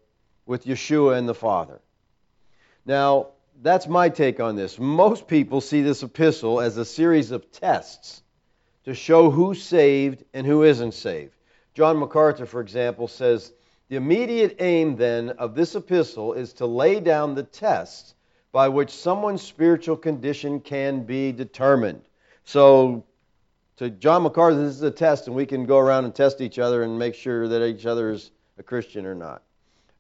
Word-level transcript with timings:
with 0.46 0.64
Yeshua 0.64 1.18
and 1.18 1.28
the 1.28 1.34
Father. 1.34 1.82
Now, 2.86 3.32
that's 3.60 3.86
my 3.86 4.08
take 4.08 4.40
on 4.40 4.56
this. 4.56 4.78
Most 4.78 5.28
people 5.28 5.60
see 5.60 5.82
this 5.82 6.02
epistle 6.02 6.62
as 6.62 6.78
a 6.78 6.84
series 6.86 7.30
of 7.30 7.52
tests 7.52 8.22
to 8.86 8.94
show 8.94 9.30
who's 9.30 9.62
saved 9.62 10.24
and 10.32 10.46
who 10.46 10.62
isn't 10.62 10.94
saved. 10.94 11.34
John 11.74 11.98
MacArthur, 11.98 12.46
for 12.46 12.62
example, 12.62 13.08
says 13.08 13.52
the 13.90 13.96
immediate 13.96 14.56
aim 14.58 14.96
then 14.96 15.28
of 15.30 15.54
this 15.54 15.74
epistle 15.74 16.32
is 16.32 16.54
to 16.54 16.66
lay 16.66 16.98
down 16.98 17.34
the 17.34 17.42
tests 17.42 18.14
by 18.56 18.70
which 18.70 18.88
someone's 18.88 19.42
spiritual 19.42 19.98
condition 19.98 20.60
can 20.60 21.02
be 21.02 21.30
determined. 21.30 22.00
So, 22.46 23.04
to 23.76 23.90
John 23.90 24.22
MacArthur, 24.22 24.62
this 24.62 24.76
is 24.76 24.82
a 24.82 24.90
test, 24.90 25.26
and 25.26 25.36
we 25.36 25.44
can 25.44 25.66
go 25.66 25.76
around 25.76 26.06
and 26.06 26.14
test 26.14 26.40
each 26.40 26.58
other 26.58 26.82
and 26.82 26.98
make 26.98 27.14
sure 27.14 27.48
that 27.48 27.62
each 27.66 27.84
other 27.84 28.12
is 28.12 28.30
a 28.56 28.62
Christian 28.62 29.04
or 29.04 29.14
not. 29.14 29.42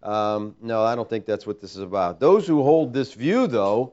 Um, 0.02 0.56
no, 0.62 0.82
I 0.82 0.94
don't 0.94 1.06
think 1.06 1.26
that's 1.26 1.46
what 1.46 1.60
this 1.60 1.72
is 1.76 1.82
about. 1.82 2.18
Those 2.18 2.46
who 2.46 2.62
hold 2.62 2.94
this 2.94 3.12
view, 3.12 3.46
though, 3.46 3.92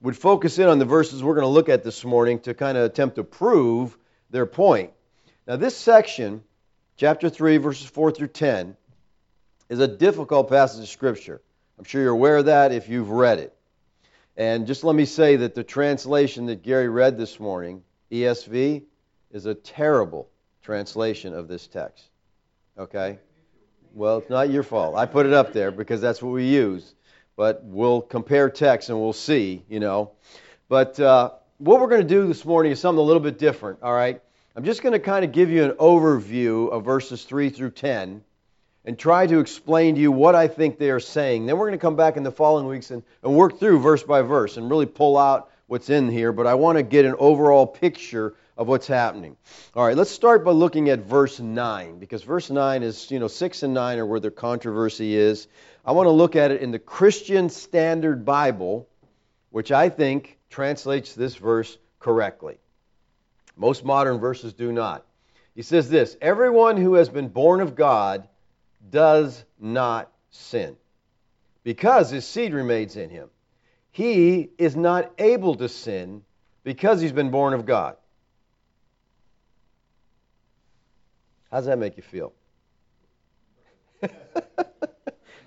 would 0.00 0.16
focus 0.16 0.58
in 0.58 0.66
on 0.66 0.80
the 0.80 0.84
verses 0.84 1.22
we're 1.22 1.34
going 1.34 1.44
to 1.44 1.46
look 1.46 1.68
at 1.68 1.84
this 1.84 2.04
morning 2.04 2.40
to 2.40 2.54
kind 2.54 2.76
of 2.76 2.82
attempt 2.82 3.14
to 3.14 3.22
prove 3.22 3.96
their 4.28 4.46
point. 4.46 4.90
Now, 5.46 5.54
this 5.54 5.76
section, 5.76 6.42
chapter 6.96 7.30
3, 7.30 7.58
verses 7.58 7.86
4 7.86 8.10
through 8.10 8.26
10, 8.26 8.76
is 9.68 9.78
a 9.78 9.86
difficult 9.86 10.48
passage 10.48 10.82
of 10.82 10.88
Scripture. 10.88 11.40
I'm 11.78 11.84
sure 11.84 12.02
you're 12.02 12.10
aware 12.10 12.38
of 12.38 12.46
that 12.46 12.72
if 12.72 12.88
you've 12.88 13.10
read 13.10 13.38
it. 13.38 13.54
And 14.38 14.68
just 14.68 14.84
let 14.84 14.94
me 14.94 15.04
say 15.04 15.34
that 15.34 15.56
the 15.56 15.64
translation 15.64 16.46
that 16.46 16.62
Gary 16.62 16.88
read 16.88 17.18
this 17.18 17.40
morning, 17.40 17.82
ESV, 18.12 18.84
is 19.32 19.46
a 19.46 19.54
terrible 19.54 20.28
translation 20.62 21.34
of 21.34 21.48
this 21.48 21.66
text. 21.66 22.04
Okay? 22.78 23.18
Well, 23.94 24.18
it's 24.18 24.30
not 24.30 24.48
your 24.48 24.62
fault. 24.62 24.94
I 24.94 25.06
put 25.06 25.26
it 25.26 25.32
up 25.32 25.52
there 25.52 25.72
because 25.72 26.00
that's 26.00 26.22
what 26.22 26.30
we 26.30 26.46
use. 26.46 26.94
But 27.34 27.64
we'll 27.64 28.00
compare 28.00 28.48
texts 28.48 28.90
and 28.90 29.00
we'll 29.00 29.12
see, 29.12 29.64
you 29.68 29.80
know. 29.80 30.12
But 30.68 31.00
uh, 31.00 31.32
what 31.58 31.80
we're 31.80 31.88
going 31.88 32.02
to 32.02 32.08
do 32.08 32.28
this 32.28 32.44
morning 32.44 32.70
is 32.70 32.78
something 32.78 33.00
a 33.00 33.02
little 33.02 33.22
bit 33.22 33.38
different, 33.38 33.82
all 33.82 33.92
right? 33.92 34.22
I'm 34.54 34.64
just 34.64 34.82
going 34.82 34.92
to 34.92 35.00
kind 35.00 35.24
of 35.24 35.32
give 35.32 35.50
you 35.50 35.64
an 35.64 35.72
overview 35.72 36.70
of 36.70 36.84
verses 36.84 37.24
3 37.24 37.50
through 37.50 37.72
10 37.72 38.22
and 38.88 38.98
try 38.98 39.26
to 39.26 39.38
explain 39.38 39.96
to 39.96 40.00
you 40.00 40.10
what 40.10 40.34
I 40.34 40.48
think 40.48 40.78
they 40.78 40.88
are 40.88 40.98
saying. 40.98 41.44
Then 41.44 41.58
we're 41.58 41.66
going 41.66 41.78
to 41.78 41.82
come 41.82 41.94
back 41.94 42.16
in 42.16 42.22
the 42.22 42.32
following 42.32 42.66
weeks 42.66 42.90
and, 42.90 43.02
and 43.22 43.34
work 43.34 43.60
through 43.60 43.80
verse 43.80 44.02
by 44.02 44.22
verse 44.22 44.56
and 44.56 44.70
really 44.70 44.86
pull 44.86 45.18
out 45.18 45.50
what's 45.66 45.90
in 45.90 46.08
here, 46.08 46.32
but 46.32 46.46
I 46.46 46.54
want 46.54 46.78
to 46.78 46.82
get 46.82 47.04
an 47.04 47.14
overall 47.18 47.66
picture 47.66 48.34
of 48.56 48.66
what's 48.66 48.86
happening. 48.86 49.36
All 49.74 49.86
right, 49.86 49.94
let's 49.94 50.10
start 50.10 50.42
by 50.42 50.52
looking 50.52 50.88
at 50.88 51.00
verse 51.00 51.38
9, 51.38 51.98
because 51.98 52.22
verse 52.22 52.48
9 52.48 52.82
is, 52.82 53.10
you 53.10 53.18
know, 53.18 53.28
6 53.28 53.62
and 53.62 53.74
9 53.74 53.98
are 53.98 54.06
where 54.06 54.20
the 54.20 54.30
controversy 54.30 55.14
is. 55.14 55.48
I 55.84 55.92
want 55.92 56.06
to 56.06 56.12
look 56.12 56.34
at 56.34 56.50
it 56.50 56.62
in 56.62 56.70
the 56.70 56.78
Christian 56.78 57.50
Standard 57.50 58.24
Bible, 58.24 58.88
which 59.50 59.70
I 59.70 59.90
think 59.90 60.38
translates 60.48 61.12
this 61.12 61.36
verse 61.36 61.76
correctly. 62.00 62.56
Most 63.54 63.84
modern 63.84 64.18
verses 64.18 64.54
do 64.54 64.72
not. 64.72 65.04
He 65.54 65.60
says 65.60 65.90
this 65.90 66.16
Everyone 66.22 66.78
who 66.78 66.94
has 66.94 67.10
been 67.10 67.28
born 67.28 67.60
of 67.60 67.76
God 67.76 68.26
does 68.90 69.44
not 69.58 70.10
sin 70.30 70.76
because 71.64 72.10
his 72.10 72.26
seed 72.26 72.54
remains 72.54 72.96
in 72.96 73.10
him. 73.10 73.28
He 73.90 74.50
is 74.58 74.76
not 74.76 75.10
able 75.18 75.54
to 75.56 75.68
sin 75.68 76.22
because 76.64 77.00
he's 77.00 77.12
been 77.12 77.30
born 77.30 77.54
of 77.54 77.66
God. 77.66 77.96
How 81.50 81.58
does 81.58 81.66
that 81.66 81.78
make 81.78 81.96
you 81.96 82.02
feel? 82.02 82.32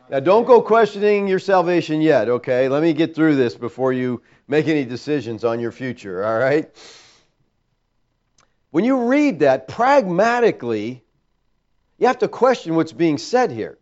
now, 0.10 0.20
don't 0.20 0.46
go 0.46 0.62
questioning 0.62 1.28
your 1.28 1.40
salvation 1.40 2.02
yet, 2.02 2.28
okay? 2.28 2.68
Let 2.70 2.82
me 2.82 2.94
get 2.94 3.16
through 3.16 3.36
this 3.36 3.56
before 3.56 3.94
you 3.94 4.22
make 4.48 4.68
any 4.68 4.84
decisions 4.84 5.46
on 5.46 5.60
your 5.60 5.72
future, 5.72 6.26
all 6.26 6.38
right? 6.38 6.70
When 8.72 8.84
you 8.84 9.08
read 9.08 9.40
that, 9.40 9.68
pragmatically, 9.68 11.04
you 12.02 12.08
have 12.08 12.18
to 12.18 12.28
question 12.28 12.74
what's 12.74 12.94
being 12.94 13.20
said 13.20 13.52
here. 13.52 13.78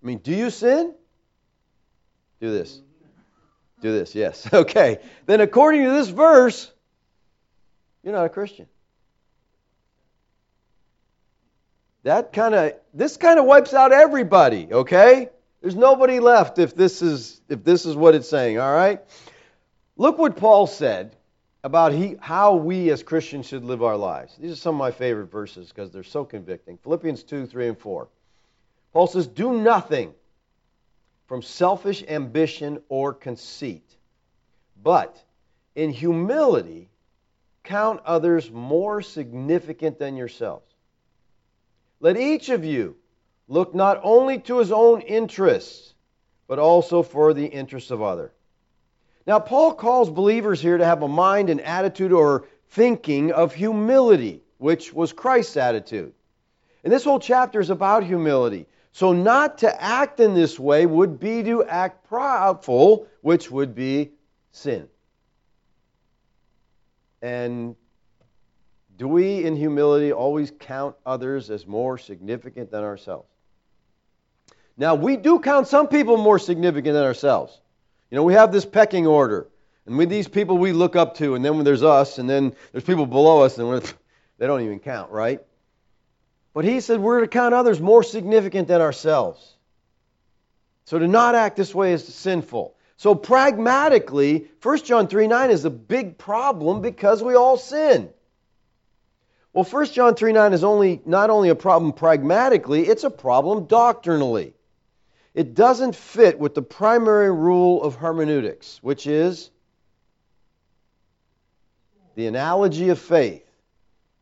I 0.00 0.06
mean, 0.06 0.18
do 0.18 0.32
you 0.32 0.50
sin? 0.50 0.94
Do 2.40 2.52
this. 2.52 2.80
Do 3.80 3.90
this, 3.90 4.14
yes. 4.14 4.48
Okay. 4.52 5.00
Then, 5.26 5.40
according 5.40 5.82
to 5.82 5.90
this 5.90 6.08
verse, 6.08 6.70
you're 8.04 8.12
not 8.12 8.24
a 8.24 8.28
Christian. 8.28 8.68
That 12.04 12.32
kind 12.32 12.54
of 12.54 12.74
this 12.92 13.16
kind 13.16 13.40
of 13.40 13.46
wipes 13.46 13.74
out 13.74 13.90
everybody, 13.90 14.68
okay? 14.70 15.28
There's 15.60 15.74
nobody 15.74 16.20
left 16.20 16.60
if 16.60 16.76
this 16.76 17.02
is 17.02 17.40
if 17.48 17.64
this 17.64 17.84
is 17.84 17.96
what 17.96 18.14
it's 18.14 18.28
saying, 18.28 18.60
all 18.60 18.72
right? 18.72 19.00
Look 19.96 20.18
what 20.18 20.36
Paul 20.36 20.68
said 20.68 21.16
about 21.64 21.94
he, 21.94 22.16
how 22.20 22.54
we 22.54 22.90
as 22.90 23.02
Christians 23.02 23.46
should 23.46 23.64
live 23.64 23.82
our 23.82 23.96
lives. 23.96 24.36
These 24.38 24.52
are 24.52 24.56
some 24.56 24.74
of 24.74 24.78
my 24.78 24.90
favorite 24.90 25.32
verses 25.32 25.70
because 25.70 25.90
they're 25.90 26.02
so 26.02 26.22
convicting. 26.22 26.76
Philippians 26.76 27.22
2, 27.22 27.46
3, 27.46 27.68
and 27.68 27.78
4. 27.78 28.06
Paul 28.92 29.06
says, 29.06 29.26
Do 29.26 29.50
nothing 29.54 30.12
from 31.26 31.40
selfish 31.40 32.04
ambition 32.06 32.82
or 32.90 33.14
conceit, 33.14 33.96
but 34.82 35.24
in 35.74 35.90
humility 35.90 36.90
count 37.64 38.02
others 38.04 38.50
more 38.50 39.00
significant 39.00 39.98
than 39.98 40.16
yourselves. 40.16 40.70
Let 41.98 42.18
each 42.18 42.50
of 42.50 42.66
you 42.66 42.96
look 43.48 43.74
not 43.74 44.00
only 44.02 44.38
to 44.40 44.58
his 44.58 44.70
own 44.70 45.00
interests, 45.00 45.94
but 46.46 46.58
also 46.58 47.02
for 47.02 47.32
the 47.32 47.46
interests 47.46 47.90
of 47.90 48.02
others. 48.02 48.32
Now, 49.26 49.38
Paul 49.38 49.74
calls 49.74 50.10
believers 50.10 50.60
here 50.60 50.76
to 50.76 50.84
have 50.84 51.02
a 51.02 51.08
mind 51.08 51.48
and 51.48 51.60
attitude 51.60 52.12
or 52.12 52.46
thinking 52.68 53.32
of 53.32 53.54
humility, 53.54 54.42
which 54.58 54.92
was 54.92 55.12
Christ's 55.12 55.56
attitude. 55.56 56.12
And 56.82 56.92
this 56.92 57.04
whole 57.04 57.18
chapter 57.18 57.60
is 57.60 57.70
about 57.70 58.04
humility. 58.04 58.66
So, 58.92 59.12
not 59.12 59.58
to 59.58 59.82
act 59.82 60.20
in 60.20 60.34
this 60.34 60.58
way 60.58 60.86
would 60.86 61.18
be 61.18 61.42
to 61.44 61.64
act 61.64 62.08
proudful, 62.08 63.06
which 63.22 63.50
would 63.50 63.74
be 63.74 64.12
sin. 64.52 64.88
And 67.22 67.74
do 68.96 69.08
we, 69.08 69.44
in 69.44 69.56
humility, 69.56 70.12
always 70.12 70.52
count 70.60 70.94
others 71.04 71.50
as 71.50 71.66
more 71.66 71.96
significant 71.98 72.70
than 72.70 72.84
ourselves? 72.84 73.28
Now, 74.76 74.94
we 74.94 75.16
do 75.16 75.38
count 75.38 75.66
some 75.66 75.88
people 75.88 76.16
more 76.16 76.38
significant 76.38 76.94
than 76.94 77.04
ourselves. 77.04 77.60
You 78.14 78.20
know, 78.20 78.24
we 78.26 78.34
have 78.34 78.52
this 78.52 78.64
pecking 78.64 79.08
order. 79.08 79.48
And 79.86 79.98
with 79.98 80.08
these 80.08 80.28
people 80.28 80.56
we 80.56 80.70
look 80.70 80.94
up 80.94 81.16
to, 81.16 81.34
and 81.34 81.44
then 81.44 81.56
when 81.56 81.64
there's 81.64 81.82
us, 81.82 82.18
and 82.18 82.30
then 82.30 82.54
there's 82.70 82.84
people 82.84 83.06
below 83.06 83.40
us, 83.40 83.58
and 83.58 83.82
they 84.38 84.46
don't 84.46 84.60
even 84.60 84.78
count, 84.78 85.10
right? 85.10 85.40
But 86.52 86.64
he 86.64 86.78
said 86.78 87.00
we're 87.00 87.22
to 87.22 87.26
count 87.26 87.54
others 87.54 87.80
more 87.80 88.04
significant 88.04 88.68
than 88.68 88.80
ourselves. 88.80 89.56
So 90.84 91.00
to 91.00 91.08
not 91.08 91.34
act 91.34 91.56
this 91.56 91.74
way 91.74 91.92
is 91.92 92.06
sinful. 92.06 92.76
So 92.98 93.16
pragmatically, 93.16 94.46
1 94.62 94.84
John 94.84 95.08
3 95.08 95.26
9 95.26 95.50
is 95.50 95.64
a 95.64 95.70
big 95.70 96.16
problem 96.16 96.82
because 96.82 97.20
we 97.20 97.34
all 97.34 97.56
sin. 97.56 98.10
Well, 99.52 99.64
1 99.64 99.86
John 99.86 100.14
3 100.14 100.32
9 100.32 100.52
is 100.52 100.62
only 100.62 101.02
not 101.04 101.30
only 101.30 101.48
a 101.48 101.56
problem 101.56 101.92
pragmatically, 101.92 102.86
it's 102.86 103.02
a 103.02 103.10
problem 103.10 103.64
doctrinally 103.64 104.53
it 105.34 105.54
doesn't 105.54 105.96
fit 105.96 106.38
with 106.38 106.54
the 106.54 106.62
primary 106.62 107.32
rule 107.32 107.82
of 107.82 107.96
hermeneutics, 107.96 108.78
which 108.82 109.06
is 109.06 109.50
the 112.14 112.26
analogy 112.28 112.90
of 112.90 112.98
faith. 112.98 113.44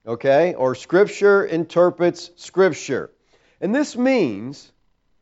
Okay? 0.07 0.55
Or 0.55 0.75
Scripture 0.75 1.45
interprets 1.45 2.31
Scripture. 2.37 3.11
And 3.61 3.75
this 3.75 3.97
means 3.97 4.73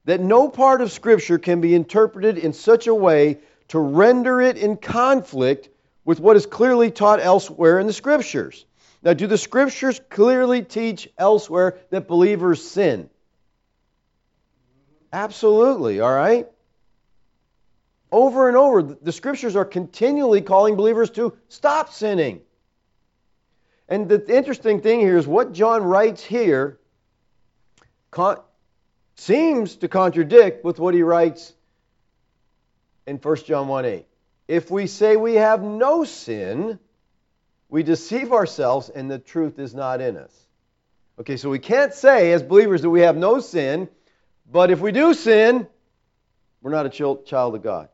that 0.04 0.20
no 0.20 0.48
part 0.48 0.80
of 0.80 0.92
Scripture 0.92 1.38
can 1.38 1.60
be 1.60 1.74
interpreted 1.74 2.38
in 2.38 2.52
such 2.52 2.86
a 2.86 2.94
way 2.94 3.38
to 3.68 3.78
render 3.78 4.40
it 4.40 4.56
in 4.56 4.76
conflict 4.76 5.68
with 6.04 6.20
what 6.20 6.36
is 6.36 6.46
clearly 6.46 6.90
taught 6.90 7.20
elsewhere 7.20 7.78
in 7.78 7.86
the 7.86 7.92
Scriptures. 7.92 8.64
Now, 9.02 9.12
do 9.12 9.26
the 9.26 9.38
Scriptures 9.38 10.00
clearly 10.08 10.62
teach 10.62 11.08
elsewhere 11.18 11.78
that 11.90 12.06
believers 12.06 12.62
sin? 12.62 13.09
Absolutely, 15.12 16.00
all 16.00 16.12
right? 16.12 16.46
Over 18.12 18.48
and 18.48 18.56
over, 18.56 18.82
the 18.82 19.12
Scriptures 19.12 19.56
are 19.56 19.64
continually 19.64 20.40
calling 20.40 20.76
believers 20.76 21.10
to 21.10 21.36
stop 21.48 21.92
sinning. 21.92 22.40
And 23.88 24.08
the 24.08 24.24
interesting 24.34 24.80
thing 24.80 25.00
here 25.00 25.16
is 25.16 25.26
what 25.26 25.52
John 25.52 25.82
writes 25.82 26.22
here 26.22 26.78
con- 28.10 28.40
seems 29.16 29.76
to 29.76 29.88
contradict 29.88 30.64
with 30.64 30.78
what 30.78 30.94
he 30.94 31.02
writes 31.02 31.52
in 33.06 33.16
1 33.16 33.36
John 33.44 33.68
1 33.68 33.84
8. 33.84 34.06
If 34.46 34.70
we 34.70 34.86
say 34.86 35.16
we 35.16 35.34
have 35.34 35.62
no 35.62 36.04
sin, 36.04 36.78
we 37.68 37.82
deceive 37.82 38.32
ourselves 38.32 38.88
and 38.88 39.10
the 39.10 39.18
truth 39.18 39.58
is 39.58 39.74
not 39.74 40.00
in 40.00 40.16
us. 40.16 40.34
Okay, 41.18 41.36
so 41.36 41.50
we 41.50 41.58
can't 41.58 41.92
say 41.92 42.32
as 42.32 42.42
believers 42.42 42.82
that 42.82 42.90
we 42.90 43.02
have 43.02 43.16
no 43.16 43.40
sin, 43.40 43.88
but 44.50 44.70
if 44.70 44.80
we 44.80 44.92
do 44.92 45.14
sin, 45.14 45.66
we're 46.62 46.70
not 46.70 46.86
a 46.86 46.90
child 46.90 47.54
of 47.54 47.62
God. 47.62 47.88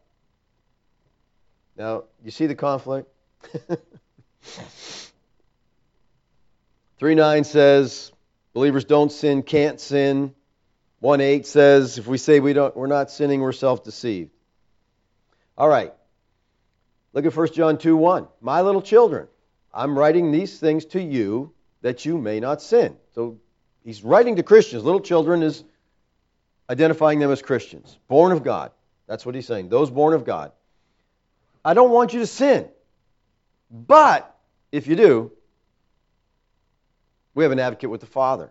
Now, 1.77 2.05
you 2.25 2.31
see 2.31 2.47
the 2.47 2.55
conflict? 2.55 3.09
3 6.99 7.15
9 7.15 7.45
says, 7.45 8.11
believers 8.55 8.85
don't 8.85 9.13
sin, 9.13 9.43
can't 9.43 9.79
sin. 9.81 10.35
1 11.01 11.21
8 11.21 11.47
says, 11.47 11.99
if 11.99 12.07
we 12.07 12.17
say 12.17 12.41
we 12.41 12.55
don't, 12.55 12.75
we're 12.75 12.87
not 12.87 13.11
sinning, 13.11 13.41
we're 13.41 13.53
self 13.53 13.85
deceived. 13.85 14.31
All 15.59 15.69
right. 15.69 15.93
Look 17.13 17.27
at 17.27 17.37
1 17.37 17.53
John 17.53 17.77
2 17.79 17.97
1. 17.97 18.29
My 18.41 18.63
little 18.63 18.83
children, 18.83 19.29
I'm 19.73 19.99
writing 19.99 20.33
these 20.33 20.59
things 20.59 20.87
to 20.87 21.03
you 21.03 21.53
that 21.83 22.05
you 22.05 22.19
may 22.19 22.41
not 22.41 22.63
sin. 22.63 22.97
So 23.15 23.39
he's 23.85 24.03
writing 24.03 24.37
to 24.37 24.43
Christians. 24.43 24.85
Little 24.85 25.01
children 25.01 25.43
is 25.43 25.63
identifying 26.69 27.19
them 27.19 27.31
as 27.31 27.43
Christians, 27.43 27.99
born 28.09 28.33
of 28.33 28.43
God. 28.43 28.73
That's 29.07 29.25
what 29.25 29.35
he's 29.35 29.47
saying. 29.47 29.69
Those 29.69 29.91
born 29.91 30.15
of 30.15 30.25
God. 30.25 30.53
I 31.65 31.75
don't 31.75 31.91
want 31.91 32.13
you 32.13 32.21
to 32.21 32.27
sin. 32.27 32.69
But 33.71 34.37
if 34.73 34.87
you 34.87 34.97
do, 34.97 35.33
we 37.35 37.45
have 37.45 37.53
an 37.53 37.59
advocate 37.59 37.91
with 37.91 38.01
the 38.01 38.07
Father. 38.07 38.51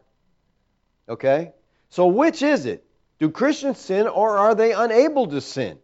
Okay? 1.08 1.54
So 1.90 2.08
which 2.08 2.42
is 2.42 2.66
it? 2.66 2.86
Do 3.20 3.30
Christians 3.30 3.80
sin 3.80 4.08
or 4.08 4.38
are 4.38 4.56
they 4.56 4.74
unable 4.74 5.28
to 5.28 5.42
sin? 5.42 5.78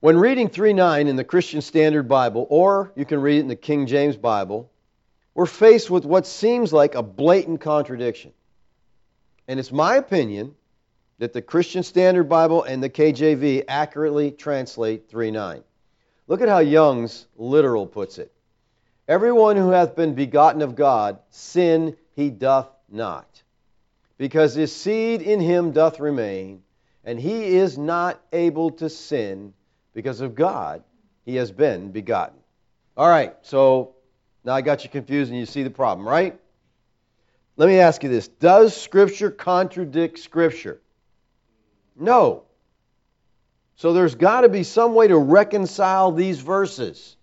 When 0.00 0.18
reading 0.18 0.48
3:9 0.48 1.06
in 1.06 1.14
the 1.14 1.22
Christian 1.22 1.60
Standard 1.60 2.08
Bible, 2.08 2.44
or 2.50 2.92
you 2.96 3.04
can 3.04 3.20
read 3.20 3.36
it 3.36 3.42
in 3.42 3.48
the 3.48 3.54
King 3.54 3.86
James 3.86 4.16
Bible, 4.16 4.71
we're 5.34 5.46
faced 5.46 5.90
with 5.90 6.04
what 6.04 6.26
seems 6.26 6.72
like 6.72 6.94
a 6.94 7.02
blatant 7.02 7.60
contradiction. 7.60 8.32
And 9.48 9.58
it's 9.58 9.72
my 9.72 9.96
opinion 9.96 10.54
that 11.18 11.32
the 11.32 11.42
Christian 11.42 11.82
Standard 11.82 12.28
Bible 12.28 12.62
and 12.62 12.82
the 12.82 12.90
KJV 12.90 13.64
accurately 13.68 14.30
translate 14.30 15.08
3:9. 15.10 15.62
Look 16.26 16.40
at 16.40 16.48
how 16.48 16.58
Young's 16.58 17.26
literal 17.36 17.86
puts 17.86 18.18
it. 18.18 18.32
Everyone 19.08 19.56
who 19.56 19.70
hath 19.70 19.96
been 19.96 20.14
begotten 20.14 20.62
of 20.62 20.76
God, 20.76 21.18
sin 21.30 21.96
he 22.14 22.30
doth 22.30 22.68
not, 22.88 23.42
because 24.16 24.54
his 24.54 24.74
seed 24.74 25.22
in 25.22 25.40
him 25.40 25.72
doth 25.72 25.98
remain, 25.98 26.62
and 27.04 27.18
he 27.18 27.56
is 27.56 27.76
not 27.76 28.20
able 28.32 28.70
to 28.70 28.88
sin, 28.88 29.54
because 29.92 30.20
of 30.20 30.34
God 30.34 30.82
he 31.24 31.36
has 31.36 31.50
been 31.50 31.90
begotten. 31.90 32.38
All 32.96 33.08
right, 33.08 33.34
so 33.42 33.94
now 34.44 34.54
I 34.54 34.60
got 34.60 34.84
you 34.84 34.90
confused 34.90 35.30
and 35.30 35.38
you 35.38 35.46
see 35.46 35.62
the 35.62 35.70
problem, 35.70 36.06
right? 36.06 36.38
Let 37.56 37.68
me 37.68 37.78
ask 37.78 38.02
you 38.02 38.08
this 38.08 38.28
Does 38.28 38.76
Scripture 38.76 39.30
contradict 39.30 40.18
Scripture? 40.18 40.80
No. 41.96 42.44
So 43.76 43.92
there's 43.92 44.14
got 44.14 44.42
to 44.42 44.48
be 44.48 44.62
some 44.62 44.94
way 44.94 45.08
to 45.08 45.16
reconcile 45.16 46.12
these 46.12 46.40
verses. 46.40 47.16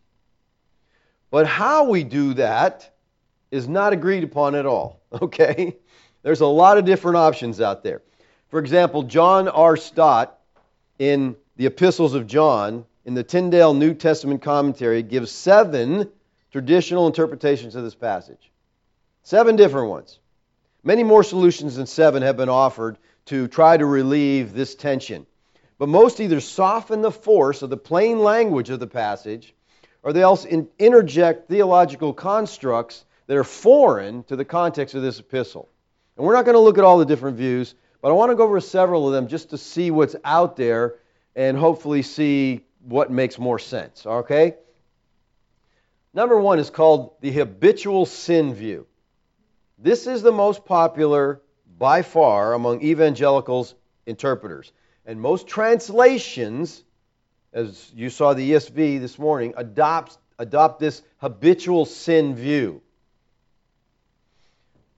But 1.32 1.46
how 1.46 1.86
we 1.90 2.04
do 2.04 2.34
that 2.36 2.94
is 3.52 3.68
not 3.68 3.94
agreed 3.94 4.24
upon 4.24 4.56
at 4.56 4.66
all, 4.66 5.02
okay? 5.22 5.78
There's 6.24 6.42
a 6.42 6.48
lot 6.48 6.78
of 6.78 6.86
different 6.86 7.18
options 7.18 7.62
out 7.62 7.84
there. 7.84 8.02
For 8.50 8.60
example, 8.60 9.04
John 9.04 9.48
R. 9.48 9.78
Stott 9.78 10.40
in 10.98 11.36
the 11.56 11.68
Epistles 11.68 12.14
of 12.14 12.28
John, 12.28 12.86
in 13.06 13.14
the 13.14 13.24
Tyndale 13.24 13.74
New 13.74 13.94
Testament 13.94 14.42
commentary, 14.42 15.04
gives 15.04 15.32
seven 15.32 16.10
traditional 16.52 17.08
interpretations 17.08 17.76
of 17.76 17.84
this 17.84 17.96
passage. 17.96 18.52
Seven 19.24 19.56
different 19.56 19.90
ones. 19.90 20.20
Many 20.84 21.04
more 21.04 21.24
solutions 21.24 21.76
than 21.76 21.86
seven 21.86 22.24
have 22.24 22.38
been 22.38 22.50
offered 22.50 22.98
to 23.26 23.48
try 23.48 23.78
to 23.78 23.86
relieve 23.86 24.54
this 24.54 24.76
tension. 24.76 25.26
But 25.78 25.90
most 25.90 26.20
either 26.20 26.40
soften 26.40 27.02
the 27.02 27.12
force 27.12 27.62
of 27.62 27.70
the 27.70 27.78
plain 27.78 28.20
language 28.20 28.70
of 28.70 28.80
the 28.80 28.88
passage 28.88 29.54
or 30.04 30.14
they 30.14 30.22
else 30.22 30.46
interject 30.46 31.50
theological 31.50 32.14
constructs 32.14 33.06
that 33.28 33.38
are 33.38 33.44
foreign 33.44 34.24
to 34.24 34.36
the 34.36 34.46
context 34.46 34.96
of 34.96 35.02
this 35.02 35.20
epistle. 35.20 35.70
And 36.18 36.26
we're 36.26 36.34
not 36.34 36.46
going 36.46 36.56
to 36.56 36.62
look 36.62 36.78
at 36.78 36.84
all 36.84 36.98
the 36.98 37.06
different 37.06 37.38
views, 37.38 37.76
but 38.02 38.10
I 38.10 38.14
want 38.14 38.32
to 38.32 38.36
go 38.36 38.44
over 38.44 38.60
several 38.60 39.08
of 39.08 39.14
them 39.14 39.28
just 39.28 39.52
to 39.52 39.58
see 39.58 39.92
what's 39.92 40.16
out 40.24 40.56
there 40.56 40.96
and 41.36 41.58
hopefully 41.58 42.02
see 42.02 42.62
what 42.82 43.12
makes 43.12 43.38
more 43.38 43.60
sense. 43.60 44.06
Okay? 44.06 44.56
Number 46.20 46.38
one 46.38 46.60
is 46.60 46.70
called 46.70 47.14
the 47.22 47.32
habitual 47.32 48.06
sin 48.06 48.54
view. 48.54 48.88
This 49.78 50.06
is 50.06 50.22
the 50.22 50.34
most 50.34 50.66
popular 50.66 51.42
by 51.78 52.02
far 52.02 52.52
among 52.52 52.82
evangelicals 52.82 53.74
interpreters. 54.06 54.74
And 55.06 55.22
most 55.22 55.48
translations 55.48 56.84
as 57.54 57.90
you 57.96 58.10
saw 58.10 58.34
the 58.34 58.52
ESV 58.52 59.00
this 59.00 59.18
morning, 59.18 59.54
adopts, 59.56 60.18
adopt 60.38 60.82
this 60.82 61.02
habitual 61.20 61.86
sin 61.86 62.36
view. 62.36 62.82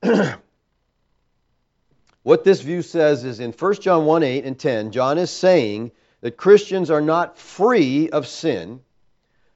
what 2.24 2.42
this 2.42 2.62
view 2.62 2.82
says 2.82 3.22
is 3.22 3.38
in 3.38 3.52
1 3.52 3.74
John 3.74 4.06
1 4.06 4.24
8 4.24 4.44
and 4.44 4.58
10, 4.58 4.90
John 4.90 5.18
is 5.18 5.30
saying 5.30 5.92
that 6.20 6.36
Christians 6.36 6.90
are 6.90 7.00
not 7.00 7.38
free 7.38 8.10
of 8.10 8.26
sin, 8.26 8.80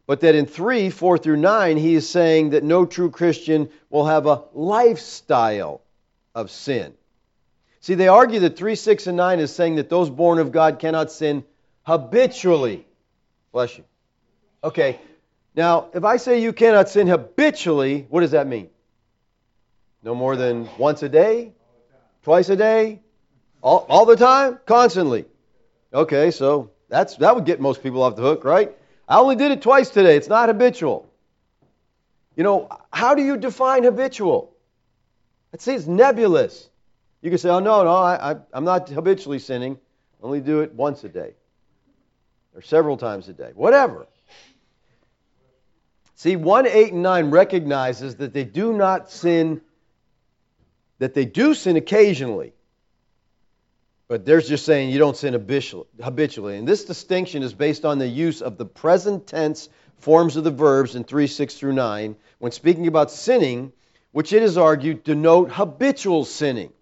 but 0.07 0.21
that 0.21 0.35
in 0.35 0.47
3 0.47 0.91
4 0.91 1.19
through 1.19 1.37
9, 1.37 1.77
he 1.77 1.95
is 1.95 2.09
saying 2.09 2.51
that 2.51 2.63
no 2.63 2.87
true 2.87 3.11
Christian 3.11 3.69
will 3.91 4.07
have 4.07 4.27
a 4.27 4.43
lifestyle 4.55 5.83
of 6.35 6.51
sin. 6.51 6.95
See, 7.81 7.95
they 7.95 8.09
argue 8.09 8.41
that 8.41 8.57
3 8.57 8.75
6 8.75 9.07
and 9.09 9.17
9 9.17 9.41
is 9.41 9.55
saying 9.55 9.77
that 9.77 9.89
those 9.89 10.11
born 10.11 10.39
of 10.39 10.53
God 10.53 10.79
cannot 10.79 11.11
sin 11.11 11.45
habitually. 11.83 12.87
Bless 13.53 13.77
you. 13.77 13.85
Okay. 14.63 14.99
Now, 15.55 15.89
if 15.95 16.05
I 16.05 16.19
say 16.19 16.43
you 16.43 16.53
cannot 16.53 16.89
sin 16.89 17.07
habitually, 17.07 18.07
what 18.11 18.21
does 18.21 18.33
that 18.33 18.47
mean? 18.47 18.69
No 20.03 20.15
more 20.15 20.37
than 20.37 20.69
once 20.79 21.03
a 21.03 21.09
day? 21.09 21.53
Twice 22.23 22.49
a 22.49 22.57
day? 22.57 23.01
All, 23.63 23.87
all 23.89 24.05
the 24.05 24.17
time? 24.17 24.59
Constantly. 24.67 25.25
Okay, 25.93 26.31
so 26.31 26.71
that's 26.89 27.17
that 27.17 27.35
would 27.35 27.45
get 27.45 27.61
most 27.61 27.83
people 27.83 28.03
off 28.03 28.17
the 28.17 28.23
hook, 28.23 28.45
right? 28.45 28.77
I 29.09 29.19
only 29.19 29.37
did 29.37 29.53
it 29.53 29.63
twice 29.63 29.91
today. 29.91 30.17
It's 30.17 30.29
not 30.29 30.49
habitual. 30.49 31.09
You 32.37 32.45
know, 32.45 32.69
how 32.93 33.15
do 33.15 33.23
you 33.23 33.37
define 33.37 33.85
habitual? 33.85 34.55
Let's 35.53 35.65
say 35.65 35.75
it's 35.75 35.87
nebulous. 35.87 36.69
You 37.23 37.31
can 37.31 37.39
say, 37.39 37.49
oh, 37.49 37.61
no, 37.61 37.85
no, 37.85 37.95
I, 37.95 38.33
I, 38.33 38.37
I'm 38.53 38.65
not 38.65 38.89
habitually 38.89 39.39
sinning. 39.39 39.79
I 40.23 40.27
only 40.27 40.41
do 40.41 40.61
it 40.61 40.75
once 40.75 41.03
a 41.05 41.09
day 41.09 41.35
or 42.55 42.63
several 42.63 42.97
times 42.97 43.29
a 43.29 43.33
day, 43.33 43.53
whatever. 43.55 44.07
See, 46.17 46.37
1, 46.37 46.67
8, 46.67 46.93
and 46.95 47.03
9 47.03 47.31
recognizes 47.31 48.17
that 48.17 48.33
they 48.33 48.45
do 48.45 48.73
not 48.73 49.11
sin, 49.11 49.61
that 50.99 51.13
they 51.13 51.27
do 51.27 51.55
sin 51.55 51.77
occasionally. 51.77 52.55
But 54.09 54.25
they're 54.25 54.41
just 54.41 54.65
saying 54.65 54.91
you 54.91 54.99
don't 54.99 55.17
sin 55.17 55.33
habitually. 55.33 56.57
And 56.57 56.69
this 56.69 56.85
distinction 56.85 57.43
is 57.43 57.53
based 57.53 57.85
on 57.85 57.99
the 57.99 58.07
use 58.07 58.41
of 58.41 58.57
the 58.57 58.65
present 58.65 59.27
tense 59.27 59.69
forms 59.99 60.37
of 60.37 60.45
the 60.45 60.51
verbs 60.51 60.95
in 60.95 61.05
3, 61.05 61.27
6 61.27 61.55
through 61.55 61.73
9 61.73 62.17
when 62.39 62.53
speaking 62.53 62.87
about 62.87 63.11
sinning, 63.11 63.73
which 64.13 64.33
it 64.33 64.43
is 64.43 64.57
argued 64.57 65.03
denote 65.03 65.51
habitual 65.51 66.25
sinning. 66.25 66.73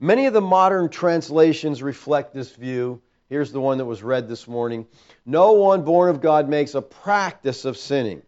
Many 0.00 0.26
of 0.26 0.32
the 0.32 0.40
modern 0.40 0.88
translations 0.88 1.82
reflect 1.82 2.34
this 2.34 2.50
view, 2.50 3.00
Here's 3.30 3.52
the 3.52 3.60
one 3.60 3.78
that 3.78 3.84
was 3.84 4.02
read 4.02 4.28
this 4.28 4.48
morning. 4.48 4.88
No 5.24 5.52
one 5.52 5.84
born 5.84 6.10
of 6.10 6.20
God 6.20 6.48
makes 6.48 6.74
a 6.74 6.82
practice 6.82 7.64
of 7.64 7.76
sinning. 7.76 8.22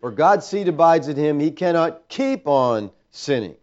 For 0.00 0.12
God's 0.12 0.46
seed 0.46 0.68
abides 0.68 1.08
in 1.08 1.16
him, 1.16 1.40
he 1.40 1.50
cannot 1.50 2.08
keep 2.08 2.46
on 2.46 2.92
sinning. 3.10 3.56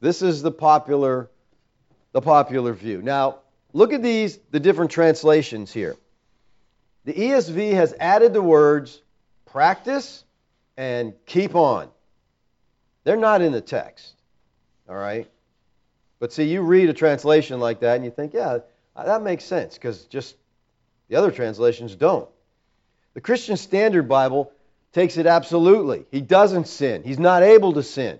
This 0.00 0.22
is 0.22 0.42
the 0.42 0.50
popular, 0.50 1.30
the 2.12 2.20
popular 2.20 2.72
view. 2.72 3.02
Now, 3.02 3.38
look 3.72 3.92
at 3.92 4.02
these, 4.02 4.38
the 4.50 4.60
different 4.60 4.90
translations 4.90 5.72
here. 5.72 5.96
The 7.04 7.14
ESV 7.14 7.72
has 7.72 7.94
added 7.98 8.32
the 8.32 8.42
words 8.42 9.00
practice 9.46 10.24
and 10.76 11.14
keep 11.24 11.54
on. 11.54 11.88
They're 13.04 13.16
not 13.16 13.40
in 13.40 13.52
the 13.52 13.60
text. 13.60 14.14
All 14.88 14.96
right? 14.96 15.30
But 16.18 16.32
see, 16.32 16.44
you 16.44 16.62
read 16.62 16.90
a 16.90 16.94
translation 16.94 17.60
like 17.60 17.80
that 17.80 17.96
and 17.96 18.04
you 18.04 18.10
think, 18.10 18.34
yeah, 18.34 18.58
that 18.96 19.22
makes 19.22 19.44
sense 19.44 19.74
because 19.74 20.04
just 20.04 20.36
the 21.08 21.16
other 21.16 21.30
translations 21.30 21.94
don't. 21.94 22.28
The 23.14 23.20
Christian 23.20 23.56
Standard 23.56 24.08
Bible 24.08 24.52
takes 24.92 25.16
it 25.16 25.26
absolutely. 25.26 26.06
He 26.10 26.20
doesn't 26.20 26.68
sin, 26.68 27.02
he's 27.02 27.18
not 27.18 27.42
able 27.42 27.74
to 27.74 27.82
sin. 27.82 28.18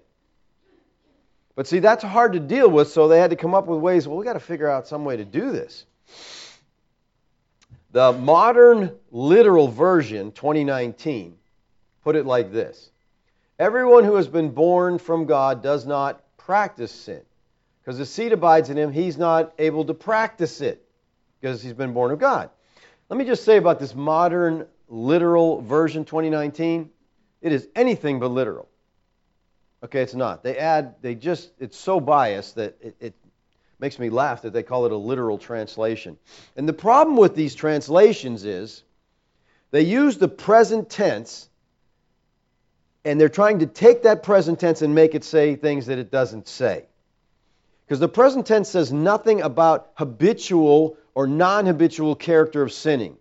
But 1.57 1.67
see, 1.67 1.81
that's 1.81 2.05
hard 2.05 2.35
to 2.35 2.41
deal 2.41 2.71
with, 2.71 2.89
so 2.89 3.09
they 3.09 3.19
had 3.19 3.31
to 3.31 3.37
come 3.37 3.55
up 3.55 3.67
with 3.67 3.81
ways, 3.81 4.07
well, 4.07 4.17
we 4.17 4.25
got 4.25 4.35
to 4.35 4.41
figure 4.41 4.71
out 4.71 4.87
some 4.87 5.05
way 5.05 5.17
to 5.17 5.25
do 5.25 5.51
this. 5.51 5.87
The 7.93 8.13
modern 8.13 8.93
literal 9.11 9.67
version, 9.67 10.31
2019, 10.33 11.37
put 12.05 12.15
it 12.15 12.27
like 12.27 12.53
this 12.53 12.91
Everyone 13.59 14.05
who 14.05 14.17
has 14.17 14.29
been 14.29 14.51
born 14.51 14.99
from 14.99 15.25
God 15.25 15.63
does 15.63 15.87
not 15.87 16.23
practice 16.37 16.93
sin. 16.93 17.23
Because 17.81 17.99
the 17.99 18.07
seed 18.07 18.33
abides 18.33 18.69
in 18.69 18.77
him, 18.77 18.93
he's 18.93 19.17
not 19.17 19.55
able 19.59 19.85
to 19.87 19.95
practice 19.95 20.61
it 20.61 20.87
because 21.41 21.63
he's 21.63 21.73
been 21.73 21.95
born 21.95 22.11
of 22.11 22.19
God. 22.19 22.51
Let 23.09 23.17
me 23.17 23.25
just 23.25 23.45
say 23.45 23.57
about 23.57 23.79
this 23.79 23.95
modern 23.95 24.67
literal 24.89 25.63
version 25.63 26.05
2019 26.05 26.91
it 27.43 27.53
is 27.53 27.69
anything 27.77 28.19
but 28.19 28.31
literal. 28.31 28.69
Okay, 29.87 30.03
it's 30.03 30.17
not. 30.17 30.43
They 30.43 30.59
add, 30.59 30.97
they 31.01 31.15
just, 31.15 31.49
it's 31.61 31.77
so 31.77 32.01
biased 32.01 32.57
that 32.57 32.77
it, 32.81 32.97
it 32.99 33.15
makes 33.79 34.01
me 34.01 34.11
laugh 34.11 34.43
that 34.43 34.53
they 34.53 34.65
call 34.65 34.85
it 34.85 34.91
a 34.91 34.97
literal 34.97 35.39
translation. 35.39 36.19
And 36.57 36.69
the 36.69 36.73
problem 36.73 37.17
with 37.17 37.37
these 37.37 37.55
translations 37.55 38.45
is 38.45 38.83
they 39.71 39.83
use 39.83 40.19
the 40.19 40.27
present 40.27 40.91
tense 40.91 41.49
and 43.05 43.21
they're 43.21 43.29
trying 43.29 43.61
to 43.61 43.67
take 43.67 44.03
that 44.03 44.25
present 44.25 44.59
tense 44.59 44.83
and 44.83 44.93
make 44.93 45.15
it 45.15 45.23
say 45.23 45.55
things 45.55 45.87
that 45.87 45.99
it 45.99 46.11
doesn't 46.11 46.49
say. 46.49 46.87
Because 47.87 48.01
the 48.01 48.09
present 48.09 48.45
tense 48.45 48.69
says 48.69 48.93
nothing 48.93 49.41
about 49.41 49.93
habitual 49.95 50.97
or 51.15 51.29
non 51.29 51.67
habitual 51.67 52.17
character 52.17 52.63
of 52.63 52.73
sinning. 52.73 53.19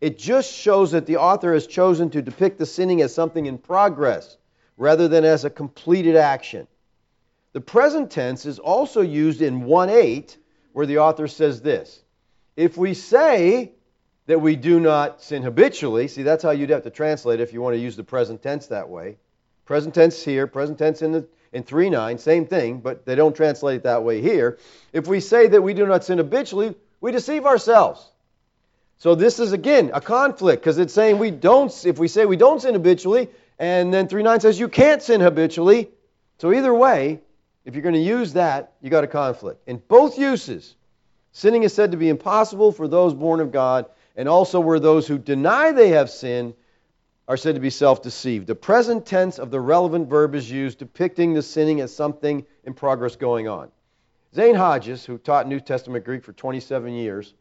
It 0.00 0.18
just 0.18 0.52
shows 0.52 0.90
that 0.90 1.06
the 1.06 1.18
author 1.18 1.54
has 1.54 1.68
chosen 1.68 2.10
to 2.10 2.20
depict 2.20 2.58
the 2.58 2.66
sinning 2.66 3.00
as 3.00 3.14
something 3.14 3.46
in 3.46 3.58
progress 3.58 4.36
rather 4.80 5.08
than 5.08 5.26
as 5.26 5.44
a 5.44 5.50
completed 5.50 6.16
action. 6.16 6.66
The 7.52 7.60
present 7.60 8.10
tense 8.10 8.46
is 8.46 8.58
also 8.58 9.02
used 9.02 9.42
in 9.42 9.64
1 9.64 9.90
8, 9.90 10.38
where 10.72 10.86
the 10.86 10.98
author 10.98 11.28
says 11.28 11.60
this 11.60 12.02
If 12.56 12.78
we 12.78 12.94
say 12.94 13.72
that 14.26 14.40
we 14.40 14.56
do 14.56 14.80
not 14.80 15.22
sin 15.22 15.42
habitually, 15.42 16.08
see, 16.08 16.22
that's 16.22 16.42
how 16.42 16.52
you'd 16.52 16.70
have 16.70 16.84
to 16.84 16.90
translate 16.90 17.40
it 17.40 17.42
if 17.42 17.52
you 17.52 17.60
want 17.60 17.74
to 17.74 17.80
use 17.80 17.94
the 17.94 18.04
present 18.04 18.42
tense 18.42 18.68
that 18.68 18.88
way. 18.88 19.18
Present 19.66 19.94
tense 19.94 20.24
here, 20.24 20.46
present 20.46 20.78
tense 20.78 21.02
in 21.02 21.12
the 21.12 21.28
in 21.52 21.62
3 21.62 21.90
9, 21.90 22.16
same 22.16 22.46
thing, 22.46 22.80
but 22.80 23.04
they 23.04 23.16
don't 23.16 23.36
translate 23.36 23.76
it 23.76 23.82
that 23.82 24.02
way 24.02 24.22
here. 24.22 24.58
If 24.94 25.06
we 25.06 25.20
say 25.20 25.48
that 25.48 25.60
we 25.60 25.74
do 25.74 25.84
not 25.84 26.04
sin 26.04 26.18
habitually, 26.18 26.74
we 27.02 27.12
deceive 27.12 27.44
ourselves. 27.44 28.08
So 28.96 29.14
this 29.14 29.40
is 29.40 29.52
again 29.52 29.90
a 29.92 30.00
conflict 30.00 30.62
because 30.62 30.78
it's 30.78 30.94
saying 30.94 31.18
we 31.18 31.30
don't, 31.30 31.72
if 31.84 31.98
we 31.98 32.08
say 32.08 32.24
we 32.24 32.36
don't 32.36 32.62
sin 32.62 32.74
habitually, 32.74 33.28
and 33.60 33.92
then 33.92 34.08
3 34.08 34.22
9 34.22 34.40
says 34.40 34.58
you 34.58 34.68
can't 34.68 35.02
sin 35.02 35.20
habitually. 35.20 35.90
So 36.38 36.52
either 36.52 36.74
way, 36.74 37.20
if 37.66 37.74
you're 37.74 37.82
going 37.82 37.94
to 37.94 38.00
use 38.00 38.32
that, 38.32 38.72
you 38.80 38.88
got 38.88 39.04
a 39.04 39.06
conflict. 39.06 39.68
In 39.68 39.82
both 39.86 40.18
uses, 40.18 40.74
sinning 41.32 41.62
is 41.62 41.74
said 41.74 41.90
to 41.90 41.98
be 41.98 42.08
impossible 42.08 42.72
for 42.72 42.88
those 42.88 43.12
born 43.12 43.38
of 43.38 43.52
God, 43.52 43.84
and 44.16 44.28
also 44.28 44.58
where 44.58 44.80
those 44.80 45.06
who 45.06 45.18
deny 45.18 45.72
they 45.72 45.90
have 45.90 46.08
sinned 46.08 46.54
are 47.28 47.36
said 47.36 47.54
to 47.54 47.60
be 47.60 47.68
self 47.68 48.02
deceived. 48.02 48.46
The 48.46 48.54
present 48.54 49.04
tense 49.04 49.38
of 49.38 49.50
the 49.50 49.60
relevant 49.60 50.08
verb 50.08 50.34
is 50.34 50.50
used, 50.50 50.78
depicting 50.78 51.34
the 51.34 51.42
sinning 51.42 51.82
as 51.82 51.94
something 51.94 52.46
in 52.64 52.72
progress 52.72 53.14
going 53.14 53.46
on. 53.46 53.70
Zane 54.34 54.54
Hodges, 54.54 55.04
who 55.04 55.18
taught 55.18 55.46
New 55.46 55.60
Testament 55.60 56.06
Greek 56.06 56.24
for 56.24 56.32
27 56.32 56.94
years, 56.94 57.34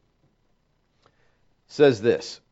says 1.68 2.02
this 2.02 2.42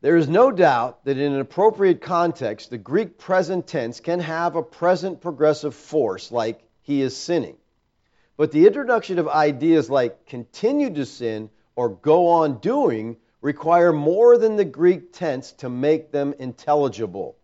There 0.00 0.16
is 0.16 0.28
no 0.28 0.52
doubt 0.52 1.04
that 1.04 1.18
in 1.18 1.32
an 1.32 1.40
appropriate 1.40 2.00
context, 2.00 2.70
the 2.70 2.78
Greek 2.78 3.18
present 3.18 3.66
tense 3.66 3.98
can 3.98 4.20
have 4.20 4.54
a 4.54 4.62
present 4.62 5.20
progressive 5.20 5.74
force, 5.74 6.30
like 6.30 6.62
he 6.82 7.02
is 7.02 7.16
sinning. 7.16 7.56
But 8.36 8.52
the 8.52 8.68
introduction 8.68 9.18
of 9.18 9.26
ideas 9.26 9.90
like 9.90 10.26
continue 10.26 10.94
to 10.94 11.04
sin 11.04 11.50
or 11.74 11.88
go 11.88 12.28
on 12.28 12.58
doing 12.58 13.16
require 13.40 13.92
more 13.92 14.38
than 14.38 14.54
the 14.54 14.64
Greek 14.64 15.12
tense 15.12 15.52
to 15.54 15.68
make 15.68 16.12
them 16.12 16.32
intelligible. 16.38 17.36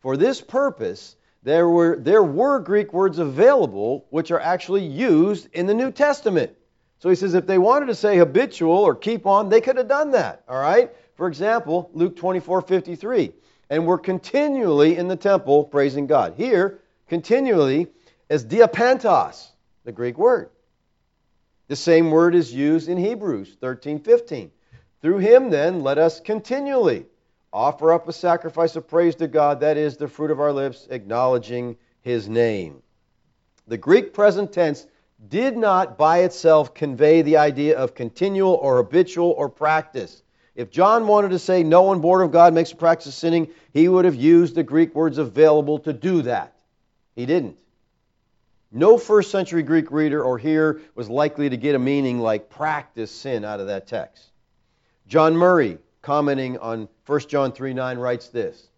For 0.00 0.16
this 0.16 0.40
purpose, 0.40 1.14
there 1.44 1.68
were, 1.68 1.96
there 2.00 2.22
were 2.22 2.58
Greek 2.58 2.92
words 2.92 3.20
available 3.20 4.06
which 4.10 4.32
are 4.32 4.40
actually 4.40 4.84
used 4.84 5.48
in 5.52 5.66
the 5.66 5.74
New 5.74 5.92
Testament. 5.92 6.52
So 6.98 7.08
he 7.08 7.14
says 7.14 7.34
if 7.34 7.46
they 7.46 7.58
wanted 7.58 7.86
to 7.86 7.94
say 7.94 8.16
habitual 8.16 8.78
or 8.78 8.96
keep 8.96 9.26
on, 9.26 9.48
they 9.48 9.60
could 9.60 9.76
have 9.76 9.86
done 9.86 10.12
that. 10.12 10.42
All 10.48 10.58
right? 10.58 10.90
For 11.16 11.28
example, 11.28 11.90
Luke 11.92 12.16
24 12.16 12.62
53. 12.62 13.32
And 13.68 13.86
we're 13.86 13.98
continually 13.98 14.96
in 14.96 15.08
the 15.08 15.16
temple 15.16 15.64
praising 15.64 16.06
God. 16.06 16.34
Here, 16.36 16.78
continually 17.08 17.88
is 18.28 18.44
diapantos, 18.44 19.48
the 19.84 19.92
Greek 19.92 20.16
word. 20.16 20.50
The 21.68 21.76
same 21.76 22.10
word 22.10 22.34
is 22.34 22.52
used 22.52 22.88
in 22.88 22.96
Hebrews 22.96 23.56
13 23.60 24.00
15. 24.00 24.50
Through 25.02 25.18
him, 25.18 25.50
then, 25.50 25.82
let 25.82 25.98
us 25.98 26.20
continually 26.20 27.06
offer 27.52 27.92
up 27.92 28.06
a 28.06 28.12
sacrifice 28.12 28.76
of 28.76 28.86
praise 28.86 29.14
to 29.16 29.26
God, 29.26 29.60
that 29.60 29.76
is, 29.76 29.96
the 29.96 30.08
fruit 30.08 30.30
of 30.30 30.40
our 30.40 30.52
lips, 30.52 30.86
acknowledging 30.90 31.76
his 32.02 32.28
name. 32.28 32.82
The 33.66 33.78
Greek 33.78 34.12
present 34.12 34.52
tense 34.52 34.86
did 35.28 35.56
not 35.56 35.96
by 35.96 36.18
itself 36.18 36.74
convey 36.74 37.22
the 37.22 37.38
idea 37.38 37.78
of 37.78 37.94
continual 37.94 38.54
or 38.54 38.76
habitual 38.76 39.30
or 39.30 39.48
practice. 39.48 40.22
If 40.56 40.70
John 40.70 41.06
wanted 41.06 41.28
to 41.28 41.38
say 41.38 41.62
no 41.62 41.82
one 41.82 42.00
born 42.00 42.24
of 42.24 42.32
God 42.32 42.54
makes 42.54 42.72
a 42.72 42.76
practice 42.76 43.08
of 43.08 43.14
sinning, 43.14 43.48
he 43.74 43.88
would 43.88 44.06
have 44.06 44.14
used 44.14 44.54
the 44.54 44.62
Greek 44.62 44.94
words 44.94 45.18
available 45.18 45.78
to 45.80 45.92
do 45.92 46.22
that. 46.22 46.54
He 47.14 47.26
didn't. 47.26 47.58
No 48.72 48.96
first 48.96 49.30
century 49.30 49.62
Greek 49.62 49.90
reader 49.90 50.24
or 50.24 50.38
hearer 50.38 50.80
was 50.94 51.10
likely 51.10 51.50
to 51.50 51.58
get 51.58 51.74
a 51.74 51.78
meaning 51.78 52.20
like 52.20 52.48
practice 52.48 53.10
sin 53.10 53.44
out 53.44 53.60
of 53.60 53.66
that 53.66 53.86
text. 53.86 54.30
John 55.06 55.36
Murray, 55.36 55.78
commenting 56.00 56.56
on 56.58 56.88
1 57.04 57.20
John 57.28 57.52
3 57.52 57.74
9, 57.74 57.98
writes 57.98 58.28
this 58.28 58.68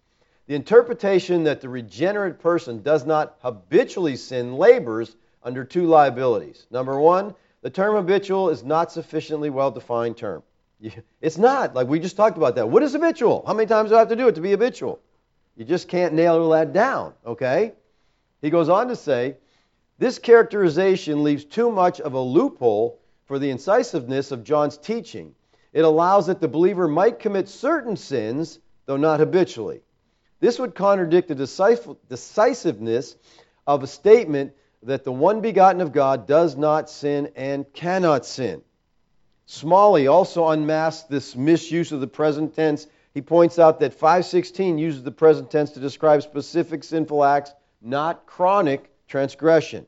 The 0.49 0.56
interpretation 0.56 1.44
that 1.44 1.61
the 1.61 1.68
regenerate 1.68 2.40
person 2.40 2.82
does 2.82 3.06
not 3.06 3.37
habitually 3.40 4.16
sin 4.16 4.56
labors 4.56 5.14
under 5.44 5.64
two 5.64 5.87
liabilities. 5.87 6.66
Number 6.73 6.99
one, 6.99 7.37
the 7.62 7.70
term 7.70 7.94
habitual 7.94 8.50
is 8.50 8.64
not 8.64 8.90
sufficiently 8.90 9.49
well 9.49 9.70
defined 9.70 10.16
term. 10.16 10.42
It's 11.20 11.38
not. 11.38 11.75
Like 11.75 11.88
we 11.88 11.99
just 11.99 12.16
talked 12.16 12.37
about 12.37 12.54
that. 12.56 12.68
What 12.68 12.82
is 12.82 12.92
habitual? 12.92 13.44
How 13.47 13.54
many 13.54 13.66
times 13.66 13.90
do 13.90 13.97
I 13.97 13.99
have 14.00 14.08
to 14.08 14.16
do 14.16 14.28
it 14.28 14.37
to 14.37 14.40
be 14.40 14.52
habitual? 14.52 15.00
You 15.56 15.64
just 15.64 15.88
can't 15.88 16.14
nail 16.14 16.49
that 16.50 16.73
down, 16.73 17.14
okay? 17.26 17.73
He 18.40 18.50
goes 18.50 18.68
on 18.68 18.88
to 18.88 18.97
say, 18.97 19.37
this 19.99 20.18
characterization 20.20 21.25
leaves 21.25 21.44
too 21.44 21.73
much 21.73 22.00
of 22.00 22.12
a 22.12 22.20
loophole 22.20 23.00
for 23.26 23.40
the 23.40 23.50
incisiveness 23.50 24.30
of 24.30 24.44
John's 24.44 24.78
teaching 24.78 25.35
it 25.73 25.85
allows 25.85 26.26
that 26.26 26.40
the 26.40 26.49
believer 26.49 26.88
might 26.88 27.18
commit 27.18 27.49
certain 27.49 27.97
sins, 27.97 28.58
though 28.87 28.97
not 28.97 29.20
habitually. 29.20 29.82
This 30.40 30.58
would 30.58 30.75
contradict 30.75 31.28
the 31.28 31.35
decisiveness 32.08 33.16
of 33.66 33.82
a 33.82 33.87
statement 33.87 34.54
that 34.85 35.04
the 35.04 35.12
one 35.12 35.40
begotten 35.40 35.80
of 35.80 35.92
God 35.92 36.26
does 36.26 36.56
not 36.56 36.88
sin 36.88 37.32
and 37.37 37.70
cannot 37.73 38.25
sin. 38.25 38.62
Smalley 39.50 40.09
also 40.09 40.49
unmasks 40.49 41.09
this 41.09 41.35
misuse 41.35 41.90
of 41.90 42.02
the 42.02 42.07
present 42.07 42.55
tense. 42.55 42.87
He 43.14 43.23
points 43.23 43.59
out 43.59 43.81
that 43.81 43.95
516 43.95 44.76
uses 44.76 45.02
the 45.02 45.11
present 45.11 45.50
tense 45.50 45.71
to 45.71 45.81
describe 45.81 46.23
specific 46.23 46.85
sinful 46.85 47.25
acts, 47.25 47.55
not 47.81 48.26
chronic 48.26 48.90
transgression. 49.09 49.87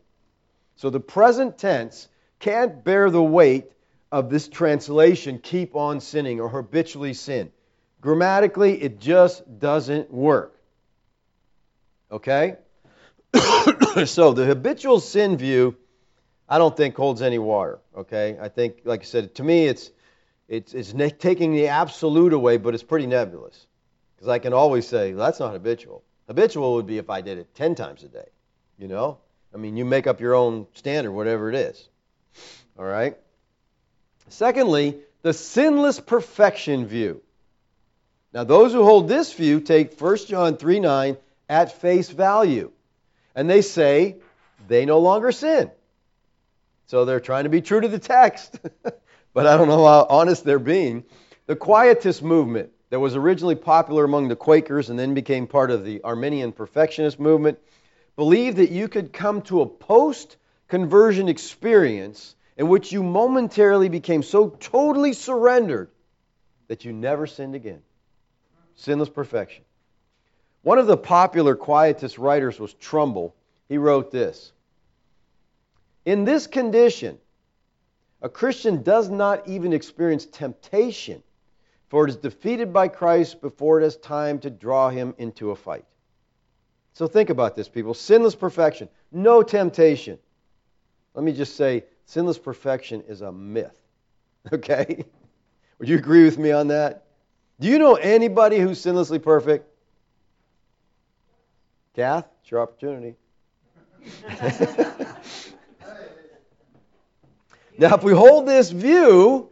So 0.77 0.89
the 0.89 0.99
present 0.99 1.59
tense 1.59 2.09
can't 2.39 2.83
bear 2.83 3.11
the 3.11 3.23
weight 3.23 3.71
of 4.11 4.31
this 4.31 4.49
translation, 4.49 5.39
keep 5.39 5.77
on 5.77 6.01
sinning 6.01 6.41
or 6.41 6.49
habitually 6.49 7.13
sin. 7.13 7.53
Grammatically, 8.01 8.81
it 8.81 8.99
just 8.99 9.43
doesn't 9.59 10.11
work. 10.11 10.57
Okay? 12.11 12.57
so 14.07 14.33
the 14.33 14.47
habitual 14.47 15.01
sin 15.01 15.37
view, 15.37 15.77
I 16.49 16.57
don't 16.57 16.75
think 16.75 16.97
holds 16.97 17.21
any 17.21 17.39
water. 17.39 17.79
Okay? 18.01 18.37
I 18.41 18.49
think, 18.49 18.81
like 18.85 19.01
I 19.01 19.05
said, 19.05 19.35
to 19.37 19.43
me, 19.43 19.67
it's 19.67 19.91
it's, 20.51 20.75
it's 20.75 20.93
taking 21.21 21.55
the 21.55 21.69
absolute 21.69 22.33
away, 22.33 22.57
but 22.57 22.75
it's 22.75 22.83
pretty 22.83 23.07
nebulous. 23.07 23.67
Because 24.17 24.29
I 24.29 24.41
can 24.41 24.53
always 24.53 24.87
say, 24.87 25.15
well, 25.15 25.25
that's 25.25 25.39
not 25.39 25.53
habitual. 25.53 26.03
Habitual 26.27 26.75
would 26.75 26.87
be 26.87 26.99
if 26.99 27.09
I 27.09 27.21
did 27.21 27.39
it 27.39 27.55
10 27.55 27.77
times 27.77 28.03
a 28.03 28.09
day. 28.09 28.29
You 28.77 28.89
know? 28.89 29.19
I 29.55 29.59
mean, 29.59 29.77
you 29.77 29.85
make 29.85 30.09
up 30.09 30.21
your 30.21 30.35
own 30.35 30.67
standard, 30.75 31.13
whatever 31.13 31.49
it 31.49 31.55
is. 31.55 31.89
All 32.77 32.85
right? 32.85 33.17
Secondly, 34.29 34.99
the 35.23 35.33
sinless 35.33 36.01
perfection 36.01 36.87
view. 36.87 37.23
Now, 38.33 38.43
those 38.43 38.73
who 38.73 38.83
hold 38.83 39.07
this 39.07 39.33
view 39.33 39.61
take 39.61 40.01
1 40.01 40.17
John 40.27 40.57
3 40.57 40.81
9 40.81 41.17
at 41.49 41.81
face 41.81 42.11
value. 42.11 42.73
And 43.37 43.49
they 43.49 43.63
say 43.63 44.17
they 44.67 44.85
no 44.85 44.99
longer 44.99 45.31
sin. 45.31 45.71
So 46.91 47.05
they're 47.05 47.21
trying 47.21 47.45
to 47.45 47.51
be 47.51 47.63
true 47.63 47.81
to 47.81 47.87
the 47.87 48.01
text, 48.01 48.59
but 49.33 49.47
I 49.47 49.57
don't 49.57 49.69
know 49.69 49.87
how 49.87 50.09
honest 50.11 50.43
they're 50.43 50.59
being. 50.59 51.05
The 51.47 51.55
Quietist 51.55 52.21
movement 52.21 52.73
that 52.89 52.99
was 52.99 53.15
originally 53.15 53.55
popular 53.55 54.03
among 54.03 54.27
the 54.27 54.35
Quakers 54.35 54.91
and 54.91 54.99
then 54.99 55.15
became 55.15 55.47
part 55.47 55.71
of 55.71 55.85
the 55.85 56.03
Arminian 56.03 56.51
perfectionist 56.51 57.21
movement 57.21 57.61
believed 58.17 58.57
that 58.57 58.73
you 58.73 58.89
could 58.89 59.13
come 59.13 59.43
to 59.43 59.61
a 59.61 59.67
post 59.67 60.37
conversion 60.67 61.29
experience 61.29 62.35
in 62.57 62.67
which 62.67 62.91
you 62.91 63.05
momentarily 63.05 63.89
became 63.89 64.25
so 64.25 64.49
totally 64.49 65.13
surrendered 65.13 65.91
that 66.67 66.85
you 66.85 66.93
never 66.93 67.29
sinned 67.29 67.55
again. 67.55 67.83
Sinless 68.75 69.11
perfection. 69.11 69.63
One 70.63 70.79
of 70.79 70.89
the 70.89 70.97
popular 70.97 71.55
Quietist 71.55 72.19
writers 72.19 72.59
was 72.59 72.75
Trumbull. 72.75 73.37
He 73.69 73.79
wrote 73.79 74.11
this 74.11 74.51
In 76.05 76.25
this 76.25 76.47
condition, 76.47 77.19
a 78.23 78.29
Christian 78.29 78.83
does 78.83 79.09
not 79.09 79.49
even 79.49 79.73
experience 79.73 80.27
temptation 80.27 81.23
for 81.91 82.07
it 82.07 82.11
is 82.11 82.17
defeated 82.17 82.73
by 82.73 82.87
Christ 82.87 83.41
before 83.41 83.81
it 83.81 83.83
has 83.83 83.97
time 83.97 84.39
to 84.41 84.49
draw 84.51 84.89
him 84.91 85.13
into 85.19 85.51
a 85.51 85.57
fight. 85.57 85.85
So 86.95 87.09
think 87.09 87.31
about 87.31 87.57
this, 87.57 87.69
people. 87.69 87.95
Sinless 87.95 88.37
perfection, 88.37 88.89
no 89.11 89.43
temptation. 89.43 90.19
Let 91.15 91.25
me 91.25 91.33
just 91.33 91.57
say, 91.57 91.85
sinless 92.07 92.39
perfection 92.39 93.03
is 93.07 93.21
a 93.21 93.31
myth. 93.31 93.77
Okay? 94.51 95.05
Would 95.79 95.89
you 95.91 95.99
agree 95.99 96.25
with 96.25 96.39
me 96.39 96.51
on 96.51 96.69
that? 96.69 97.05
Do 97.59 97.69
you 97.69 97.79
know 97.79 97.97
anybody 97.97 98.59
who's 98.59 98.83
sinlessly 98.83 99.23
perfect? 99.23 99.67
Kath, 101.95 102.27
it's 102.41 102.51
your 102.51 102.61
opportunity. 102.61 103.17
now, 107.81 107.95
if 107.95 108.03
we 108.03 108.13
hold 108.13 108.47
this 108.47 108.71
view, 108.71 109.51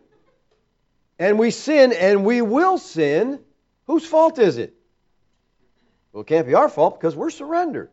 and 1.19 1.39
we 1.39 1.51
sin 1.51 1.93
and 1.93 2.25
we 2.25 2.43
will 2.43 2.79
sin, 2.79 3.41
whose 3.87 4.07
fault 4.07 4.39
is 4.39 4.59
it? 4.59 4.75
Well, 6.13 6.21
it 6.21 6.27
can't 6.27 6.47
be 6.47 6.55
our 6.55 6.69
fault 6.69 7.01
because 7.01 7.17
we're 7.17 7.31
surrendered. 7.31 7.91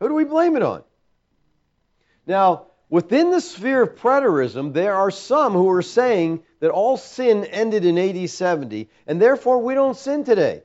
Who 0.00 0.08
do 0.08 0.14
we 0.14 0.24
blame 0.24 0.56
it 0.56 0.62
on? 0.62 0.84
Now, 2.26 2.66
within 2.88 3.30
the 3.30 3.40
sphere 3.40 3.82
of 3.82 3.96
preterism, 3.96 4.72
there 4.72 4.94
are 4.94 5.10
some 5.10 5.52
who 5.52 5.68
are 5.70 5.82
saying 5.82 6.42
that 6.60 6.70
all 6.70 6.96
sin 6.96 7.44
ended 7.44 7.84
in 7.84 7.98
AD 7.98 8.30
70, 8.30 8.88
and 9.06 9.20
therefore 9.20 9.58
we 9.58 9.74
don't 9.74 9.96
sin 9.96 10.24
today. 10.24 10.62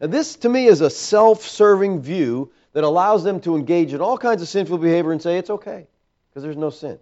And 0.00 0.12
this, 0.12 0.36
to 0.36 0.48
me, 0.48 0.66
is 0.66 0.80
a 0.80 0.90
self 0.90 1.46
serving 1.46 2.00
view 2.00 2.52
that 2.72 2.84
allows 2.84 3.24
them 3.24 3.40
to 3.40 3.56
engage 3.56 3.92
in 3.92 4.00
all 4.00 4.16
kinds 4.16 4.42
of 4.42 4.48
sinful 4.48 4.78
behavior 4.78 5.12
and 5.12 5.20
say 5.20 5.38
it's 5.38 5.50
okay 5.50 5.86
because 6.28 6.42
there's 6.42 6.56
no 6.56 6.70
sin. 6.70 6.98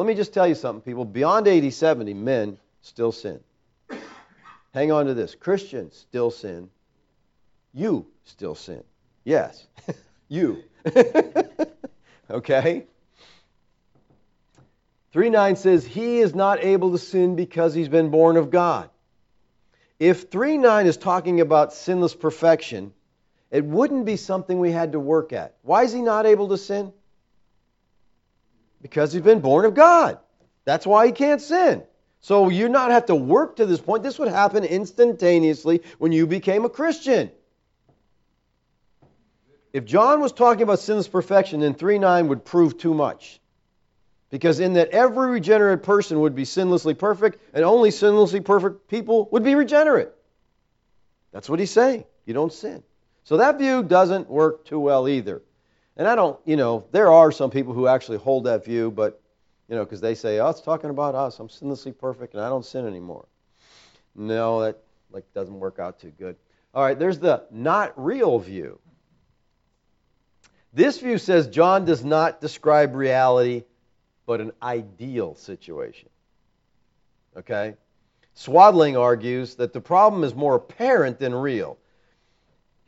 Let 0.00 0.06
me 0.06 0.14
just 0.14 0.32
tell 0.32 0.48
you 0.48 0.54
something, 0.54 0.80
people. 0.80 1.04
Beyond 1.04 1.46
80, 1.46 1.72
70, 1.72 2.14
men 2.14 2.56
still 2.80 3.12
sin. 3.12 3.38
Hang 4.72 4.90
on 4.90 5.04
to 5.04 5.12
this. 5.12 5.34
Christians 5.34 5.94
still 5.94 6.30
sin. 6.30 6.70
You 7.74 8.06
still 8.24 8.54
sin. 8.54 8.82
Yes, 9.24 9.66
you. 10.28 10.64
okay? 12.30 12.86
3 15.12 15.28
9 15.28 15.56
says, 15.56 15.84
He 15.84 16.20
is 16.20 16.34
not 16.34 16.64
able 16.64 16.92
to 16.92 16.98
sin 16.98 17.36
because 17.36 17.74
he's 17.74 17.90
been 17.90 18.08
born 18.08 18.38
of 18.38 18.50
God. 18.50 18.88
If 19.98 20.30
3 20.30 20.56
9 20.56 20.86
is 20.86 20.96
talking 20.96 21.42
about 21.42 21.74
sinless 21.74 22.14
perfection, 22.14 22.94
it 23.50 23.66
wouldn't 23.66 24.06
be 24.06 24.16
something 24.16 24.60
we 24.60 24.72
had 24.72 24.92
to 24.92 24.98
work 24.98 25.34
at. 25.34 25.56
Why 25.60 25.82
is 25.82 25.92
he 25.92 26.00
not 26.00 26.24
able 26.24 26.48
to 26.48 26.56
sin? 26.56 26.90
Because 28.82 29.12
he's 29.12 29.22
been 29.22 29.40
born 29.40 29.64
of 29.64 29.74
God. 29.74 30.18
That's 30.64 30.86
why 30.86 31.06
he 31.06 31.12
can't 31.12 31.40
sin. 31.40 31.82
So 32.20 32.48
you 32.48 32.68
not 32.68 32.90
have 32.90 33.06
to 33.06 33.14
work 33.14 33.56
to 33.56 33.66
this 33.66 33.80
point. 33.80 34.02
This 34.02 34.18
would 34.18 34.28
happen 34.28 34.64
instantaneously 34.64 35.82
when 35.98 36.12
you 36.12 36.26
became 36.26 36.64
a 36.64 36.70
Christian. 36.70 37.30
If 39.72 39.84
John 39.84 40.20
was 40.20 40.32
talking 40.32 40.62
about 40.62 40.80
sinless 40.80 41.08
perfection, 41.08 41.60
then 41.60 41.74
3 41.74 41.98
9 41.98 42.28
would 42.28 42.44
prove 42.44 42.76
too 42.76 42.92
much. 42.92 43.40
Because 44.28 44.60
in 44.60 44.74
that 44.74 44.90
every 44.90 45.30
regenerate 45.30 45.82
person 45.82 46.20
would 46.20 46.34
be 46.34 46.44
sinlessly 46.44 46.96
perfect, 46.96 47.40
and 47.52 47.64
only 47.64 47.90
sinlessly 47.90 48.44
perfect 48.44 48.88
people 48.88 49.28
would 49.32 49.42
be 49.42 49.54
regenerate. 49.54 50.10
That's 51.32 51.48
what 51.48 51.58
he's 51.58 51.70
saying. 51.70 52.04
You 52.26 52.34
don't 52.34 52.52
sin. 52.52 52.82
So 53.24 53.38
that 53.38 53.58
view 53.58 53.82
doesn't 53.82 54.28
work 54.28 54.64
too 54.64 54.78
well 54.78 55.08
either. 55.08 55.42
And 56.00 56.08
I 56.08 56.14
don't, 56.14 56.40
you 56.46 56.56
know, 56.56 56.86
there 56.92 57.12
are 57.12 57.30
some 57.30 57.50
people 57.50 57.74
who 57.74 57.86
actually 57.86 58.16
hold 58.16 58.44
that 58.44 58.64
view, 58.64 58.90
but 58.90 59.20
you 59.68 59.76
know, 59.76 59.84
because 59.84 60.00
they 60.00 60.14
say, 60.14 60.38
oh, 60.38 60.48
it's 60.48 60.62
talking 60.62 60.88
about 60.88 61.14
us. 61.14 61.38
I'm 61.38 61.48
sinlessly 61.48 61.96
perfect 61.96 62.32
and 62.32 62.42
I 62.42 62.48
don't 62.48 62.64
sin 62.64 62.86
anymore. 62.86 63.26
No, 64.14 64.62
that 64.62 64.78
like 65.12 65.30
doesn't 65.34 65.60
work 65.60 65.78
out 65.78 66.00
too 66.00 66.10
good. 66.18 66.36
All 66.72 66.82
right, 66.82 66.98
there's 66.98 67.18
the 67.18 67.44
not 67.50 67.92
real 68.02 68.38
view. 68.38 68.78
This 70.72 70.98
view 71.00 71.18
says 71.18 71.48
John 71.48 71.84
does 71.84 72.02
not 72.02 72.40
describe 72.40 72.94
reality, 72.94 73.64
but 74.24 74.40
an 74.40 74.52
ideal 74.62 75.34
situation. 75.34 76.08
Okay? 77.36 77.74
Swadling 78.34 78.98
argues 78.98 79.56
that 79.56 79.74
the 79.74 79.82
problem 79.82 80.24
is 80.24 80.34
more 80.34 80.54
apparent 80.54 81.18
than 81.18 81.34
real. 81.34 81.76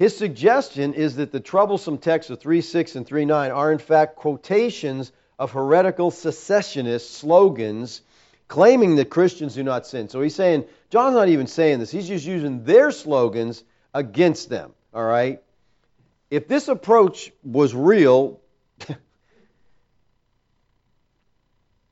His 0.03 0.17
suggestion 0.17 0.95
is 0.95 1.15
that 1.15 1.31
the 1.31 1.39
troublesome 1.39 1.97
texts 1.97 2.29
of 2.29 2.41
3.6 2.41 2.97
and 2.97 3.07
3.9 3.07 3.55
are 3.55 3.71
in 3.71 3.79
fact 3.79 4.17
quotations 4.17 5.13
of 5.39 5.53
heretical 5.53 6.11
secessionist 6.11 7.13
slogans 7.13 8.01
claiming 8.49 8.97
that 8.97 9.11
Christians 9.11 9.55
do 9.55 9.63
not 9.63 9.87
sin. 9.87 10.09
So 10.09 10.21
he's 10.21 10.35
saying, 10.35 10.65
John's 10.91 11.15
not 11.15 11.29
even 11.29 11.47
saying 11.47 11.79
this, 11.79 11.93
he's 11.93 12.09
just 12.09 12.27
using 12.27 12.65
their 12.65 12.91
slogans 12.91 13.63
against 13.95 14.49
them. 14.49 14.73
All 14.93 15.05
right? 15.05 15.41
If 16.33 16.49
this 16.49 16.67
approach 16.67 17.31
was 17.45 17.73
real, 17.73 18.41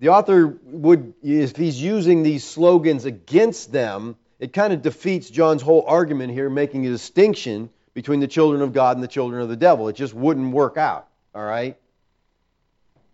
the 0.00 0.08
author 0.08 0.58
would, 0.64 1.14
if 1.22 1.54
he's 1.54 1.80
using 1.80 2.24
these 2.24 2.42
slogans 2.42 3.04
against 3.04 3.70
them, 3.70 4.16
it 4.40 4.52
kind 4.52 4.72
of 4.72 4.82
defeats 4.82 5.30
John's 5.30 5.62
whole 5.62 5.84
argument 5.86 6.32
here, 6.32 6.50
making 6.50 6.84
a 6.88 6.90
distinction 6.90 7.70
between 8.00 8.20
the 8.20 8.26
children 8.26 8.62
of 8.62 8.72
God 8.72 8.96
and 8.96 9.04
the 9.04 9.08
children 9.08 9.42
of 9.42 9.50
the 9.50 9.56
devil. 9.56 9.86
It 9.88 9.92
just 9.92 10.14
wouldn't 10.14 10.54
work 10.54 10.78
out. 10.78 11.06
All 11.34 11.44
right? 11.44 11.76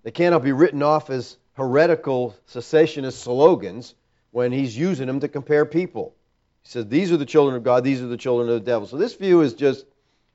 They 0.05 0.12
cannot 0.12 0.44
be 0.44 0.53
written 0.53 0.81
off 0.81 1.11
as 1.11 1.37
heretical 1.55 2.37
secessionist 2.46 3.20
slogans 3.20 3.96
when 4.31 4.53
he's 4.53 4.79
using 4.79 5.09
them 5.09 5.18
to 5.18 5.27
compare 5.27 5.66
people. 5.66 6.14
He 6.62 6.68
says, 6.68 6.87
These 6.87 7.11
are 7.11 7.16
the 7.16 7.27
children 7.27 7.57
of 7.57 7.64
God, 7.64 7.83
these 7.83 8.01
are 8.01 8.07
the 8.07 8.16
children 8.16 8.49
of 8.49 8.55
the 8.55 8.61
devil. 8.61 8.87
So 8.87 8.96
this 8.96 9.16
view 9.16 9.40
is 9.40 9.55
just, 9.55 9.85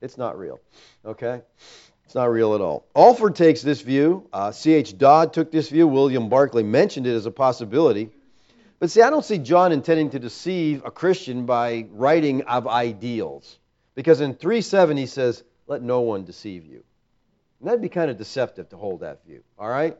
it's 0.02 0.18
not 0.18 0.38
real. 0.38 0.60
Okay? 1.06 1.44
It's 2.04 2.16
not 2.16 2.30
real 2.30 2.54
at 2.54 2.60
all. 2.60 2.86
Alford 2.94 3.38
takes 3.38 3.62
this 3.62 3.80
view. 3.80 4.28
Uh, 4.34 4.52
C.H. 4.52 4.98
Dodd 4.98 5.32
took 5.32 5.50
this 5.50 5.70
view. 5.70 5.88
William 5.88 6.28
Barclay 6.28 6.64
mentioned 6.64 7.08
it 7.08 7.16
as 7.16 7.26
a 7.26 7.32
possibility. 7.32 8.10
But 8.80 8.92
see, 8.92 9.02
I 9.02 9.12
don't 9.12 9.24
see 9.24 9.38
John 9.38 9.72
intending 9.72 10.10
to 10.10 10.20
deceive 10.20 10.84
a 10.84 10.92
Christian 10.92 11.46
by 11.46 11.86
writing 11.94 12.42
of 12.42 12.68
ideals. 12.68 13.60
Because 13.96 14.22
in 14.22 14.34
3 14.34 14.62
7 14.62 14.98
he 14.98 15.06
says, 15.06 15.44
Let 15.68 15.82
no 15.82 16.02
one 16.02 16.24
deceive 16.24 16.66
you. 16.66 16.84
And 17.60 17.68
that'd 17.68 17.82
be 17.82 17.90
kind 17.90 18.10
of 18.10 18.18
deceptive 18.18 18.70
to 18.70 18.78
hold 18.78 19.02
that 19.02 19.26
view. 19.26 19.44
All 19.60 19.70
right? 19.70 19.98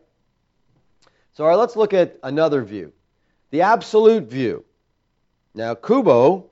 So, 1.34 1.44
all 1.44 1.50
right, 1.50 1.56
let's 1.56 1.76
look 1.76 1.94
at 1.94 2.18
another 2.24 2.64
view 2.64 2.92
the 3.52 3.62
absolute 3.62 4.24
view. 4.30 4.64
Now, 5.54 5.76
Kubo 5.76 6.50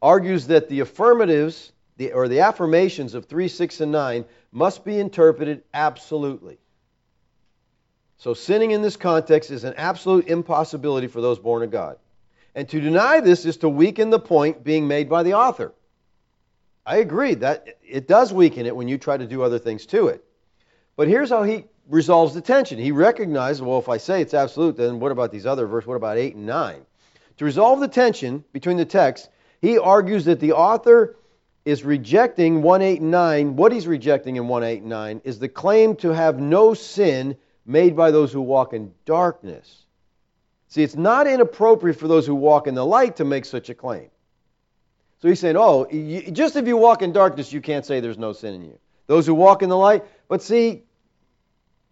argues 0.00 0.46
that 0.46 0.68
the 0.68 0.80
affirmatives, 0.80 1.72
the, 1.96 2.12
or 2.12 2.28
the 2.28 2.40
affirmations 2.40 3.14
of 3.14 3.26
3, 3.26 3.48
6, 3.48 3.80
and 3.80 3.92
9 3.92 4.24
must 4.52 4.84
be 4.84 4.98
interpreted 4.98 5.62
absolutely. 5.74 6.58
So, 8.18 8.32
sinning 8.32 8.70
in 8.70 8.82
this 8.82 8.96
context 8.96 9.50
is 9.50 9.64
an 9.64 9.74
absolute 9.76 10.28
impossibility 10.28 11.08
for 11.08 11.20
those 11.20 11.38
born 11.38 11.62
of 11.62 11.70
God. 11.70 11.98
And 12.54 12.68
to 12.70 12.80
deny 12.80 13.20
this 13.20 13.44
is 13.44 13.58
to 13.58 13.68
weaken 13.68 14.08
the 14.08 14.18
point 14.18 14.64
being 14.64 14.88
made 14.88 15.08
by 15.10 15.22
the 15.22 15.34
author. 15.34 15.74
I 16.86 16.98
agree 16.98 17.34
that 17.34 17.78
it 17.82 18.06
does 18.06 18.32
weaken 18.32 18.64
it 18.64 18.76
when 18.76 18.86
you 18.86 18.96
try 18.96 19.16
to 19.16 19.26
do 19.26 19.42
other 19.42 19.58
things 19.58 19.86
to 19.86 20.06
it. 20.06 20.24
But 20.94 21.08
here's 21.08 21.30
how 21.30 21.42
he 21.42 21.64
resolves 21.88 22.32
the 22.32 22.40
tension. 22.40 22.78
He 22.78 22.92
recognizes, 22.92 23.60
well, 23.60 23.80
if 23.80 23.88
I 23.88 23.96
say 23.96 24.22
it's 24.22 24.34
absolute, 24.34 24.76
then 24.76 25.00
what 25.00 25.10
about 25.10 25.32
these 25.32 25.46
other 25.46 25.66
verses? 25.66 25.88
What 25.88 25.96
about 25.96 26.16
8 26.16 26.36
and 26.36 26.46
9? 26.46 26.86
To 27.38 27.44
resolve 27.44 27.80
the 27.80 27.88
tension 27.88 28.44
between 28.52 28.76
the 28.76 28.84
texts, 28.84 29.28
he 29.60 29.78
argues 29.78 30.24
that 30.26 30.38
the 30.38 30.52
author 30.52 31.16
is 31.64 31.84
rejecting 31.84 32.62
1 32.62 32.82
8 32.82 33.00
and 33.00 33.10
9. 33.10 33.56
What 33.56 33.72
he's 33.72 33.88
rejecting 33.88 34.36
in 34.36 34.46
1 34.46 34.62
8 34.62 34.80
and 34.80 34.88
9 34.88 35.20
is 35.24 35.40
the 35.40 35.48
claim 35.48 35.96
to 35.96 36.10
have 36.10 36.38
no 36.38 36.72
sin 36.72 37.36
made 37.66 37.96
by 37.96 38.12
those 38.12 38.32
who 38.32 38.40
walk 38.40 38.72
in 38.72 38.92
darkness. 39.04 39.84
See, 40.68 40.84
it's 40.84 40.96
not 40.96 41.26
inappropriate 41.26 41.98
for 41.98 42.06
those 42.06 42.26
who 42.26 42.34
walk 42.36 42.68
in 42.68 42.74
the 42.74 42.86
light 42.86 43.16
to 43.16 43.24
make 43.24 43.44
such 43.44 43.70
a 43.70 43.74
claim. 43.74 44.08
So 45.18 45.28
he's 45.28 45.40
saying, 45.40 45.56
oh, 45.56 45.86
just 46.32 46.56
if 46.56 46.66
you 46.66 46.76
walk 46.76 47.02
in 47.02 47.12
darkness, 47.12 47.52
you 47.52 47.60
can't 47.60 47.86
say 47.86 48.00
there's 48.00 48.18
no 48.18 48.32
sin 48.32 48.54
in 48.54 48.64
you. 48.64 48.78
Those 49.06 49.26
who 49.26 49.34
walk 49.34 49.62
in 49.62 49.68
the 49.68 49.76
light. 49.76 50.04
But 50.28 50.42
see, 50.42 50.82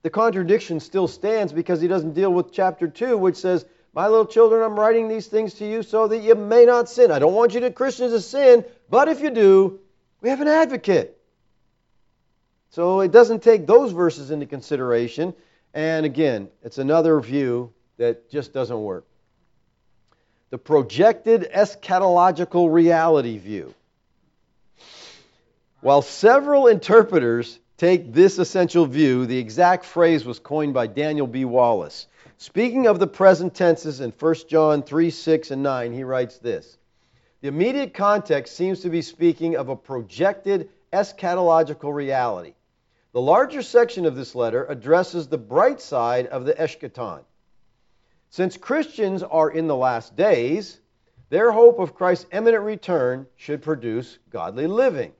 the 0.02 0.10
contradiction 0.10 0.80
still 0.80 1.08
stands 1.08 1.52
because 1.52 1.80
he 1.80 1.88
doesn't 1.88 2.12
deal 2.12 2.32
with 2.32 2.52
chapter 2.52 2.86
2, 2.88 3.16
which 3.16 3.36
says, 3.36 3.64
My 3.94 4.08
little 4.08 4.26
children, 4.26 4.62
I'm 4.62 4.78
writing 4.78 5.08
these 5.08 5.26
things 5.26 5.54
to 5.54 5.66
you 5.66 5.82
so 5.82 6.08
that 6.08 6.18
you 6.18 6.34
may 6.34 6.66
not 6.66 6.90
sin. 6.90 7.10
I 7.10 7.18
don't 7.18 7.34
want 7.34 7.54
you 7.54 7.60
to 7.60 7.70
Christians 7.70 8.12
to 8.12 8.20
sin, 8.20 8.64
but 8.90 9.08
if 9.08 9.20
you 9.20 9.30
do, 9.30 9.80
we 10.20 10.28
have 10.28 10.42
an 10.42 10.48
advocate. 10.48 11.18
So 12.70 13.00
it 13.00 13.12
doesn't 13.12 13.42
take 13.42 13.66
those 13.66 13.92
verses 13.92 14.30
into 14.30 14.46
consideration. 14.46 15.32
And 15.72 16.04
again, 16.04 16.48
it's 16.62 16.78
another 16.78 17.18
view 17.20 17.72
that 17.96 18.28
just 18.30 18.52
doesn't 18.52 18.82
work. 18.82 19.06
The 20.54 20.58
projected 20.58 21.50
eschatological 21.52 22.72
reality 22.72 23.38
view. 23.38 23.74
While 25.80 26.00
several 26.00 26.68
interpreters 26.68 27.58
take 27.76 28.12
this 28.12 28.38
essential 28.38 28.86
view, 28.86 29.26
the 29.26 29.38
exact 29.38 29.84
phrase 29.84 30.24
was 30.24 30.38
coined 30.38 30.72
by 30.72 30.86
Daniel 30.86 31.26
B. 31.26 31.44
Wallace. 31.44 32.06
Speaking 32.38 32.86
of 32.86 33.00
the 33.00 33.08
present 33.08 33.56
tenses 33.56 34.00
in 34.00 34.12
1 34.12 34.34
John 34.48 34.84
3 34.84 35.10
6 35.10 35.50
and 35.50 35.64
9, 35.64 35.92
he 35.92 36.04
writes 36.04 36.38
this 36.38 36.78
The 37.40 37.48
immediate 37.48 37.92
context 37.92 38.54
seems 38.54 38.78
to 38.82 38.90
be 38.90 39.02
speaking 39.02 39.56
of 39.56 39.70
a 39.70 39.74
projected 39.74 40.68
eschatological 40.92 41.92
reality. 41.92 42.54
The 43.12 43.20
larger 43.20 43.62
section 43.62 44.06
of 44.06 44.14
this 44.14 44.36
letter 44.36 44.64
addresses 44.66 45.26
the 45.26 45.36
bright 45.36 45.80
side 45.80 46.28
of 46.28 46.44
the 46.44 46.54
eschaton. 46.54 47.24
Since 48.34 48.56
Christians 48.56 49.22
are 49.22 49.48
in 49.48 49.68
the 49.68 49.76
last 49.76 50.16
days, 50.16 50.80
their 51.28 51.52
hope 51.52 51.78
of 51.78 51.94
Christ's 51.94 52.26
imminent 52.32 52.64
return 52.64 53.28
should 53.36 53.62
produce 53.62 54.18
godly 54.28 54.66
living. 54.66 55.12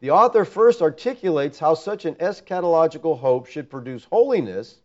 The 0.00 0.10
author 0.10 0.44
first 0.44 0.82
articulates 0.82 1.60
how 1.60 1.74
such 1.74 2.06
an 2.06 2.16
eschatological 2.16 3.20
hope 3.20 3.46
should 3.46 3.70
produce 3.70 4.04
holiness. 4.06 4.80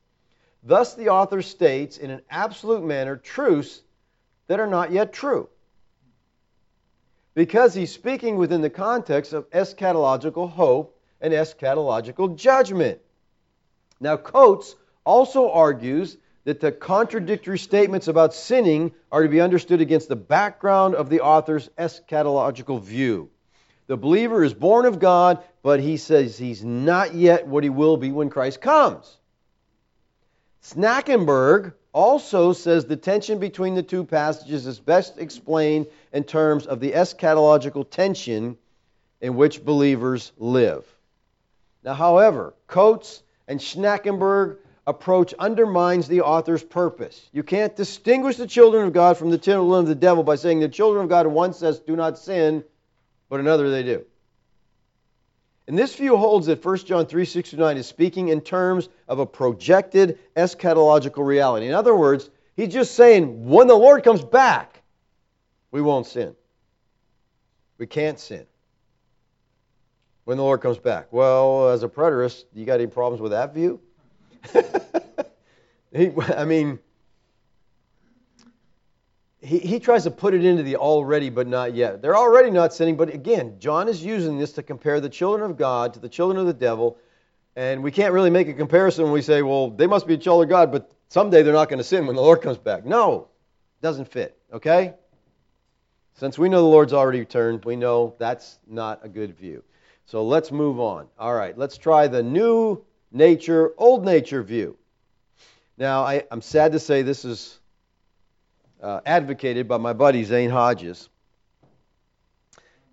Thus, 0.62 0.93
the 0.93 1.09
author 1.09 1.41
states 1.41 1.97
in 1.97 2.12
an 2.12 2.21
absolute 2.29 2.83
manner 2.83 3.17
truths 3.17 3.81
that 4.45 4.59
are 4.59 4.67
not 4.67 4.91
yet 4.91 5.12
true. 5.12 5.49
Because 7.33 7.73
he's 7.73 7.91
speaking 7.91 8.35
within 8.35 8.62
the 8.62 8.69
context 8.69 9.33
of 9.33 9.49
eschatological 9.49 10.51
hope 10.51 11.01
and 11.19 11.33
eschatological 11.33 12.35
judgment. 12.35 12.99
Now, 13.99 14.17
Coates 14.17 14.75
also 15.03 15.49
argues 15.49 16.15
that 16.49 16.62
the 16.62 16.71
contradictory 16.71 17.59
statements 17.59 18.07
about 18.07 18.33
sinning 18.33 18.91
are 19.12 19.21
to 19.21 19.29
be 19.29 19.39
understood 19.39 19.81
against 19.81 20.09
the 20.09 20.15
background 20.15 20.95
of 20.95 21.07
the 21.07 21.21
author's 21.21 21.69
eschatological 21.77 22.81
view. 22.81 23.29
The 23.85 23.95
believer 23.95 24.43
is 24.43 24.55
born 24.55 24.88
of 24.88 24.97
God, 24.97 25.43
but 25.62 25.79
he 25.79 25.97
says 25.97 26.39
he's 26.39 26.63
not 26.63 27.13
yet 27.13 27.45
what 27.45 27.63
he 27.63 27.69
will 27.69 27.97
be 27.97 28.12
when 28.12 28.31
Christ 28.31 28.62
comes. 28.62 29.15
Schnackenburg 30.63 31.73
also 31.93 32.53
says 32.53 32.85
the 32.85 32.97
tension 32.97 33.38
between 33.38 33.75
the 33.75 33.83
two 33.83 34.03
passages 34.03 34.65
is 34.65 34.79
best 34.79 35.19
explained 35.19 35.85
in 36.12 36.23
terms 36.23 36.65
of 36.65 36.79
the 36.79 36.93
eschatological 36.93 37.88
tension 37.88 38.57
in 39.21 39.35
which 39.35 39.63
believers 39.63 40.31
live. 40.39 40.83
Now, 41.83 41.93
however, 41.93 42.55
Coates 42.65 43.21
and 43.47 43.62
Schnackenburg 43.62 44.57
approach 44.89 45.36
undermines 45.38 46.08
the 46.08 46.21
author's 46.21 46.63
purpose. 46.63 47.30
You 47.32 47.43
can't 47.43 47.75
distinguish 47.75 48.38
the 48.38 48.47
children 48.47 48.88
of 48.88 48.93
God 48.93 49.17
from 49.17 49.30
the 49.30 49.38
children 49.38 49.80
of 49.80 49.88
the 49.88 49.93
devil 49.95 50.23
by 50.23 50.36
saying 50.36 50.60
the 50.60 50.67
children 50.67 51.04
of 51.04 51.10
God 51.10 51.28
one 51.28 51.54
says 51.54 51.80
do 51.80 51.95
not 51.95 52.17
sin 52.17 52.63
but 53.30 53.39
another 53.39 53.69
they 53.69 53.84
do. 53.84 54.04
And 55.67 55.78
this 55.78 55.95
view 55.95 56.17
holds 56.17 56.47
that 56.47 56.65
1 56.65 56.78
John 56.78 57.06
3:69 57.06 57.78
is 57.78 57.86
speaking 57.86 58.30
in 58.30 58.41
terms 58.41 58.89
of 59.08 59.19
a 59.19 59.25
projected 59.25 60.17
eschatological 60.36 61.23
reality. 61.23 61.67
In 61.67 61.73
other 61.73 61.95
words, 61.95 62.32
he's 62.56 62.73
just 62.73 62.95
saying 62.95 63.47
when 63.47 63.67
the 63.67 63.75
Lord 63.75 64.04
comes 64.04 64.23
back, 64.23 64.82
we 65.69 65.84
won't 65.84 66.08
sin. 66.08 66.36
We 67.78 67.86
can't 67.86 68.19
sin. 68.19 68.47
When 70.23 70.38
the 70.38 70.43
Lord 70.43 70.62
comes 70.62 70.80
back. 70.80 71.13
Well, 71.13 71.69
as 71.69 71.84
a 71.84 71.88
preterist, 71.88 72.45
you 72.56 72.65
got 72.65 72.80
any 72.80 72.88
problems 72.88 73.21
with 73.21 73.32
that 73.32 73.54
view? 73.54 73.80
he, 75.93 76.12
I 76.36 76.45
mean, 76.45 76.80
he, 79.41 79.60
he 79.60 79.80
tries 79.80 80.04
to 80.04 80.12
put 80.12 80.34
it 80.34 80.43
into 80.43 80.63
the 80.63 80.75
already 80.75 81.30
but 81.30 81.47
not 81.47 81.73
yet. 81.73 82.02
They're 82.02 82.17
already 82.17 82.52
not 82.52 82.73
sinning, 82.73 82.97
but 82.97 83.13
again, 83.13 83.56
John 83.60 83.88
is 83.88 84.04
using 84.04 84.38
this 84.38 84.52
to 84.54 84.63
compare 84.63 84.99
the 84.99 85.10
children 85.10 85.49
of 85.49 85.58
God 85.58 85.93
to 85.93 85.99
the 85.99 86.10
children 86.10 86.39
of 86.39 86.45
the 86.45 86.54
devil. 86.54 86.97
And 87.56 87.84
we 87.84 87.91
can't 87.91 88.13
really 88.13 88.30
make 88.30 88.47
a 88.47 88.54
comparison 88.54 89.06
when 89.06 89.13
we 89.13 89.21
say, 89.21 89.41
well, 89.41 89.69
they 89.69 89.88
must 89.88 90.08
be 90.08 90.13
a 90.13 90.17
child 90.17 90.43
of 90.43 90.49
God, 90.49 90.71
but 90.71 90.91
someday 91.10 91.41
they're 91.41 91.54
not 91.54 91.69
going 91.69 91.80
to 91.80 91.84
sin 91.84 92.06
when 92.06 92.15
the 92.15 92.21
Lord 92.21 92.41
comes 92.41 92.58
back. 92.58 92.86
No, 92.86 93.28
doesn't 93.82 94.12
fit, 94.12 94.38
okay? 94.54 94.93
Since 96.13 96.38
we 96.38 96.49
know 96.49 96.62
the 96.62 96.67
Lord's 96.67 96.93
already 96.93 97.19
returned, 97.19 97.63
we 97.63 97.75
know 97.75 98.15
that's 98.19 98.60
not 98.67 98.99
a 99.04 99.10
good 99.10 99.38
view. 99.38 99.63
So 100.06 100.23
let's 100.23 100.52
move 100.52 100.80
on. 100.80 101.08
All 101.17 101.34
right, 101.34 101.58
let's 101.58 101.78
try 101.78 102.08
the 102.08 102.21
new 102.21 102.84
nature, 103.11 103.73
old 103.77 104.05
nature 104.05 104.43
view. 104.43 104.77
Now, 105.77 106.03
I, 106.03 106.23
am 106.31 106.41
sad 106.41 106.73
to 106.73 106.79
say 106.79 107.01
this 107.01 107.25
is 107.25 107.59
uh, 108.81 109.01
advocated 109.05 109.67
by 109.67 109.77
my 109.77 109.93
buddy 109.93 110.23
Zane 110.23 110.49
Hodges. 110.49 111.09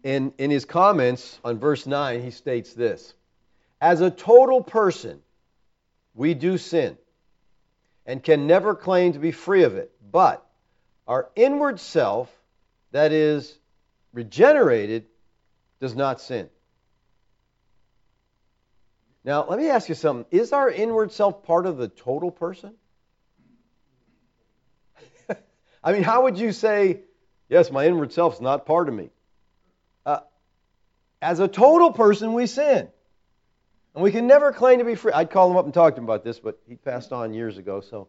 In, 0.03 0.33
in 0.39 0.51
his 0.51 0.65
comments 0.65 1.41
on 1.45 1.59
verse 1.59 1.87
9, 1.87 2.23
he 2.23 2.31
states 2.31 2.75
this 2.75 3.15
As 3.81 4.01
a 4.01 4.11
total 4.11 4.63
person, 4.63 5.21
we 6.15 6.35
do 6.35 6.59
sin 6.59 6.97
and 8.07 8.23
can 8.23 8.47
never 8.47 8.75
claim 8.75 9.13
to 9.13 9.19
be 9.19 9.33
free 9.33 9.65
of 9.65 9.77
it. 9.77 9.91
But 10.13 10.47
our 11.09 11.29
inward 11.35 11.81
self, 11.81 12.31
that 12.93 13.13
is 13.13 13.59
regenerated, 14.13 15.07
does 15.81 15.95
not 15.95 16.21
sin. 16.21 16.49
Now, 19.27 19.45
let 19.49 19.59
me 19.59 19.69
ask 19.69 19.89
you 19.89 19.97
something. 19.97 20.25
Is 20.31 20.53
our 20.53 20.71
inward 20.71 21.11
self 21.11 21.43
part 21.43 21.67
of 21.67 21.77
the 21.79 21.89
total 21.89 22.31
person? 22.31 22.75
I 25.83 25.93
mean, 25.93 26.05
how 26.05 26.23
would 26.23 26.39
you 26.39 26.53
say, 26.53 27.01
yes, 27.49 27.73
my 27.73 27.87
inward 27.87 28.13
self 28.13 28.35
is 28.35 28.41
not 28.41 28.67
part 28.67 28.89
of 28.89 28.95
me? 28.95 29.11
Uh, 30.07 30.21
as 31.21 31.41
a 31.41 31.49
total 31.49 31.91
person, 31.91 32.35
we 32.35 32.47
sin. 32.47 32.87
And 33.97 34.05
we 34.05 34.13
can 34.13 34.29
never 34.29 34.53
claim 34.53 34.79
to 34.79 34.85
be 34.85 34.95
free. 34.95 35.11
I'd 35.11 35.31
call 35.31 35.51
him 35.51 35.57
up 35.57 35.65
and 35.65 35.75
talk 35.75 35.97
to 35.97 35.99
him 35.99 36.05
about 36.05 36.23
this, 36.23 36.39
but 36.39 36.61
he 36.69 36.77
passed 36.77 37.13
on 37.13 37.35
years 37.35 37.59
ago, 37.59 37.81
so 37.81 38.07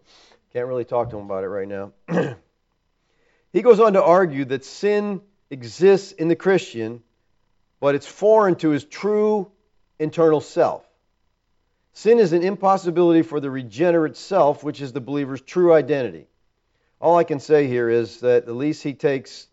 can't 0.54 0.68
really 0.68 0.86
talk 0.86 1.10
to 1.10 1.18
him 1.18 1.26
about 1.26 1.44
it 1.44 1.48
right 1.48 1.68
now. 1.68 1.94
he 3.54 3.64
goes 3.64 3.80
on 3.80 3.94
to 3.94 4.04
argue 4.04 4.46
that 4.46 4.66
sin 4.66 5.22
exists 5.50 6.12
in 6.12 6.28
the 6.28 6.36
Christian, 6.36 7.02
but 7.80 7.96
it's 7.96 8.06
foreign 8.06 8.56
to 8.58 8.70
his 8.70 8.84
true 8.84 9.50
internal 9.98 10.42
self. 10.42 10.87
Sin 11.98 12.20
is 12.20 12.32
an 12.32 12.44
impossibility 12.44 13.24
for 13.24 13.40
the 13.40 13.50
regenerate 13.50 14.16
self, 14.16 14.64
which 14.64 14.82
is 14.82 14.94
the 14.94 15.02
believer's 15.02 15.42
true 15.42 15.74
identity. 15.74 16.28
All 17.02 17.18
I 17.18 17.24
can 17.24 17.40
say 17.40 17.66
here 17.66 17.90
is 17.90 18.20
that 18.20 18.44
at 18.44 18.56
least 18.56 18.84
he 18.84 18.94
takes 18.94 19.48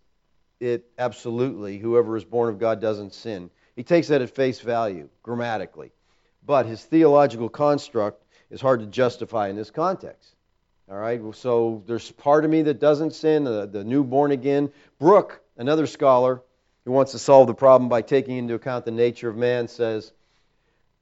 it 0.60 0.84
absolutely. 0.98 1.78
Whoever 1.78 2.18
is 2.18 2.24
born 2.26 2.50
of 2.50 2.58
God 2.58 2.82
doesn't 2.82 3.14
sin. 3.14 3.48
He 3.76 3.82
takes 3.82 4.08
that 4.08 4.20
at 4.20 4.28
face 4.28 4.60
value, 4.60 5.08
grammatically. 5.22 5.92
But 6.44 6.66
his 6.66 6.84
theological 6.84 7.48
construct 7.48 8.22
is 8.50 8.60
hard 8.60 8.80
to 8.80 8.86
justify 8.86 9.48
in 9.48 9.56
this 9.56 9.70
context. 9.70 10.34
All 10.90 10.98
right, 10.98 11.22
so 11.34 11.82
there's 11.86 12.10
part 12.10 12.44
of 12.44 12.50
me 12.50 12.60
that 12.60 12.78
doesn't 12.78 13.14
sin, 13.14 13.44
the, 13.44 13.64
the 13.64 13.84
new 13.84 14.04
born 14.04 14.32
again. 14.32 14.70
Brooke, 14.98 15.40
another 15.56 15.86
scholar 15.86 16.42
who 16.84 16.92
wants 16.92 17.12
to 17.12 17.18
solve 17.18 17.46
the 17.46 17.54
problem 17.54 17.88
by 17.88 18.02
taking 18.02 18.36
into 18.36 18.52
account 18.52 18.84
the 18.84 18.90
nature 18.90 19.30
of 19.30 19.36
man, 19.38 19.66
says 19.66 20.12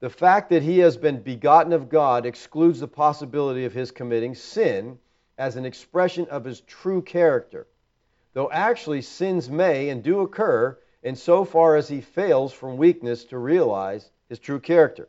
the 0.03 0.09
fact 0.09 0.49
that 0.49 0.61
he 0.61 0.79
has 0.79 0.97
been 0.97 1.21
begotten 1.21 1.71
of 1.71 1.87
God 1.87 2.25
excludes 2.25 2.81
the 2.81 2.89
possibility 2.89 3.63
of 3.63 3.71
his 3.71 3.89
committing 3.89 4.35
sin 4.35 4.99
as 5.37 5.55
an 5.55 5.63
expression 5.63 6.27
of 6.29 6.43
his 6.43 6.59
true 6.59 7.01
character, 7.01 7.67
though 8.33 8.51
actually 8.51 9.01
sins 9.01 9.49
may 9.49 9.87
and 9.87 10.03
do 10.03 10.19
occur 10.19 10.77
in 11.03 11.15
so 11.15 11.45
far 11.45 11.77
as 11.77 11.87
he 11.87 12.01
fails 12.01 12.51
from 12.51 12.75
weakness 12.75 13.23
to 13.23 13.37
realize 13.37 14.11
his 14.27 14.39
true 14.39 14.59
character. 14.59 15.07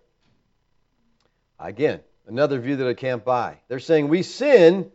Again, 1.58 1.98
another 2.28 2.60
view 2.60 2.76
that 2.76 2.86
I 2.86 2.94
can't 2.94 3.24
buy. 3.24 3.58
They're 3.66 3.80
saying 3.80 4.06
we 4.06 4.22
sin, 4.22 4.92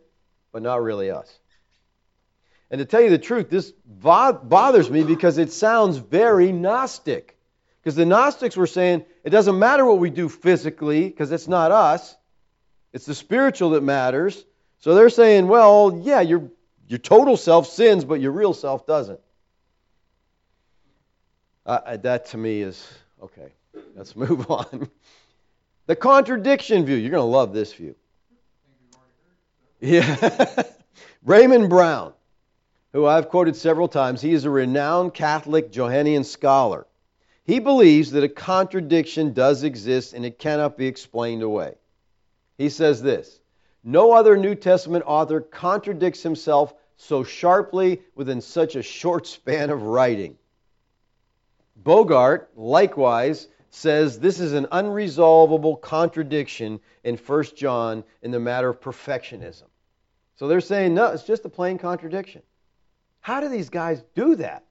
but 0.50 0.62
not 0.62 0.82
really 0.82 1.10
us. 1.10 1.30
And 2.70 2.78
to 2.78 2.86
tell 2.86 3.02
you 3.02 3.10
the 3.10 3.18
truth, 3.18 3.50
this 3.50 3.70
bothers 3.84 4.88
me 4.88 5.04
because 5.04 5.36
it 5.36 5.52
sounds 5.52 5.98
very 5.98 6.52
Gnostic. 6.52 7.36
Because 7.82 7.96
the 7.96 8.04
Gnostics 8.04 8.56
were 8.56 8.66
saying 8.66 9.04
it 9.24 9.30
doesn't 9.30 9.58
matter 9.58 9.84
what 9.84 9.98
we 9.98 10.10
do 10.10 10.28
physically 10.28 11.04
because 11.08 11.32
it's 11.32 11.48
not 11.48 11.72
us. 11.72 12.16
It's 12.92 13.06
the 13.06 13.14
spiritual 13.14 13.70
that 13.70 13.82
matters. 13.82 14.44
So 14.80 14.94
they're 14.94 15.10
saying, 15.10 15.48
well, 15.48 16.00
yeah, 16.02 16.20
your 16.20 16.50
your 16.88 16.98
total 16.98 17.36
self 17.36 17.68
sins, 17.68 18.04
but 18.04 18.20
your 18.20 18.32
real 18.32 18.52
self 18.52 18.86
doesn't. 18.86 19.20
Uh, 21.64 21.96
that 21.98 22.26
to 22.26 22.36
me 22.36 22.62
is 22.62 22.86
okay. 23.22 23.52
Let's 23.94 24.16
move 24.16 24.50
on. 24.50 24.88
The 25.86 25.96
contradiction 25.96 26.84
view. 26.84 26.96
You're 26.96 27.10
going 27.10 27.20
to 27.20 27.24
love 27.24 27.52
this 27.52 27.72
view. 27.72 27.94
Yeah. 29.80 30.62
Raymond 31.24 31.68
Brown, 31.68 32.12
who 32.92 33.06
I've 33.06 33.28
quoted 33.28 33.56
several 33.56 33.88
times, 33.88 34.20
he 34.20 34.32
is 34.32 34.44
a 34.44 34.50
renowned 34.50 35.14
Catholic 35.14 35.70
Johannine 35.70 36.24
scholar. 36.24 36.86
He 37.50 37.58
believes 37.58 38.12
that 38.12 38.22
a 38.22 38.28
contradiction 38.28 39.32
does 39.32 39.64
exist 39.64 40.12
and 40.12 40.24
it 40.24 40.38
cannot 40.38 40.78
be 40.78 40.86
explained 40.86 41.42
away. 41.42 41.74
He 42.56 42.68
says 42.68 43.02
this 43.02 43.40
No 43.82 44.12
other 44.12 44.36
New 44.36 44.54
Testament 44.54 45.02
author 45.04 45.40
contradicts 45.40 46.22
himself 46.22 46.72
so 46.96 47.24
sharply 47.24 48.02
within 48.14 48.40
such 48.40 48.76
a 48.76 48.84
short 48.84 49.26
span 49.26 49.70
of 49.70 49.82
writing. 49.82 50.38
Bogart, 51.74 52.52
likewise, 52.54 53.48
says 53.70 54.20
this 54.20 54.38
is 54.38 54.52
an 54.52 54.66
unresolvable 54.66 55.80
contradiction 55.80 56.78
in 57.02 57.16
1 57.16 57.44
John 57.56 58.04
in 58.22 58.30
the 58.30 58.38
matter 58.38 58.68
of 58.68 58.80
perfectionism. 58.80 59.66
So 60.36 60.46
they're 60.46 60.60
saying, 60.60 60.94
no, 60.94 61.06
it's 61.06 61.24
just 61.24 61.44
a 61.44 61.48
plain 61.48 61.78
contradiction. 61.78 62.42
How 63.18 63.40
do 63.40 63.48
these 63.48 63.70
guys 63.70 64.04
do 64.14 64.36
that? 64.36 64.66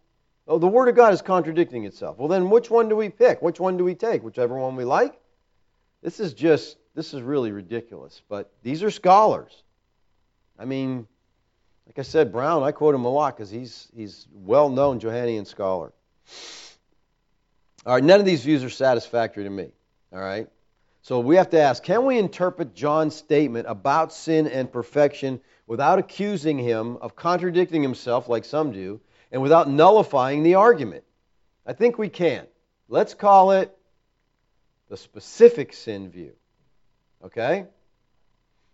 Oh, 0.50 0.58
the 0.58 0.68
Word 0.68 0.90
of 0.90 0.96
God 0.96 1.14
is 1.14 1.22
contradicting 1.22 1.86
itself. 1.86 2.18
Well, 2.18 2.28
then 2.28 2.50
which 2.50 2.72
one 2.72 2.90
do 2.90 2.96
we 2.96 3.10
pick? 3.10 3.40
Which 3.40 3.60
one 3.60 3.78
do 3.78 3.84
we 3.84 3.94
take? 3.94 4.24
Whichever 4.24 4.58
one 4.58 4.76
we 4.76 4.84
like? 4.84 5.14
This 6.02 6.20
is 6.20 6.34
just, 6.34 6.76
this 6.96 7.14
is 7.14 7.22
really 7.22 7.52
ridiculous. 7.52 8.24
But 8.28 8.52
these 8.64 8.82
are 8.82 8.90
scholars. 8.90 9.64
I 10.58 10.66
mean, 10.66 11.08
like 11.86 12.00
I 12.00 12.02
said, 12.02 12.32
Brown, 12.32 12.64
I 12.64 12.72
quote 12.72 12.96
him 12.96 13.06
a 13.06 13.10
lot 13.10 13.38
because 13.38 13.52
he's, 13.52 13.90
he's 13.96 14.28
well 14.34 14.70
known 14.70 15.00
Johannine 15.00 15.46
scholar. 15.46 15.94
All 17.86 17.94
right, 17.94 18.04
none 18.04 18.20
of 18.20 18.26
these 18.26 18.44
views 18.44 18.64
are 18.64 18.72
satisfactory 18.72 19.44
to 19.44 19.50
me. 19.52 19.70
All 20.12 20.20
right? 20.20 20.48
So 21.04 21.20
we 21.20 21.36
have 21.36 21.52
to 21.52 21.62
ask 21.62 21.84
can 21.84 22.06
we 22.06 22.18
interpret 22.18 22.74
John's 22.74 23.16
statement 23.16 23.68
about 23.70 24.12
sin 24.14 24.48
and 24.48 24.72
perfection 24.72 25.42
without 25.68 26.00
accusing 26.00 26.58
him 26.58 26.98
of 26.98 27.16
contradicting 27.16 27.84
himself 27.84 28.28
like 28.28 28.46
some 28.46 28.72
do 28.72 29.00
and 29.32 29.42
without 29.42 29.70
nullifying 29.70 30.44
the 30.44 30.56
argument? 30.56 31.04
I 31.66 31.74
think 31.74 31.98
we 31.98 32.10
can. 32.10 32.46
Let's 32.88 33.14
call 33.14 33.52
it 33.52 33.76
the 34.90 34.98
specific 34.98 35.74
sin 35.74 36.10
view. 36.10 36.34
Okay? 37.24 37.66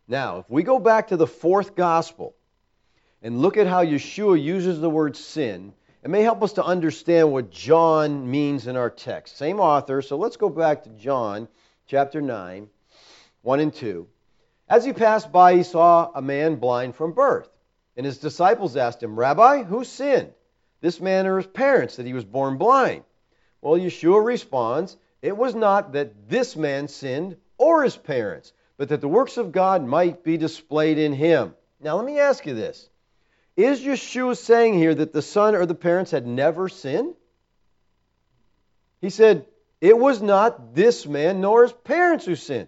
Now, 0.07 0.39
if 0.39 0.49
we 0.49 0.63
go 0.63 0.79
back 0.79 1.09
to 1.09 1.17
the 1.17 1.27
fourth 1.27 1.75
gospel 1.75 2.35
and 3.21 3.41
look 3.41 3.57
at 3.57 3.67
how 3.67 3.83
Yeshua 3.83 4.41
uses 4.41 4.79
the 4.79 4.89
word 4.89 5.17
sin, 5.17 5.73
it 6.03 6.09
may 6.09 6.21
help 6.21 6.43
us 6.43 6.53
to 6.53 6.63
understand 6.63 7.31
what 7.31 7.49
John 7.49 8.29
means 8.29 8.67
in 8.67 8.77
our 8.77 8.91
text. 8.91 9.37
Same 9.37 9.59
author, 9.59 10.01
so 10.03 10.17
let's 10.17 10.37
go 10.37 10.49
back 10.49 10.83
to 10.83 10.89
John 10.89 11.47
chapter 11.87 12.21
9, 12.21 12.69
1 13.41 13.59
and 13.59 13.73
2. 13.73 14.07
As 14.69 14.85
he 14.85 14.93
passed 14.93 15.31
by, 15.31 15.55
he 15.55 15.63
saw 15.63 16.11
a 16.13 16.21
man 16.21 16.55
blind 16.55 16.95
from 16.95 17.13
birth. 17.13 17.49
And 17.97 18.05
his 18.05 18.17
disciples 18.17 18.75
asked 18.75 19.01
him, 19.01 19.17
Rabbi, 19.17 19.63
who 19.63 19.83
sinned, 19.83 20.33
this 20.86 21.02
man 21.02 21.26
or 21.26 21.38
his 21.38 21.48
parents, 21.48 21.95
that 21.95 22.06
he 22.06 22.13
was 22.13 22.24
born 22.24 22.58
blind? 22.58 23.04
Well, 23.60 23.74
Yeshua 23.74 24.24
responds, 24.24 24.95
It 25.19 25.36
was 25.36 25.56
not 25.56 25.93
that 25.93 26.30
this 26.30 26.56
man 26.56 26.88
sinned 26.88 27.38
or 27.58 27.84
his 27.84 27.98
parents, 27.98 28.54
but 28.78 28.89
that 28.89 29.02
the 29.02 29.08
works 29.08 29.38
of 29.38 29.52
God 29.52 29.84
might 29.84 30.24
be 30.24 30.38
displayed 30.38 31.00
in 31.00 31.12
him. 31.12 31.56
Now, 31.82 31.95
let 31.95 32.06
me 32.06 32.19
ask 32.19 32.45
you 32.45 32.54
this 32.54 32.88
is 33.58 33.82
Yeshua 33.82 34.38
saying 34.38 34.76
here 34.76 34.93
that 34.93 35.12
the 35.12 35.24
son 35.24 35.56
or 35.56 35.65
the 35.65 35.74
parents 35.74 36.12
had 36.12 36.28
never 36.28 36.69
sinned? 36.69 37.15
He 39.02 39.10
said, 39.10 39.48
It 39.82 39.98
was 39.98 40.21
not 40.21 40.76
this 40.76 41.08
man 41.08 41.41
nor 41.41 41.63
his 41.63 41.74
parents 41.74 42.26
who 42.26 42.36
sinned. 42.36 42.67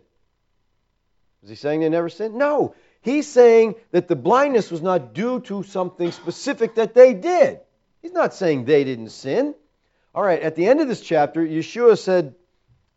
Is 1.43 1.49
he 1.49 1.55
saying 1.55 1.81
they 1.81 1.89
never 1.89 2.09
sinned? 2.09 2.33
No. 2.33 2.73
He's 3.01 3.27
saying 3.27 3.75
that 3.91 4.07
the 4.07 4.15
blindness 4.15 4.71
was 4.71 4.81
not 4.81 5.13
due 5.13 5.39
to 5.41 5.61
something 5.61 6.11
specific 6.11 6.73
that 6.75 6.95
they 6.95 7.13
did. 7.13 7.59
He's 8.01 8.13
not 8.13 8.33
saying 8.33 8.65
they 8.65 8.83
didn't 8.83 9.09
sin. 9.09 9.55
All 10.13 10.23
right, 10.23 10.41
at 10.41 10.55
the 10.55 10.67
end 10.67 10.81
of 10.81 10.87
this 10.87 11.01
chapter, 11.01 11.45
Yeshua 11.45 11.97
said 11.97 12.35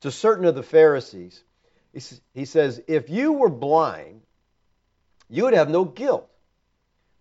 to 0.00 0.10
certain 0.10 0.44
of 0.44 0.54
the 0.54 0.62
Pharisees, 0.62 1.42
He 2.32 2.44
says, 2.44 2.80
If 2.86 3.10
you 3.10 3.32
were 3.32 3.50
blind, 3.50 4.22
you 5.28 5.44
would 5.44 5.54
have 5.54 5.68
no 5.70 5.84
guilt. 5.84 6.28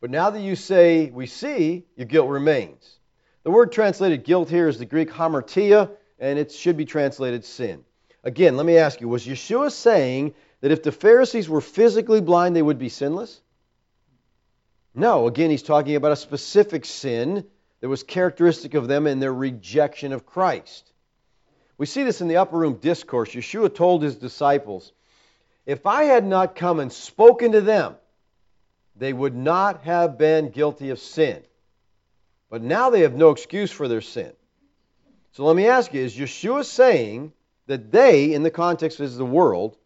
But 0.02 0.12
now 0.12 0.30
that 0.30 0.42
you 0.42 0.56
say 0.56 1.10
we 1.10 1.28
see, 1.28 1.86
your 1.96 2.06
guilt 2.06 2.30
remains. 2.30 2.98
The 3.44 3.52
word 3.52 3.72
translated 3.72 4.24
guilt 4.24 4.50
here 4.50 4.68
is 4.68 4.78
the 4.78 4.86
Greek 4.86 5.12
hamartia, 5.12 5.92
and 6.20 6.39
it 6.39 6.52
should 6.52 6.78
be 6.78 6.86
translated 6.86 7.44
sin. 7.44 7.84
Again, 8.24 8.58
let 8.58 8.65
me 8.65 8.78
ask 8.78 9.02
you 9.02 9.08
was 9.08 9.26
Yeshua 9.26 9.72
saying 9.72 10.34
that 10.62 10.72
if 10.72 10.84
the 10.84 10.92
Pharisees 10.92 11.50
were 11.50 11.62
physically 11.62 12.22
blind, 12.22 12.56
they 12.56 12.62
would 12.62 12.80
be 12.80 12.89
sinless? 12.89 13.42
No. 14.94 15.28
Again, 15.28 15.50
he's 15.50 15.63
talking 15.63 15.96
about 15.96 16.12
a 16.12 16.18
specific 16.18 16.86
sin 16.86 17.46
that 17.82 17.89
was 17.89 18.04
characteristic 18.04 18.74
of 18.74 18.88
them 18.88 19.08
in 19.08 19.20
their 19.20 19.34
rejection 19.34 20.12
of 20.12 20.26
Christ. 20.26 20.92
We 21.78 21.86
see 21.86 22.04
this 22.04 22.22
in 22.22 22.28
the 22.28 22.38
upper 22.38 22.58
room 22.58 22.76
discourse. 22.76 23.32
Yeshua 23.32 23.74
told 23.74 24.04
his 24.04 24.18
disciples, 24.18 24.92
If 25.65 25.86
I 25.86 26.04
had 26.04 26.26
not 26.26 26.56
come 26.56 26.80
and 26.80 26.92
spoken 26.92 27.54
to 27.54 27.62
them, 27.62 27.96
they 28.98 29.13
would 29.13 29.36
not 29.36 29.84
have 29.84 30.18
been 30.18 30.50
guilty 30.50 30.89
of 30.89 31.00
sin. 31.00 31.42
But 32.50 32.62
now 32.62 32.89
they 32.89 33.02
have 33.02 33.15
no 33.15 33.30
excuse 33.30 33.72
for 33.72 33.88
their 33.88 34.02
sin. 34.02 34.34
So 35.32 35.46
let 35.46 35.56
me 35.56 35.68
ask 35.68 35.94
you 35.94 36.02
is 36.02 36.18
Yeshua 36.18 36.65
saying 36.65 37.32
that 37.68 37.92
they, 37.92 38.34
in 38.34 38.44
the 38.44 38.52
context 38.52 39.00
of 39.00 39.15
the 39.15 39.26
world, 39.26 39.78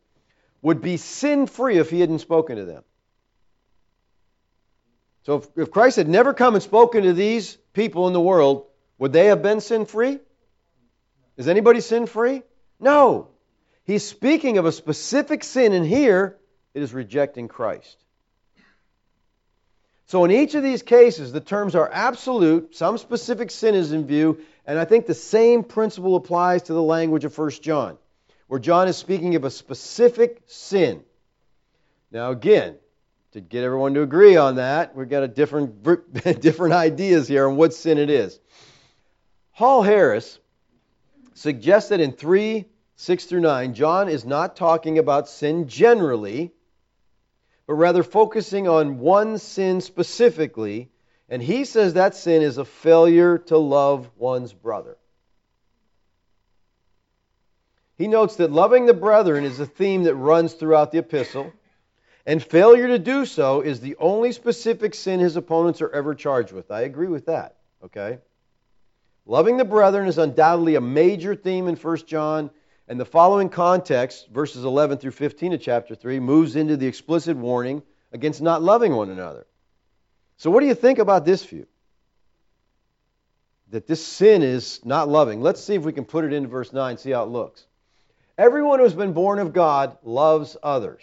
would 0.64 0.82
be 0.82 0.98
sin 0.98 1.46
free 1.46 1.78
if 1.78 1.92
he 1.92 2.00
hadn't 2.00 2.20
spoken 2.20 2.56
to 2.56 2.66
them? 2.66 2.84
So 5.24 5.38
if, 5.38 5.48
if 5.58 5.72
Christ 5.72 5.98
had 5.98 6.10
never 6.10 6.34
come 6.34 6.56
and 6.56 6.64
spoken 6.64 7.04
to 7.04 7.14
these 7.14 7.58
people 7.74 8.08
in 8.08 8.14
the 8.14 8.22
world, 8.22 8.66
would 8.98 9.14
they 9.14 9.28
have 9.28 9.42
been 9.42 9.60
sin 9.60 9.86
free? 9.86 10.20
Is 11.38 11.48
anybody 11.48 11.82
sin 11.82 12.06
free? 12.06 12.44
No. 12.80 13.30
He's 13.86 14.06
speaking 14.08 14.58
of 14.58 14.66
a 14.66 14.72
specific 14.72 15.44
sin, 15.44 15.74
and 15.74 15.86
here 15.86 16.38
it 16.74 16.82
is 16.82 16.94
rejecting 16.94 17.48
Christ. 17.48 17.98
So 20.06 20.26
in 20.26 20.32
each 20.32 20.54
of 20.54 20.64
these 20.64 20.84
cases, 20.84 21.32
the 21.32 21.42
terms 21.42 21.76
are 21.76 21.90
absolute, 21.92 22.76
some 22.76 22.98
specific 22.98 23.50
sin 23.50 23.74
is 23.74 23.92
in 23.92 24.06
view, 24.06 24.42
and 24.66 24.78
I 24.78 24.86
think 24.86 25.06
the 25.06 25.14
same 25.14 25.64
principle 25.64 26.16
applies 26.16 26.64
to 26.64 26.74
the 26.74 26.84
language 26.84 27.26
of 27.26 27.36
1 27.36 27.50
John, 27.62 27.98
where 28.48 28.60
John 28.60 28.88
is 28.88 28.96
speaking 28.96 29.36
of 29.36 29.44
a 29.44 29.50
specific 29.50 30.44
sin. 30.46 31.04
Now 32.12 32.32
again, 32.32 32.76
to 33.34 33.42
get 33.42 33.64
everyone 33.64 33.96
to 33.96 34.04
agree 34.04 34.36
on 34.36 34.56
that, 34.56 34.96
we've 34.96 35.10
got 35.10 35.24
a 35.24 35.28
different 35.28 35.84
different 36.42 36.74
ideas 36.74 37.28
here 37.28 37.48
on 37.48 37.56
what 37.56 37.74
sin 37.74 37.98
it 37.98 38.10
is. 38.10 38.40
Hall 39.52 39.82
Harris 39.82 40.40
suggests 41.34 41.90
that 41.90 42.00
in 42.00 42.12
3 42.12 42.66
6 42.96 43.26
through 43.26 43.42
9, 43.42 43.74
John 43.74 44.08
is 44.08 44.24
not 44.24 44.56
talking 44.56 45.00
about 45.00 45.28
sin 45.28 45.68
generally, 45.68 46.54
but 47.66 47.74
rather 47.74 48.04
focusing 48.04 48.68
on 48.68 49.00
one 49.00 49.40
sin 49.40 49.82
specifically. 49.82 50.90
And 51.28 51.42
he 51.42 51.66
says 51.66 51.96
that 51.96 52.16
sin 52.16 52.44
is 52.44 52.60
a 52.60 52.66
failure 52.66 53.40
to 53.40 53.58
love 53.58 54.10
one's 54.16 54.54
brother. 54.54 54.98
He 57.98 58.08
notes 58.08 58.36
that 58.36 58.52
loving 58.52 58.86
the 58.86 58.94
brethren 58.94 59.44
is 59.44 59.60
a 59.60 59.66
theme 59.66 60.04
that 60.04 60.16
runs 60.16 60.54
throughout 60.54 60.92
the 60.92 61.00
epistle, 61.00 61.52
and 62.26 62.42
failure 62.42 62.88
to 62.88 63.00
do 63.00 63.26
so 63.26 63.62
is 63.62 63.80
the 63.80 63.96
only 63.98 64.32
specific 64.32 64.94
sin 64.94 65.20
his 65.20 65.36
opponents 65.36 65.82
are 65.82 65.90
ever 65.90 66.16
charged 66.16 66.52
with. 66.52 66.72
I 66.72 66.82
agree 66.82 67.08
with 67.08 67.26
that, 67.26 67.58
okay? 67.84 68.20
Loving 69.26 69.58
the 69.58 69.66
brethren 69.66 70.08
is 70.08 70.18
undoubtedly 70.18 70.76
a 70.76 70.82
major 70.82 71.36
theme 71.36 71.68
in 71.68 71.76
1 71.76 71.98
John 72.06 72.50
and 72.88 73.00
the 73.00 73.06
following 73.06 73.50
context, 73.50 74.28
verses 74.30 74.66
11 74.66 74.98
through 74.98 75.12
15 75.12 75.54
of 75.54 75.62
chapter 75.62 75.96
3, 75.96 76.20
moves 76.20 76.56
into 76.56 76.76
the 76.76 76.88
explicit 76.88 77.38
warning 77.38 77.82
against 78.12 78.42
not 78.42 78.62
loving 78.62 78.94
one 78.94 79.10
another. 79.10 79.46
So, 80.38 80.52
what 80.52 80.60
do 80.60 80.68
you 80.68 80.76
think 80.76 81.00
about 81.00 81.24
this 81.24 81.46
view? 81.46 81.66
That 83.70 83.88
this 83.88 84.06
sin 84.06 84.44
is 84.44 84.82
not 84.84 85.08
loving. 85.08 85.42
Let's 85.42 85.64
see 85.64 85.76
if 85.76 85.84
we 85.84 85.94
can 85.94 86.06
put 86.06 86.26
it 86.26 86.34
into 86.34 86.50
verse 86.50 86.74
9, 86.74 86.98
see 86.98 87.12
how 87.12 87.24
it 87.24 87.30
looks. 87.30 87.66
Everyone 88.38 88.80
who 88.80 88.86
has 88.86 88.94
been 88.94 89.14
born 89.14 89.40
of 89.40 89.54
God 89.54 89.98
loves 90.04 90.58
others. 90.62 91.02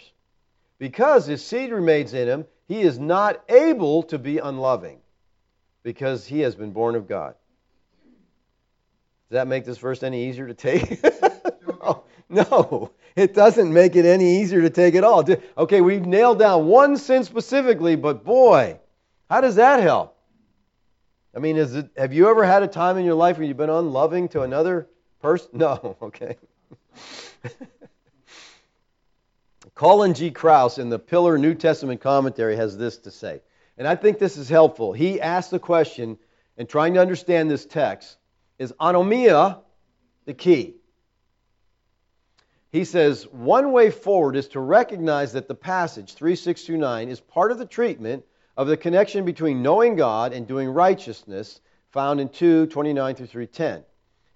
Because 0.81 1.27
his 1.27 1.45
seed 1.45 1.71
remains 1.71 2.15
in 2.15 2.27
him, 2.27 2.45
he 2.67 2.81
is 2.81 2.97
not 2.97 3.43
able 3.49 4.01
to 4.01 4.17
be 4.17 4.39
unloving, 4.39 4.97
because 5.83 6.25
he 6.25 6.39
has 6.39 6.55
been 6.55 6.71
born 6.71 6.95
of 6.95 7.07
God. 7.07 7.35
Does 9.29 9.35
that 9.35 9.47
make 9.47 9.63
this 9.63 9.77
verse 9.77 10.01
any 10.01 10.27
easier 10.27 10.47
to 10.47 10.55
take? 10.55 11.05
No, 12.29 12.91
it 13.17 13.33
doesn't 13.33 13.73
make 13.73 13.97
it 13.97 14.05
any 14.05 14.41
easier 14.41 14.61
to 14.61 14.69
take 14.69 14.95
at 14.95 15.03
all. 15.03 15.27
Okay, 15.57 15.81
we've 15.81 16.05
nailed 16.05 16.39
down 16.39 16.65
one 16.65 16.95
sin 16.95 17.25
specifically, 17.25 17.97
but 17.97 18.23
boy, 18.23 18.79
how 19.29 19.41
does 19.41 19.55
that 19.55 19.81
help? 19.81 20.17
I 21.35 21.39
mean, 21.39 21.57
is 21.57 21.75
it, 21.75 21.89
have 21.97 22.13
you 22.13 22.29
ever 22.29 22.45
had 22.45 22.63
a 22.63 22.69
time 22.69 22.97
in 22.97 23.03
your 23.03 23.15
life 23.15 23.37
where 23.37 23.45
you've 23.45 23.57
been 23.57 23.69
unloving 23.69 24.29
to 24.29 24.43
another 24.43 24.87
person? 25.21 25.49
No, 25.55 25.97
okay. 26.01 26.37
Colin 29.81 30.13
G. 30.13 30.29
Kruse 30.29 30.77
in 30.77 30.89
the 30.89 30.99
Pillar 30.99 31.39
New 31.39 31.55
Testament 31.55 32.01
commentary 32.01 32.55
has 32.55 32.77
this 32.77 32.99
to 32.99 33.09
say, 33.09 33.41
and 33.79 33.87
I 33.87 33.95
think 33.95 34.19
this 34.19 34.37
is 34.37 34.47
helpful. 34.47 34.93
He 34.93 35.19
asked 35.19 35.49
the 35.49 35.57
question, 35.57 36.19
in 36.55 36.67
trying 36.67 36.93
to 36.93 36.99
understand 36.99 37.49
this 37.49 37.65
text, 37.65 38.15
is 38.59 38.71
anomia 38.79 39.57
the 40.25 40.35
key? 40.35 40.75
He 42.71 42.85
says, 42.85 43.23
one 43.23 43.71
way 43.71 43.89
forward 43.89 44.35
is 44.35 44.49
to 44.49 44.59
recognize 44.59 45.33
that 45.33 45.47
the 45.47 45.55
passage 45.55 46.13
3629 46.13 47.09
is 47.09 47.19
part 47.19 47.51
of 47.51 47.57
the 47.57 47.65
treatment 47.65 48.23
of 48.55 48.67
the 48.67 48.77
connection 48.77 49.25
between 49.25 49.63
knowing 49.63 49.95
God 49.95 50.31
and 50.31 50.47
doing 50.47 50.69
righteousness 50.69 51.59
found 51.89 52.21
in 52.21 52.29
229 52.29 53.15
through 53.15 53.25
310. 53.25 53.83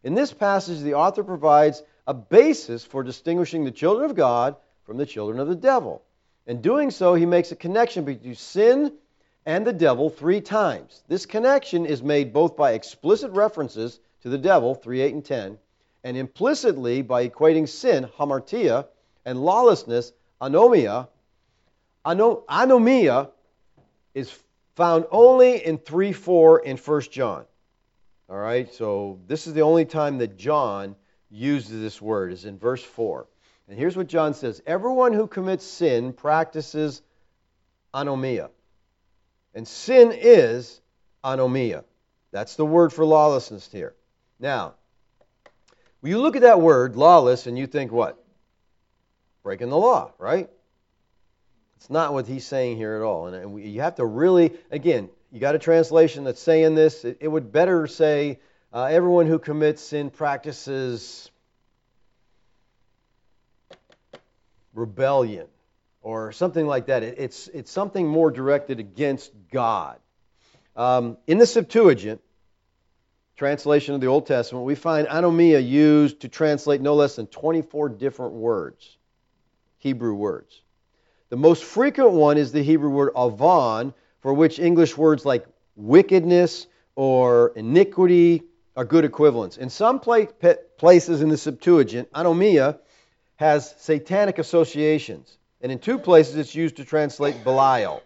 In 0.04 0.16
this 0.16 0.34
passage, 0.34 0.80
the 0.80 0.96
author 0.96 1.24
provides 1.24 1.84
a 2.08 2.16
basis 2.16 2.84
for 2.84 3.04
distinguishing 3.04 3.64
the 3.64 3.70
children 3.70 4.10
of 4.10 4.16
God 4.16 4.56
from 4.86 4.98
the 4.98 5.06
children 5.06 5.40
of 5.40 5.48
the 5.48 5.56
devil. 5.56 6.04
In 6.46 6.62
doing 6.62 6.92
so, 6.92 7.16
he 7.16 7.26
makes 7.26 7.52
a 7.52 7.56
connection 7.56 8.06
between 8.06 8.36
sin 8.36 8.94
and 9.46 9.66
the 9.66 9.74
devil 9.74 10.10
three 10.10 10.42
times. 10.42 11.04
This 11.08 11.26
connection 11.26 11.86
is 11.86 12.02
made 12.02 12.34
both 12.34 12.56
by 12.56 12.74
explicit 12.74 13.32
references 13.32 14.00
to 14.22 14.30
the 14.30 14.38
devil, 14.38 14.76
3, 14.76 15.02
8, 15.02 15.14
and 15.14 15.26
10, 15.26 15.58
and 16.04 16.18
implicitly 16.18 17.02
by 17.02 17.28
equating 17.28 17.68
sin, 17.68 18.10
hamartia, 18.18 18.88
and 19.26 19.44
lawlessness, 19.44 20.14
anomia. 20.42 21.08
anomia 22.06 23.30
is 24.14 24.36
found 24.76 25.06
only 25.12 25.66
in 25.66 25.78
3 25.78 26.12
4 26.12 26.60
in 26.60 26.78
1 26.78 27.02
John. 27.12 27.46
All 28.30 28.38
right, 28.38 28.72
so 28.74 29.20
this 29.28 29.48
is 29.48 29.54
the 29.54 29.62
only 29.62 29.86
time 29.86 30.18
that 30.20 30.38
John 30.38 30.96
uses 31.30 31.82
this 31.82 32.02
word, 32.02 32.34
is 32.34 32.46
in 32.46 32.58
verse 32.58 32.84
4. 32.84 33.28
And 33.68 33.80
here's 33.80 33.98
what 33.98 34.08
John 34.08 34.34
says 34.34 34.62
Everyone 34.66 35.14
who 35.14 35.28
commits 35.28 35.66
sin 35.66 36.14
practices 36.14 37.02
anomia. 37.94 38.50
And 39.54 39.68
sin 39.68 40.12
is 40.14 40.82
anomia. 41.24 41.84
That's 42.32 42.56
the 42.56 42.66
word 42.66 42.92
for 42.92 43.06
lawlessness 43.06 43.70
here. 43.72 43.96
Now, 44.40 44.74
well, 46.02 46.10
you 46.10 46.20
look 46.20 46.36
at 46.36 46.42
that 46.42 46.60
word, 46.60 46.96
lawless, 46.98 47.48
and 47.48 47.58
you 47.58 47.66
think 47.66 47.92
what? 47.92 48.22
Breaking 49.44 49.70
the 49.70 49.78
law, 49.78 50.12
right? 50.20 50.50
It's 51.78 51.90
not 51.90 52.14
what 52.14 52.28
he's 52.28 52.46
saying 52.46 52.78
here 52.78 52.96
at 52.96 53.02
all. 53.02 53.28
And, 53.28 53.64
you 53.64 53.82
have 53.82 53.96
to 53.96 54.06
really, 54.06 54.54
again, 54.72 55.10
you 55.32 55.40
got 55.40 55.56
a 55.56 55.60
translation 55.60 56.24
that's 56.26 56.42
saying 56.42 56.76
this. 56.76 57.06
It, 57.06 57.18
it 57.22 57.28
would 57.28 57.52
better 57.52 57.88
say, 57.88 58.40
uh, 58.74 58.84
everyone 58.84 59.28
who 59.28 59.40
commits 59.40 59.82
sin 59.82 60.10
practices 60.10 61.32
rebellion 64.76 65.48
or 66.02 66.32
something 66.32 66.68
like 66.68 66.86
that. 66.88 67.02
It, 67.02 67.16
it's, 67.18 67.48
it's 67.48 67.72
something 67.72 68.08
more 68.08 68.30
directed 68.30 68.80
against 68.80 69.32
God. 69.52 69.98
Um, 70.76 71.18
in 71.26 71.40
the 71.40 71.48
Septuagint, 71.48 72.22
translation 73.36 73.96
of 73.96 74.02
the 74.02 74.08
Old 74.08 74.28
Testament, 74.28 74.66
we 74.66 74.76
find 74.76 75.08
anomia 75.08 75.66
used 75.66 76.22
to 76.22 76.30
translate 76.30 76.82
no 76.82 76.96
less 76.96 77.16
than 77.16 77.28
24 77.28 77.90
different 77.90 78.34
words, 78.34 78.98
Hebrew 79.80 80.14
words. 80.14 80.62
The 81.30 81.38
most 81.38 81.64
frequent 81.64 82.12
one 82.12 82.38
is 82.38 82.52
the 82.52 82.62
Hebrew 82.62 82.90
word 82.90 83.12
avon, 83.18 83.94
for 84.20 84.34
which 84.34 84.60
English 84.60 84.96
words 84.96 85.26
like 85.26 85.46
wickedness 85.76 86.68
or 86.96 87.52
iniquity 87.56 88.44
are 88.76 88.86
good 88.86 89.06
equivalents. 89.06 89.58
In 89.58 89.70
some 89.70 90.00
places 90.00 91.22
in 91.22 91.30
the 91.30 91.38
Septuagint, 91.38 92.12
anomia 92.12 92.80
has 93.38 93.76
satanic 93.78 94.40
associations, 94.40 95.38
and 95.62 95.72
in 95.72 95.80
two 95.80 95.98
places 95.98 96.36
it's 96.36 96.56
used 96.56 96.78
to 96.78 96.86
translate 96.86 97.44
Belial. 97.44 98.02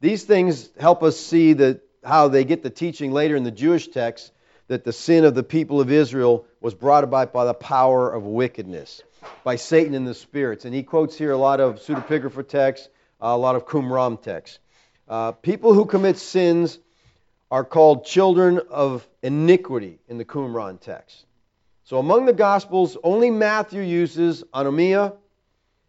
These 0.00 0.24
things 0.24 0.70
help 0.78 1.02
us 1.02 1.18
see 1.18 1.52
that 1.54 1.80
how 2.04 2.28
they 2.28 2.44
get 2.44 2.62
the 2.62 2.70
teaching 2.70 3.12
later 3.12 3.36
in 3.36 3.44
the 3.44 3.50
Jewish 3.50 3.88
text 3.88 4.32
that 4.68 4.84
the 4.84 4.92
sin 4.92 5.24
of 5.24 5.34
the 5.34 5.42
people 5.42 5.80
of 5.80 5.90
Israel 5.90 6.46
was 6.60 6.74
brought 6.74 7.04
about 7.04 7.32
by 7.32 7.44
the 7.44 7.54
power 7.54 8.12
of 8.12 8.24
wickedness, 8.24 9.02
by 9.44 9.56
Satan 9.56 9.94
and 9.94 10.06
the 10.06 10.14
spirits. 10.14 10.64
And 10.64 10.74
he 10.74 10.82
quotes 10.82 11.16
here 11.16 11.30
a 11.30 11.36
lot 11.36 11.60
of 11.60 11.76
pseudepigrapha 11.76 12.48
texts, 12.48 12.88
a 13.20 13.36
lot 13.36 13.54
of 13.54 13.66
Qumran 13.66 14.20
texts. 14.22 14.58
Uh, 15.08 15.32
people 15.32 15.74
who 15.74 15.84
commit 15.84 16.16
sins 16.16 16.78
are 17.50 17.64
called 17.64 18.06
children 18.06 18.60
of 18.70 19.06
iniquity 19.22 19.98
in 20.08 20.16
the 20.16 20.24
Qumran 20.24 20.80
text. 20.80 21.26
So 21.84 21.98
among 21.98 22.26
the 22.26 22.32
Gospels, 22.32 22.96
only 23.02 23.30
Matthew 23.30 23.82
uses 23.82 24.44
anomia, 24.54 25.14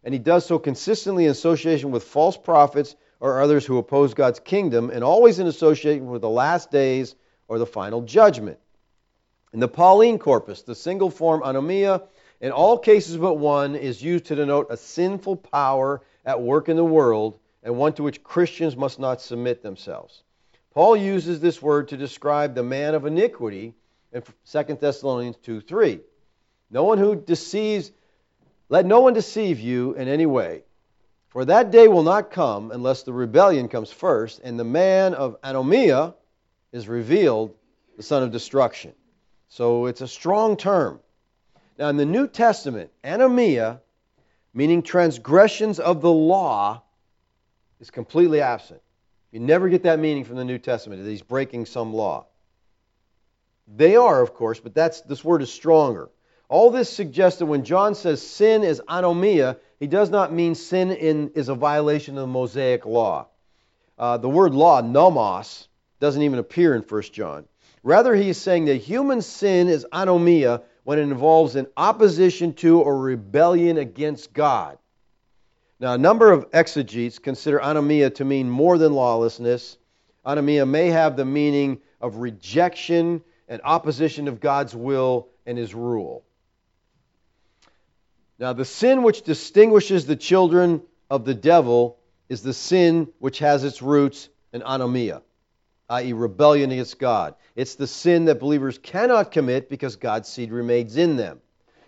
and 0.03 0.13
he 0.13 0.19
does 0.19 0.45
so 0.45 0.59
consistently 0.59 1.25
in 1.25 1.31
association 1.31 1.91
with 1.91 2.03
false 2.03 2.35
prophets 2.35 2.95
or 3.19 3.41
others 3.41 3.65
who 3.65 3.77
oppose 3.77 4.13
God's 4.13 4.39
kingdom, 4.39 4.89
and 4.89 5.03
always 5.03 5.39
in 5.39 5.47
association 5.47 6.07
with 6.07 6.21
the 6.21 6.29
last 6.29 6.71
days 6.71 7.15
or 7.47 7.59
the 7.59 7.65
final 7.65 8.01
judgment. 8.01 8.57
In 9.53 9.59
the 9.59 9.67
Pauline 9.67 10.17
corpus, 10.17 10.63
the 10.63 10.75
single 10.75 11.11
form 11.11 11.41
anomia, 11.41 12.01
in 12.41 12.51
all 12.51 12.77
cases 12.77 13.15
but 13.15 13.35
one, 13.35 13.75
is 13.75 14.01
used 14.01 14.25
to 14.25 14.35
denote 14.35 14.67
a 14.71 14.77
sinful 14.77 15.37
power 15.37 16.01
at 16.25 16.41
work 16.41 16.69
in 16.69 16.75
the 16.75 16.83
world 16.83 17.39
and 17.61 17.77
one 17.77 17.93
to 17.93 18.03
which 18.03 18.23
Christians 18.23 18.75
must 18.75 18.99
not 18.99 19.21
submit 19.21 19.61
themselves. 19.61 20.23
Paul 20.73 20.97
uses 20.97 21.39
this 21.39 21.61
word 21.61 21.89
to 21.89 21.97
describe 21.97 22.55
the 22.55 22.63
man 22.63 22.95
of 22.95 23.05
iniquity 23.05 23.75
in 24.13 24.21
2 24.21 24.75
Thessalonians 24.75 25.37
2 25.43 25.61
3. 25.61 25.99
No 26.69 26.83
one 26.83 26.97
who 26.97 27.15
deceives, 27.15 27.91
let 28.69 28.85
no 28.85 29.01
one 29.01 29.13
deceive 29.13 29.59
you 29.59 29.93
in 29.93 30.07
any 30.07 30.25
way. 30.25 30.63
For 31.29 31.45
that 31.45 31.71
day 31.71 31.87
will 31.87 32.03
not 32.03 32.31
come 32.31 32.71
unless 32.71 33.03
the 33.03 33.13
rebellion 33.13 33.67
comes 33.67 33.91
first, 33.91 34.39
and 34.43 34.59
the 34.59 34.63
man 34.63 35.15
of 35.15 35.41
anomia 35.41 36.13
is 36.71 36.87
revealed, 36.87 37.55
the 37.97 38.03
son 38.03 38.23
of 38.23 38.31
destruction. 38.31 38.93
So 39.49 39.87
it's 39.87 40.01
a 40.01 40.07
strong 40.07 40.57
term. 40.57 40.99
Now, 41.77 41.89
in 41.89 41.97
the 41.97 42.05
New 42.05 42.27
Testament, 42.27 42.91
anomia, 43.03 43.79
meaning 44.53 44.83
transgressions 44.83 45.79
of 45.79 46.01
the 46.01 46.11
law, 46.11 46.83
is 47.79 47.89
completely 47.89 48.41
absent. 48.41 48.81
You 49.31 49.39
never 49.39 49.69
get 49.69 49.83
that 49.83 49.99
meaning 49.99 50.23
from 50.23 50.35
the 50.35 50.45
New 50.45 50.59
Testament, 50.59 51.03
that 51.03 51.09
he's 51.09 51.23
breaking 51.23 51.65
some 51.65 51.93
law. 51.93 52.27
They 53.67 53.95
are, 53.95 54.21
of 54.21 54.33
course, 54.33 54.59
but 54.59 54.75
that's, 54.75 55.01
this 55.01 55.23
word 55.23 55.41
is 55.41 55.51
stronger. 55.51 56.09
All 56.49 56.69
this 56.69 56.89
suggests 56.89 57.39
that 57.39 57.45
when 57.45 57.63
John 57.63 57.95
says 57.95 58.21
sin 58.21 58.63
is 58.63 58.81
anomia, 58.87 59.57
he 59.79 59.87
does 59.87 60.09
not 60.09 60.33
mean 60.33 60.55
sin 60.55 60.91
in, 60.91 61.31
is 61.35 61.49
a 61.49 61.55
violation 61.55 62.17
of 62.17 62.21
the 62.21 62.27
Mosaic 62.27 62.85
law. 62.85 63.27
Uh, 63.97 64.17
the 64.17 64.29
word 64.29 64.53
law, 64.53 64.81
nomos, 64.81 65.67
doesn't 65.99 66.21
even 66.21 66.39
appear 66.39 66.75
in 66.75 66.81
1 66.81 67.01
John. 67.03 67.45
Rather, 67.81 68.15
he 68.15 68.29
is 68.29 68.37
saying 68.37 68.65
that 68.65 68.75
human 68.75 69.21
sin 69.21 69.67
is 69.67 69.85
anomia 69.91 70.61
when 70.83 70.99
it 70.99 71.03
involves 71.03 71.55
an 71.55 71.67
opposition 71.77 72.53
to 72.53 72.81
or 72.81 72.97
rebellion 72.97 73.77
against 73.77 74.33
God. 74.33 74.77
Now, 75.79 75.93
a 75.93 75.97
number 75.97 76.31
of 76.31 76.47
exegetes 76.53 77.19
consider 77.19 77.59
anomia 77.59 78.13
to 78.15 78.25
mean 78.25 78.49
more 78.49 78.77
than 78.77 78.93
lawlessness. 78.93 79.77
Anomia 80.25 80.67
may 80.67 80.87
have 80.89 81.17
the 81.17 81.25
meaning 81.25 81.79
of 81.99 82.17
rejection 82.17 83.21
and 83.47 83.61
opposition 83.63 84.27
of 84.27 84.39
God's 84.39 84.75
will 84.75 85.27
and 85.45 85.57
his 85.57 85.73
rule. 85.73 86.23
Now, 88.39 88.53
the 88.53 88.65
sin 88.65 89.03
which 89.03 89.21
distinguishes 89.21 90.05
the 90.05 90.15
children 90.15 90.81
of 91.09 91.25
the 91.25 91.33
devil 91.33 91.97
is 92.29 92.41
the 92.41 92.53
sin 92.53 93.07
which 93.19 93.39
has 93.39 93.63
its 93.63 93.81
roots 93.81 94.29
in 94.51 94.61
anomia, 94.61 95.21
i.e., 95.89 96.13
rebellion 96.13 96.71
against 96.71 96.99
God. 96.99 97.35
It's 97.55 97.75
the 97.75 97.87
sin 97.87 98.25
that 98.25 98.39
believers 98.39 98.77
cannot 98.77 99.31
commit 99.31 99.69
because 99.69 99.95
God's 99.95 100.27
seed 100.29 100.51
remains 100.51 100.97
in 100.97 101.15
them. 101.17 101.41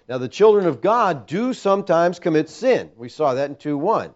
Now, 0.08 0.20
the 0.20 0.28
children 0.28 0.68
of 0.68 0.82
God 0.82 1.26
do 1.26 1.54
sometimes 1.54 2.20
commit 2.20 2.50
sin. 2.50 2.92
We 2.96 3.10
saw 3.10 3.34
that 3.34 3.50
in 3.50 3.56
2 3.56 3.78
1. 3.78 4.14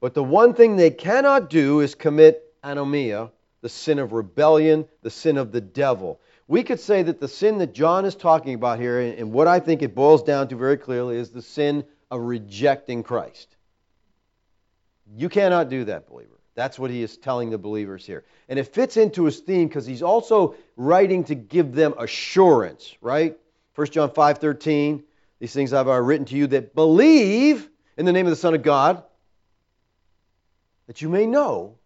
But 0.00 0.12
the 0.12 0.22
one 0.22 0.52
thing 0.52 0.76
they 0.76 0.90
cannot 0.90 1.48
do 1.48 1.80
is 1.80 1.94
commit 1.94 2.42
anomia, 2.62 3.30
the 3.66 3.70
sin 3.70 3.98
of 3.98 4.12
rebellion, 4.12 4.86
the 5.02 5.10
sin 5.10 5.36
of 5.36 5.50
the 5.50 5.60
devil. 5.60 6.20
We 6.46 6.62
could 6.62 6.78
say 6.78 7.02
that 7.02 7.18
the 7.18 7.26
sin 7.26 7.58
that 7.58 7.74
John 7.74 8.04
is 8.04 8.14
talking 8.14 8.54
about 8.54 8.78
here, 8.78 9.00
and 9.00 9.32
what 9.32 9.48
I 9.48 9.58
think 9.58 9.82
it 9.82 9.92
boils 9.92 10.22
down 10.22 10.46
to 10.50 10.54
very 10.54 10.76
clearly, 10.76 11.16
is 11.16 11.30
the 11.30 11.42
sin 11.42 11.82
of 12.08 12.20
rejecting 12.20 13.02
Christ. 13.02 13.56
You 15.16 15.28
cannot 15.28 15.68
do 15.68 15.82
that, 15.86 16.08
believer. 16.08 16.38
That's 16.54 16.78
what 16.78 16.92
he 16.92 17.02
is 17.02 17.16
telling 17.16 17.50
the 17.50 17.58
believers 17.58 18.06
here. 18.06 18.22
And 18.48 18.56
it 18.56 18.72
fits 18.72 18.96
into 18.96 19.24
his 19.24 19.40
theme 19.40 19.66
because 19.66 19.84
he's 19.84 20.00
also 20.00 20.54
writing 20.76 21.24
to 21.24 21.34
give 21.34 21.74
them 21.74 21.92
assurance, 21.98 22.94
right? 23.00 23.36
1 23.74 23.86
John 23.88 24.10
5:13, 24.10 25.02
These 25.40 25.52
things 25.52 25.72
I 25.72 25.78
have 25.78 25.88
written 25.88 26.26
to 26.26 26.36
you 26.36 26.46
that 26.46 26.72
believe 26.76 27.68
in 27.96 28.06
the 28.06 28.12
name 28.12 28.26
of 28.26 28.30
the 28.30 28.36
Son 28.36 28.54
of 28.54 28.62
God, 28.62 29.02
that 30.86 31.02
you 31.02 31.08
may 31.08 31.26
know 31.26 31.78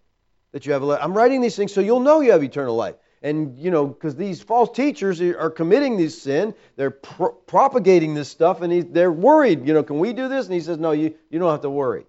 that 0.52 0.66
you 0.66 0.72
have 0.72 0.82
life. 0.82 1.00
I'm 1.02 1.14
writing 1.14 1.40
these 1.40 1.56
things 1.56 1.72
so 1.72 1.80
you'll 1.80 2.00
know 2.00 2.20
you 2.20 2.32
have 2.32 2.42
eternal 2.42 2.74
life. 2.74 2.96
And, 3.22 3.58
you 3.58 3.70
know, 3.70 3.86
because 3.86 4.16
these 4.16 4.40
false 4.40 4.74
teachers 4.74 5.20
are 5.20 5.50
committing 5.50 5.98
this 5.98 6.22
sin, 6.22 6.54
they're 6.76 6.90
pro- 6.90 7.32
propagating 7.32 8.14
this 8.14 8.30
stuff, 8.30 8.62
and 8.62 8.72
he, 8.72 8.80
they're 8.80 9.12
worried. 9.12 9.66
You 9.66 9.74
know, 9.74 9.82
can 9.82 9.98
we 9.98 10.14
do 10.14 10.28
this? 10.28 10.46
And 10.46 10.54
he 10.54 10.60
says, 10.60 10.78
no, 10.78 10.92
you, 10.92 11.14
you 11.28 11.38
don't 11.38 11.50
have 11.50 11.60
to 11.62 11.70
worry. 11.70 12.06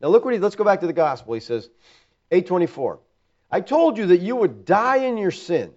Now 0.00 0.08
look 0.08 0.24
what 0.24 0.32
he, 0.32 0.40
let's 0.40 0.56
go 0.56 0.64
back 0.64 0.80
to 0.80 0.86
the 0.86 0.94
gospel. 0.94 1.34
He 1.34 1.40
says, 1.40 1.68
824. 2.30 2.98
I 3.50 3.60
told 3.60 3.98
you 3.98 4.06
that 4.06 4.20
you 4.20 4.36
would 4.36 4.64
die 4.64 4.96
in 4.96 5.18
your 5.18 5.30
sins. 5.30 5.74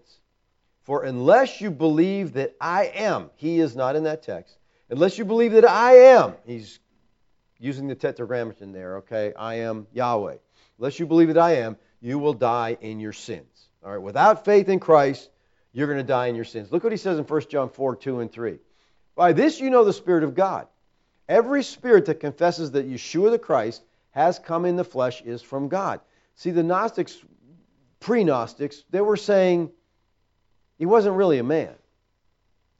For 0.83 1.03
unless 1.03 1.59
you 1.59 1.69
believe 1.69 2.33
that 2.33 2.55
I 2.61 2.85
am, 2.85 3.29
he 3.35 3.59
is 3.59 3.75
not 3.75 3.97
in 3.97 4.05
that 4.05 4.23
text. 4.23 4.57
Unless 4.89 5.17
you 5.17 5.25
believe 5.25 5.51
that 5.51 5.69
I 5.69 5.97
am, 5.97 6.35
he's 6.45 6.79
using 7.59 7.87
the 7.87 7.95
tetragrammaton 7.95 8.71
there, 8.71 8.97
okay? 8.99 9.33
I 9.37 9.55
am 9.55 9.87
Yahweh. 9.91 10.37
Unless 10.79 10.97
you 10.97 11.05
believe 11.05 11.27
that 11.27 11.37
I 11.37 11.57
am, 11.57 11.75
you 12.01 12.19
will 12.19 12.33
die 12.33 12.77
in 12.81 12.99
your 12.99 13.13
sins. 13.13 13.69
All 13.83 13.91
right, 13.91 14.01
without 14.01 14.45
faith 14.45 14.69
in 14.69 14.79
Christ, 14.79 15.29
you're 15.73 15.87
going 15.87 15.99
to 15.99 16.03
die 16.03 16.27
in 16.27 16.35
your 16.35 16.45
sins. 16.45 16.71
Look 16.71 16.83
what 16.83 16.93
he 16.93 16.97
says 16.97 17.19
in 17.19 17.25
1 17.25 17.41
John 17.49 17.69
4 17.69 17.95
2 17.95 18.19
and 18.19 18.31
3. 18.31 18.59
By 19.15 19.33
this 19.33 19.59
you 19.59 19.69
know 19.69 19.83
the 19.83 19.93
Spirit 19.93 20.23
of 20.23 20.35
God. 20.35 20.67
Every 21.29 21.63
spirit 21.63 22.05
that 22.05 22.19
confesses 22.19 22.71
that 22.71 22.89
Yeshua 22.89 23.31
the 23.31 23.39
Christ 23.39 23.83
has 24.11 24.39
come 24.39 24.65
in 24.65 24.75
the 24.75 24.83
flesh 24.83 25.21
is 25.21 25.41
from 25.41 25.67
God. 25.67 25.99
See, 26.35 26.51
the 26.51 26.63
Gnostics, 26.63 27.17
pre 27.99 28.23
Gnostics, 28.23 28.83
they 28.89 29.01
were 29.01 29.17
saying 29.17 29.71
he 30.77 30.85
wasn't 30.85 31.15
really 31.15 31.39
a 31.39 31.43
man. 31.43 31.73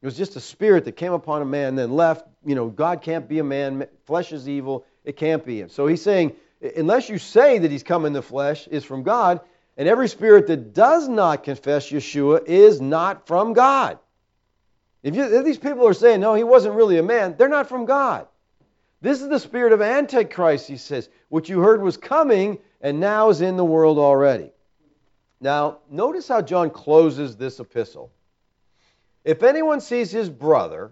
It 0.01 0.05
was 0.05 0.15
just 0.15 0.35
a 0.35 0.39
spirit 0.39 0.85
that 0.85 0.93
came 0.93 1.13
upon 1.13 1.41
a 1.41 1.45
man, 1.45 1.75
then 1.75 1.91
left. 1.91 2.27
You 2.45 2.55
know, 2.55 2.67
God 2.67 3.01
can't 3.01 3.27
be 3.27 3.39
a 3.39 3.43
man. 3.43 3.87
Flesh 4.05 4.31
is 4.31 4.47
evil. 4.47 4.85
It 5.03 5.17
can't 5.17 5.43
be 5.43 5.59
him. 5.59 5.69
So 5.69 5.87
he's 5.87 6.01
saying, 6.01 6.35
unless 6.61 7.09
you 7.09 7.17
say 7.17 7.59
that 7.59 7.71
he's 7.71 7.83
come 7.83 8.05
in 8.05 8.13
the 8.13 8.21
flesh, 8.21 8.67
is 8.67 8.83
from 8.83 9.03
God, 9.03 9.41
and 9.77 9.87
every 9.87 10.07
spirit 10.07 10.47
that 10.47 10.73
does 10.73 11.07
not 11.07 11.43
confess 11.43 11.89
Yeshua 11.89 12.45
is 12.45 12.81
not 12.81 13.27
from 13.27 13.53
God. 13.53 13.99
If, 15.03 15.15
you, 15.15 15.23
if, 15.23 15.45
these 15.45 15.59
people 15.59 15.87
are 15.87 15.93
saying, 15.93 16.19
no, 16.19 16.33
he 16.33 16.43
wasn't 16.43 16.75
really 16.75 16.97
a 16.97 17.03
man, 17.03 17.35
they're 17.37 17.47
not 17.47 17.69
from 17.69 17.85
God. 17.85 18.27
This 19.01 19.21
is 19.21 19.29
the 19.29 19.39
spirit 19.39 19.73
of 19.73 19.81
Antichrist, 19.81 20.67
he 20.67 20.77
says, 20.77 21.07
which 21.29 21.49
you 21.49 21.59
heard 21.59 21.81
was 21.81 21.97
coming 21.97 22.57
and 22.81 22.99
now 22.99 23.29
is 23.29 23.41
in 23.41 23.57
the 23.57 23.65
world 23.65 23.99
already. 23.99 24.51
Now, 25.39 25.79
notice 25.89 26.27
how 26.27 26.41
John 26.41 26.71
closes 26.71 27.37
this 27.37 27.59
epistle. 27.59 28.11
If 29.23 29.43
anyone 29.43 29.81
sees 29.81 30.09
his 30.09 30.29
brother 30.29 30.91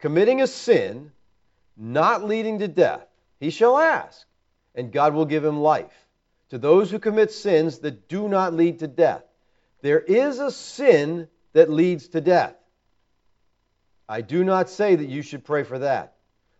committing 0.00 0.42
a 0.42 0.46
sin 0.48 1.12
not 1.76 2.24
leading 2.24 2.58
to 2.58 2.68
death, 2.68 3.06
he 3.38 3.50
shall 3.50 3.78
ask, 3.78 4.26
and 4.74 4.92
God 4.92 5.14
will 5.14 5.26
give 5.26 5.44
him 5.44 5.60
life 5.60 5.92
to 6.50 6.58
those 6.58 6.90
who 6.90 6.98
commit 6.98 7.32
sins 7.32 7.78
that 7.80 8.08
do 8.08 8.28
not 8.28 8.54
lead 8.54 8.80
to 8.80 8.88
death. 8.88 9.22
There 9.82 10.00
is 10.00 10.38
a 10.38 10.50
sin 10.50 11.28
that 11.52 11.70
leads 11.70 12.08
to 12.08 12.20
death. 12.20 12.54
I 14.08 14.20
do 14.20 14.44
not 14.44 14.68
say 14.68 14.96
that 14.96 15.08
you 15.08 15.22
should 15.22 15.44
pray 15.44 15.62
for 15.62 15.78
that. 15.78 16.14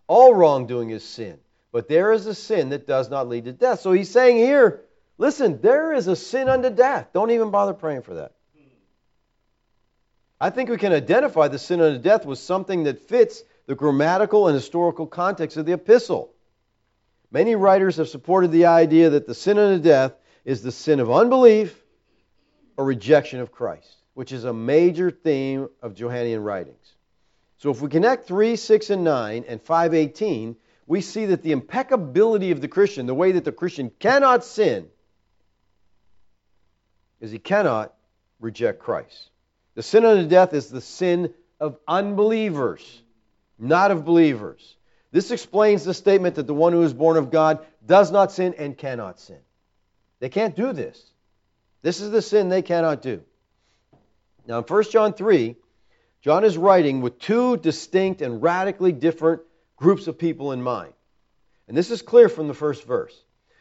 All 0.07 0.35
wrongdoing 0.35 0.91
is 0.91 1.05
sin, 1.05 1.39
but 1.73 1.89
there 1.89 2.13
is 2.13 2.27
a 2.27 2.35
sin 2.35 2.71
that 2.71 2.87
does 2.87 3.11
not 3.11 3.29
lead 3.29 3.45
to 3.45 3.53
death. 3.53 3.81
So 3.81 3.93
he's 3.93 4.11
saying 4.11 4.37
here, 4.37 4.81
listen, 5.19 5.61
there 5.61 5.93
is 5.93 6.07
a 6.07 6.17
sin 6.17 6.49
unto 6.49 6.71
death. 6.71 7.09
Don't 7.13 7.31
even 7.33 7.51
bother 7.51 7.75
praying 7.75 8.03
for 8.03 8.15
that. 8.15 8.33
I 10.41 10.51
think 10.51 10.71
we 10.71 10.79
can 10.79 10.93
identify 10.93 11.49
the 11.49 11.59
sin 11.59 11.81
unto 11.81 11.99
death 11.99 12.25
with 12.25 12.39
something 12.39 12.85
that 12.85 13.09
fits 13.09 13.43
the 13.67 13.75
grammatical 13.75 14.49
and 14.49 14.55
historical 14.55 15.07
context 15.07 15.57
of 15.57 15.67
the 15.67 15.73
epistle. 15.73 16.33
Many 17.31 17.55
writers 17.55 17.97
have 17.97 18.09
supported 18.09 18.51
the 18.51 18.67
idea 18.67 19.11
that 19.11 19.27
the 19.27 19.35
sin 19.35 19.59
unto 19.59 19.83
death 19.83 20.13
is 20.45 20.63
the 20.63 20.73
sin 20.73 21.01
of 21.01 21.11
unbelief 21.11 21.81
or 22.77 22.85
rejection 22.85 23.41
of 23.41 23.53
Christ, 23.53 23.95
which 24.15 24.33
is 24.33 24.45
a 24.45 24.53
major 24.53 25.11
theme 25.11 25.69
of 25.81 25.95
Johannine 25.95 26.43
writings. 26.43 26.95
So 27.59 27.71
if 27.71 27.81
we 27.81 27.89
connect 27.89 28.27
3, 28.27 28.57
6, 28.57 28.91
and 28.91 29.05
9 29.05 29.45
and 29.47 29.63
518, 29.63 30.57
we 30.87 31.01
see 31.03 31.27
that 31.27 31.43
the 31.43 31.53
impeccability 31.53 32.51
of 32.51 32.61
the 32.61 32.69
Christian, 32.69 33.07
the 33.07 33.15
way 33.15 33.33
that 33.33 33.45
the 33.45 33.53
Christian 33.53 33.93
cannot 34.01 34.45
sin, 34.45 34.89
is 37.21 37.31
he 37.31 37.39
cannot 37.39 37.95
reject 38.41 38.81
Christ. 38.81 39.31
The 39.75 39.83
sin 39.83 40.05
unto 40.05 40.27
death 40.29 40.53
is 40.53 40.69
the 40.69 40.81
sin 40.81 41.33
of 41.61 41.79
unbelievers, 41.87 43.03
not 43.59 43.91
of 43.91 44.05
believers. 44.05 44.77
This 45.13 45.31
explains 45.31 45.85
the 45.85 45.95
statement 45.95 46.37
that 46.37 46.47
the 46.47 46.55
one 46.55 46.73
who 46.73 46.83
is 46.83 46.93
born 46.93 47.17
of 47.17 47.31
God 47.31 47.67
does 47.85 48.13
not 48.13 48.31
sin 48.31 48.55
and 48.59 48.77
cannot 48.77 49.19
sin. 49.19 49.39
They 50.21 50.29
can't 50.29 50.55
do 50.55 50.73
this. 50.73 51.03
This 51.83 52.01
is 52.01 52.11
the 52.11 52.23
sin 52.23 52.49
they 52.49 52.63
cannot 52.63 53.03
do. 53.03 53.23
Now, 54.47 54.59
in 54.59 54.65
1 54.65 54.83
John 54.91 55.15
3, 55.15 55.57
John 56.23 56.45
is 56.45 56.57
writing 56.57 57.01
with 57.01 57.19
two 57.19 57.57
distinct 57.57 58.23
and 58.23 58.43
radically 58.43 58.93
different 58.93 59.43
groups 59.77 60.07
of 60.07 60.19
people 60.19 60.53
in 60.53 60.63
mind. 60.63 60.93
And 61.67 61.77
this 61.77 61.91
is 61.91 62.03
clear 62.03 62.29
from 62.29 62.49
the 62.49 62.55
first 62.55 62.85
verse. 62.85 63.17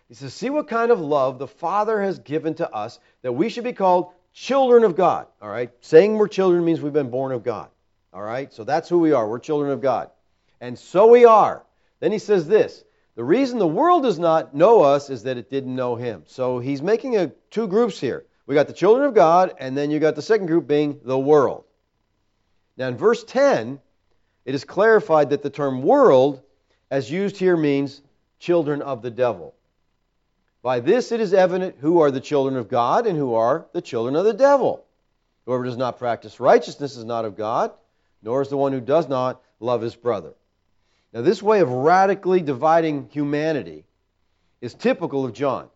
He 0.07 0.15
says, 0.15 0.33
See 0.33 0.49
what 0.49 0.67
kind 0.67 0.91
of 0.91 0.99
love 0.99 1.39
the 1.39 1.47
Father 1.47 2.01
has 2.01 2.19
given 2.19 2.55
to 2.55 2.69
us 2.69 2.99
that 3.21 3.31
we 3.31 3.49
should 3.49 3.63
be 3.63 3.73
called 3.73 4.11
children 4.33 4.83
of 4.83 4.95
God. 4.95 5.27
All 5.41 5.49
right? 5.49 5.71
Saying 5.81 6.17
we're 6.17 6.27
children 6.27 6.65
means 6.65 6.81
we've 6.81 6.91
been 6.91 7.11
born 7.11 7.31
of 7.31 7.43
God. 7.43 7.69
All 8.11 8.21
right? 8.21 8.51
So 8.51 8.63
that's 8.63 8.89
who 8.89 8.99
we 8.99 9.13
are. 9.13 9.27
We're 9.27 9.39
children 9.39 9.71
of 9.71 9.81
God. 9.81 10.09
And 10.61 10.77
so 10.77 11.07
we 11.07 11.25
are. 11.25 11.65
Then 11.99 12.11
he 12.11 12.19
says 12.19 12.47
this 12.47 12.83
The 13.15 13.23
reason 13.23 13.59
the 13.59 13.67
world 13.67 14.03
does 14.03 14.19
not 14.19 14.53
know 14.53 14.81
us 14.81 15.09
is 15.09 15.23
that 15.23 15.37
it 15.37 15.49
didn't 15.49 15.75
know 15.75 15.95
him. 15.95 16.23
So 16.25 16.59
he's 16.59 16.81
making 16.81 17.17
a, 17.17 17.27
two 17.49 17.67
groups 17.67 17.99
here. 17.99 18.25
We 18.45 18.55
got 18.55 18.67
the 18.67 18.73
children 18.73 19.07
of 19.07 19.13
God, 19.13 19.53
and 19.59 19.77
then 19.77 19.91
you 19.91 19.99
got 19.99 20.15
the 20.15 20.21
second 20.21 20.47
group 20.47 20.67
being 20.67 20.99
the 21.03 21.19
world. 21.19 21.65
Now, 22.77 22.87
in 22.87 22.97
verse 22.97 23.23
10, 23.23 23.79
it 24.45 24.55
is 24.55 24.63
clarified 24.63 25.29
that 25.29 25.43
the 25.43 25.49
term 25.49 25.83
world, 25.83 26.41
as 26.89 27.11
used 27.11 27.37
here, 27.37 27.55
means 27.55 28.01
children 28.39 28.81
of 28.81 29.01
the 29.01 29.11
devil. 29.11 29.53
By 30.61 30.79
this 30.79 31.11
it 31.11 31.19
is 31.19 31.33
evident 31.33 31.75
who 31.79 32.01
are 32.01 32.11
the 32.11 32.19
children 32.19 32.57
of 32.57 32.67
God 32.67 33.05
and 33.05 33.17
who 33.17 33.35
are 33.35 33.67
the 33.73 33.81
children 33.81 34.15
of 34.15 34.25
the 34.25 34.33
devil. 34.33 34.85
Whoever 35.45 35.63
does 35.63 35.77
not 35.77 35.99
practice 35.99 36.39
righteousness 36.39 36.97
is 36.97 37.05
not 37.05 37.25
of 37.25 37.37
God, 37.37 37.71
nor 38.21 38.41
is 38.41 38.49
the 38.49 38.57
one 38.57 38.73
who 38.73 38.81
does 38.81 39.07
not 39.07 39.41
love 39.59 39.81
his 39.81 39.95
brother. 39.95 40.33
Now, 41.13 41.21
this 41.21 41.41
way 41.41 41.61
of 41.61 41.69
radically 41.69 42.41
dividing 42.41 43.09
humanity 43.11 43.85
is 44.61 44.73
typical 44.73 45.25
of 45.25 45.33
John. 45.33 45.69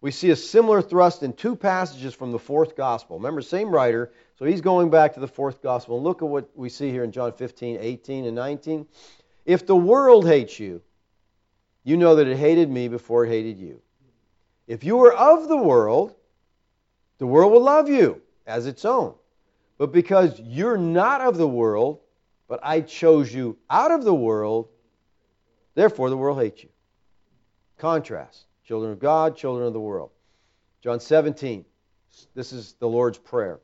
We 0.00 0.10
see 0.10 0.30
a 0.30 0.36
similar 0.36 0.80
thrust 0.80 1.22
in 1.22 1.32
two 1.32 1.56
passages 1.56 2.14
from 2.14 2.30
the 2.30 2.38
fourth 2.38 2.76
gospel. 2.76 3.16
Remember, 3.16 3.40
same 3.40 3.70
writer, 3.70 4.12
so 4.38 4.44
he's 4.44 4.60
going 4.60 4.90
back 4.90 5.14
to 5.14 5.20
the 5.20 5.26
fourth 5.26 5.60
gospel. 5.62 5.96
And 5.96 6.04
look 6.04 6.22
at 6.22 6.28
what 6.28 6.50
we 6.54 6.68
see 6.68 6.90
here 6.90 7.02
in 7.02 7.10
John 7.10 7.32
15, 7.32 7.78
18, 7.80 8.26
and 8.26 8.36
19. 8.36 8.86
If 9.44 9.66
the 9.66 9.74
world 9.74 10.26
hates 10.26 10.60
you, 10.60 10.82
you 11.82 11.96
know 11.96 12.16
that 12.16 12.28
it 12.28 12.36
hated 12.36 12.70
me 12.70 12.88
before 12.88 13.24
it 13.24 13.30
hated 13.30 13.58
you. 13.58 13.80
If 14.66 14.84
you 14.84 14.98
were 14.98 15.12
of 15.12 15.48
the 15.48 15.56
world, 15.56 16.14
the 17.16 17.26
world 17.26 17.52
will 17.52 17.62
love 17.62 17.88
you 17.88 18.20
as 18.46 18.66
its 18.66 18.84
own. 18.84 19.14
But 19.78 19.92
because 19.92 20.38
you're 20.38 20.76
not 20.76 21.22
of 21.22 21.38
the 21.38 21.48
world, 21.48 22.00
but 22.48 22.60
I 22.62 22.80
chose 22.80 23.32
you 23.32 23.58
out 23.70 23.90
of 23.90 24.04
the 24.04 24.14
world, 24.14 24.68
therefore 25.74 26.10
the 26.10 26.16
world 26.16 26.40
hates 26.40 26.62
you. 26.62 26.70
Contrast 27.76 28.46
children 28.64 28.92
of 28.92 28.98
God, 28.98 29.36
children 29.36 29.66
of 29.66 29.72
the 29.72 29.80
world. 29.80 30.10
John 30.82 31.00
17, 31.00 31.64
this 32.34 32.52
is 32.52 32.74
the 32.78 32.88
Lord's 32.88 33.16
Prayer. 33.16 33.60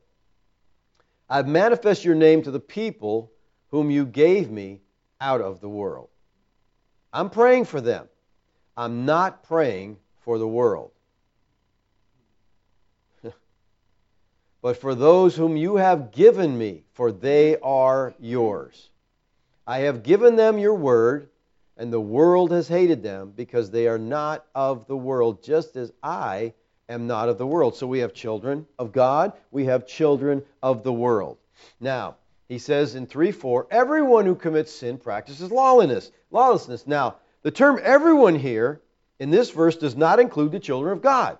I've 1.28 1.47
manifested 1.47 2.05
your 2.05 2.14
name 2.14 2.43
to 2.43 2.51
the 2.51 2.61
people 2.61 3.30
whom 3.70 3.91
you 3.91 4.07
gave 4.07 4.51
me 4.51 4.80
out 5.20 5.41
of 5.41 5.61
the 5.61 5.68
world. 5.68 6.09
I'm 7.12 7.28
praying 7.28 7.66
for 7.66 7.80
them. 7.80 8.09
I'm 8.76 9.05
not 9.05 9.43
praying 9.43 9.99
for 10.20 10.39
the 10.39 10.49
world. 10.49 10.91
But 14.65 14.79
for 14.79 14.95
those 14.95 15.37
whom 15.37 15.59
you 15.59 15.77
have 15.77 16.11
given 16.11 16.57
me, 16.57 16.85
for 16.95 17.12
they 17.12 17.59
are 17.59 18.15
yours. 18.19 18.89
I 19.67 19.81
have 19.81 20.03
given 20.03 20.37
them 20.37 20.57
your 20.57 20.73
word, 20.73 21.29
and 21.77 21.93
the 21.93 22.01
world 22.01 22.51
has 22.51 22.67
hated 22.67 23.03
them 23.03 23.35
because 23.37 23.71
they 23.71 23.89
are 23.89 23.99
not 23.99 24.47
of 24.55 24.87
the 24.87 24.97
world, 24.97 25.43
just 25.43 25.77
as 25.77 25.93
I 26.03 26.55
am 26.89 27.07
not 27.07 27.29
of 27.29 27.37
the 27.37 27.47
world. 27.47 27.77
So 27.77 27.87
we 27.87 27.99
have 27.99 28.15
children 28.15 28.67
of 28.79 28.91
God, 28.91 29.35
we 29.51 29.67
have 29.67 29.87
children 29.87 30.43
of 30.62 30.83
the 30.83 30.95
world. 30.95 31.37
Now, 31.79 32.17
he 32.49 32.57
says 32.57 32.95
in 32.95 33.07
3 33.07 33.33
4, 33.33 33.67
everyone 33.71 34.25
who 34.25 34.35
commits 34.35 34.73
sin 34.73 34.97
practices 34.97 35.53
lawlessness. 35.53 36.11
Lawlessness. 36.31 36.87
Now, 36.87 37.17
the 37.43 37.51
term 37.51 37.79
everyone 37.83 38.35
here 38.35 38.81
in 39.19 39.29
this 39.29 39.51
verse 39.51 39.77
does 39.77 39.95
not 39.95 40.21
include 40.21 40.53
the 40.53 40.59
children 40.59 40.95
of 40.95 41.03
God. 41.03 41.37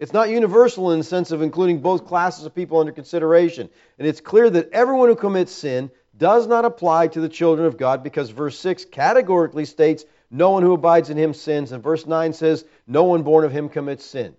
It's 0.00 0.14
not 0.14 0.30
universal 0.30 0.92
in 0.92 0.98
the 0.98 1.04
sense 1.04 1.30
of 1.30 1.42
including 1.42 1.82
both 1.82 2.06
classes 2.06 2.46
of 2.46 2.54
people 2.54 2.80
under 2.80 2.90
consideration. 2.90 3.68
And 3.98 4.08
it's 4.08 4.22
clear 4.22 4.48
that 4.48 4.72
everyone 4.72 5.10
who 5.10 5.14
commits 5.14 5.52
sin 5.52 5.90
does 6.16 6.46
not 6.46 6.64
apply 6.64 7.08
to 7.08 7.20
the 7.20 7.28
children 7.28 7.66
of 7.66 7.76
God 7.76 8.02
because 8.02 8.30
verse 8.30 8.58
6 8.58 8.86
categorically 8.86 9.66
states, 9.66 10.06
No 10.30 10.50
one 10.50 10.62
who 10.62 10.72
abides 10.72 11.10
in 11.10 11.18
him 11.18 11.34
sins, 11.34 11.72
and 11.72 11.82
verse 11.82 12.06
9 12.06 12.32
says, 12.32 12.64
No 12.86 13.04
one 13.04 13.22
born 13.22 13.44
of 13.44 13.52
him 13.52 13.68
commits 13.68 14.06
sin. 14.06 14.34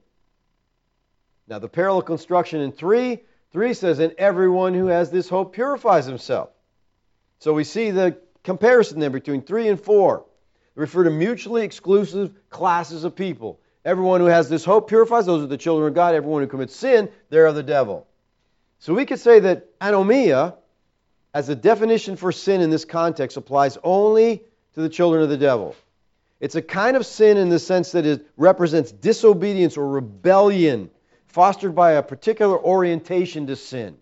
Now, 1.47 1.59
the 1.59 1.69
parallel 1.69 2.01
construction 2.01 2.59
in 2.61 2.71
3, 2.71 3.19
3 3.51 3.73
says, 3.75 3.99
And 3.99 4.13
everyone 4.17 4.73
who 4.73 4.87
has 4.87 5.11
this 5.11 5.29
hope 5.29 5.53
purifies 5.53 6.07
himself. 6.07 6.49
So 7.37 7.53
we 7.53 7.65
see 7.65 7.91
the 7.91 8.17
comparison 8.43 8.99
there 8.99 9.11
between 9.11 9.43
3 9.43 9.67
and 9.67 9.79
4. 9.79 10.25
They 10.75 10.81
refer 10.81 11.03
to 11.03 11.11
mutually 11.11 11.63
exclusive 11.63 12.33
classes 12.49 13.03
of 13.03 13.15
people. 13.15 13.60
Everyone 13.83 14.21
who 14.21 14.27
has 14.27 14.47
this 14.49 14.63
hope 14.63 14.87
purifies, 14.87 15.25
those 15.25 15.43
are 15.43 15.47
the 15.47 15.57
children 15.57 15.87
of 15.87 15.95
God. 15.95 16.13
Everyone 16.13 16.41
who 16.41 16.47
commits 16.47 16.75
sin, 16.75 17.09
they're 17.29 17.47
of 17.47 17.55
the 17.55 17.63
devil. 17.63 18.07
So 18.79 18.93
we 18.93 19.05
could 19.05 19.19
say 19.19 19.39
that 19.39 19.79
anomia, 19.79 20.55
as 21.33 21.49
a 21.49 21.55
definition 21.55 22.15
for 22.15 22.31
sin 22.31 22.61
in 22.61 22.69
this 22.69 22.85
context, 22.85 23.37
applies 23.37 23.77
only 23.83 24.43
to 24.73 24.81
the 24.81 24.89
children 24.89 25.23
of 25.23 25.29
the 25.29 25.37
devil. 25.37 25.75
It's 26.39 26.55
a 26.55 26.61
kind 26.61 26.97
of 26.97 27.05
sin 27.05 27.37
in 27.37 27.49
the 27.49 27.59
sense 27.59 27.91
that 27.91 28.05
it 28.05 28.25
represents 28.37 28.91
disobedience 28.91 29.77
or 29.77 29.87
rebellion 29.87 30.89
fostered 31.27 31.75
by 31.75 31.91
a 31.93 32.03
particular 32.03 32.59
orientation 32.59 33.47
to 33.47 33.55
sin. 33.55 33.97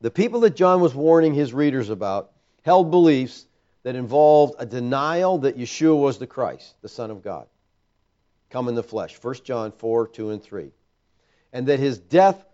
The 0.00 0.10
people 0.10 0.40
that 0.40 0.56
John 0.56 0.80
was 0.80 0.94
warning 0.94 1.34
his 1.34 1.52
readers 1.54 1.88
about 1.88 2.32
held 2.62 2.90
beliefs 2.90 3.46
that 3.84 3.94
involved 3.94 4.54
a 4.58 4.66
denial 4.66 5.38
that 5.38 5.56
Yeshua 5.56 5.96
was 5.96 6.18
the 6.18 6.26
Christ, 6.26 6.74
the 6.82 6.88
Son 6.88 7.10
of 7.10 7.22
God, 7.22 7.46
come 8.52 8.68
in 8.68 8.74
the 8.74 8.82
flesh. 8.82 9.18
1 9.20 9.34
John 9.44 9.72
4 9.72 10.08
2 10.08 10.30
and 10.30 10.42
3. 10.42 10.70
And 11.52 11.66
that 11.66 11.80
his 11.80 11.98
death 11.98 12.44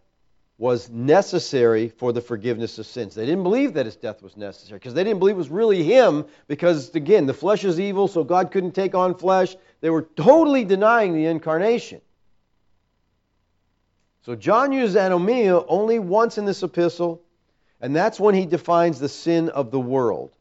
was 0.56 0.90
necessary 0.90 1.88
for 1.88 2.12
the 2.12 2.20
forgiveness 2.20 2.78
of 2.78 2.86
sins. 2.86 3.14
They 3.14 3.26
didn't 3.26 3.44
believe 3.44 3.74
that 3.74 3.86
his 3.86 3.94
death 3.94 4.22
was 4.22 4.36
necessary 4.36 4.78
because 4.78 4.94
they 4.94 5.04
didn't 5.04 5.20
believe 5.20 5.36
it 5.36 5.38
was 5.38 5.50
really 5.50 5.84
him 5.84 6.24
because, 6.48 6.94
again, 6.94 7.26
the 7.26 7.34
flesh 7.34 7.64
is 7.64 7.78
evil, 7.78 8.08
so 8.08 8.24
God 8.24 8.50
couldn't 8.50 8.72
take 8.72 8.94
on 8.94 9.14
flesh. 9.14 9.56
They 9.80 9.90
were 9.90 10.02
totally 10.02 10.64
denying 10.64 11.14
the 11.14 11.26
incarnation. 11.26 12.00
So 14.22 14.34
John 14.34 14.72
uses 14.72 14.96
anomia 14.96 15.64
only 15.68 16.00
once 16.00 16.38
in 16.38 16.44
this 16.44 16.62
epistle, 16.62 17.22
and 17.80 17.94
that's 17.94 18.18
when 18.18 18.34
he 18.34 18.44
defines 18.44 18.98
the 18.98 19.08
sin 19.08 19.48
of 19.50 19.70
the 19.70 19.80
world 19.80 20.32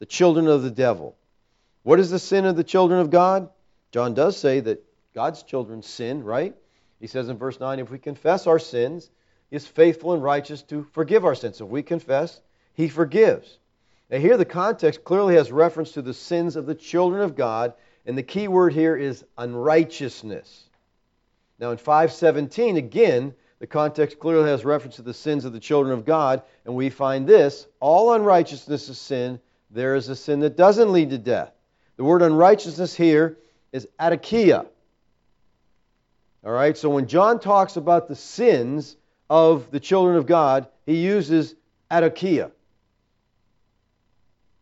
the 0.00 0.06
children 0.06 0.48
of 0.48 0.64
the 0.64 0.70
devil. 0.70 1.16
What 1.84 2.00
is 2.00 2.10
the 2.10 2.18
sin 2.18 2.44
of 2.44 2.56
the 2.56 2.64
children 2.64 3.00
of 3.00 3.10
God? 3.10 3.48
John 3.92 4.14
does 4.14 4.36
say 4.36 4.58
that 4.58 4.84
God's 5.14 5.42
children 5.42 5.82
sin, 5.82 6.22
right? 6.24 6.54
He 7.00 7.06
says 7.06 7.28
in 7.28 7.36
verse 7.36 7.58
9, 7.60 7.80
if 7.80 7.90
we 7.90 7.98
confess 7.98 8.46
our 8.46 8.58
sins, 8.58 9.10
he 9.50 9.56
is 9.56 9.66
faithful 9.66 10.12
and 10.12 10.22
righteous 10.22 10.62
to 10.64 10.84
forgive 10.92 11.24
our 11.24 11.34
sins. 11.34 11.60
If 11.60 11.68
we 11.68 11.82
confess, 11.82 12.40
he 12.74 12.88
forgives. 12.88 13.58
Now, 14.10 14.18
here 14.18 14.36
the 14.36 14.44
context 14.44 15.04
clearly 15.04 15.34
has 15.34 15.50
reference 15.50 15.92
to 15.92 16.02
the 16.02 16.14
sins 16.14 16.56
of 16.56 16.66
the 16.66 16.74
children 16.74 17.22
of 17.22 17.36
God, 17.36 17.74
and 18.06 18.16
the 18.16 18.22
key 18.22 18.48
word 18.48 18.72
here 18.72 18.96
is 18.96 19.24
unrighteousness. 19.38 20.64
Now, 21.58 21.70
in 21.70 21.76
517, 21.76 22.76
again, 22.76 23.34
the 23.58 23.66
context 23.66 24.18
clearly 24.18 24.50
has 24.50 24.64
reference 24.64 24.96
to 24.96 25.02
the 25.02 25.14
sins 25.14 25.44
of 25.44 25.52
the 25.52 25.60
children 25.60 25.92
of 25.92 26.04
God, 26.04 26.42
and 26.64 26.74
we 26.74 26.90
find 26.90 27.26
this 27.26 27.66
all 27.78 28.12
unrighteousness 28.14 28.88
is 28.88 28.98
sin, 28.98 29.38
there 29.70 29.94
is 29.94 30.08
a 30.08 30.16
sin 30.16 30.40
that 30.40 30.56
doesn't 30.56 30.92
lead 30.92 31.10
to 31.10 31.18
death. 31.18 31.52
The 31.96 32.04
word 32.04 32.22
unrighteousness 32.22 32.94
here 32.94 33.38
is 33.72 33.88
adikia. 34.00 34.66
All 36.44 36.52
right, 36.52 36.76
so 36.76 36.90
when 36.90 37.06
John 37.06 37.38
talks 37.38 37.76
about 37.76 38.08
the 38.08 38.16
sins 38.16 38.96
of 39.30 39.70
the 39.70 39.78
children 39.78 40.16
of 40.16 40.26
God, 40.26 40.66
he 40.86 40.96
uses 40.96 41.54
adikia. 41.90 42.50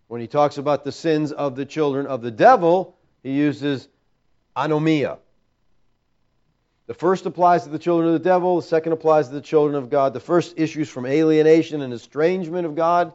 When 0.08 0.20
he 0.20 0.26
talks 0.26 0.58
about 0.58 0.84
the 0.84 0.92
sins 0.92 1.32
of 1.32 1.56
the 1.56 1.64
children 1.64 2.06
of 2.06 2.20
the 2.20 2.30
devil, 2.30 2.96
he 3.22 3.32
uses 3.32 3.88
anomia. 4.56 5.18
The 6.86 6.94
first 6.94 7.24
applies 7.24 7.62
to 7.62 7.68
the 7.68 7.78
children 7.78 8.08
of 8.08 8.14
the 8.14 8.28
devil, 8.28 8.56
the 8.56 8.66
second 8.66 8.92
applies 8.92 9.28
to 9.28 9.34
the 9.34 9.40
children 9.40 9.76
of 9.76 9.90
God. 9.90 10.12
The 10.12 10.20
first 10.20 10.54
issues 10.58 10.88
from 10.88 11.06
alienation 11.06 11.82
and 11.82 11.92
estrangement 11.92 12.66
of 12.66 12.74
God. 12.74 13.12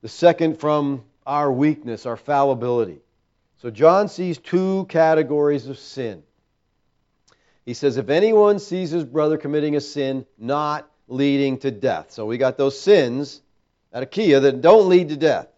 The 0.00 0.08
second 0.08 0.58
from 0.58 1.04
our 1.26 1.52
weakness, 1.52 2.06
our 2.06 2.16
fallibility. 2.16 3.00
So 3.60 3.70
John 3.70 4.08
sees 4.08 4.38
two 4.38 4.86
categories 4.88 5.66
of 5.66 5.78
sin. 5.78 6.22
He 7.66 7.74
says, 7.74 7.96
if 7.96 8.08
anyone 8.08 8.60
sees 8.60 8.90
his 8.90 9.04
brother 9.04 9.36
committing 9.36 9.74
a 9.74 9.80
sin 9.80 10.24
not 10.38 10.88
leading 11.08 11.58
to 11.58 11.70
death. 11.72 12.12
So 12.12 12.24
we 12.24 12.38
got 12.38 12.56
those 12.56 12.80
sins 12.80 13.42
adikia 13.94 14.40
that 14.42 14.60
don't 14.60 14.88
lead 14.88 15.10
to 15.10 15.16
death. 15.16 15.48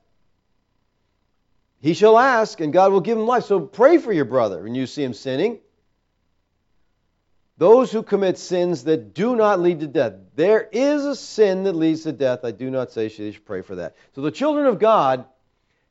He 1.81 1.95
shall 1.95 2.19
ask, 2.19 2.61
and 2.61 2.73
God 2.73 2.93
will 2.93 3.01
give 3.01 3.17
him 3.17 3.27
life. 3.27 3.45
So 3.45 3.61
pray 3.61 3.99
for 3.99 4.13
your 4.13 4.25
brother 4.25 4.63
when 4.63 4.75
you 4.75 4.87
see 4.87 5.05
him 5.05 5.15
sinning. 5.15 5.61
Those 7.59 7.93
who 7.93 8.03
commit 8.03 8.39
sins 8.39 8.85
that 8.85 9.15
do 9.15 9.37
not 9.37 9.61
lead 9.61 9.81
to 9.81 9.87
death. 9.87 10.15
There 10.35 10.67
is 10.73 11.05
a 11.05 11.15
sin 11.15 11.65
that 11.65 11.75
leads 11.75 12.05
to 12.05 12.13
death. 12.13 12.41
I 12.45 12.53
do 12.53 12.71
not 12.71 12.91
say 12.91 13.05
you 13.05 13.33
should 13.33 13.45
pray 13.45 13.63
for 13.63 13.77
that. 13.77 13.97
So 14.15 14.23
the 14.23 14.31
children 14.31 14.67
of 14.67 14.79
God 14.79 15.27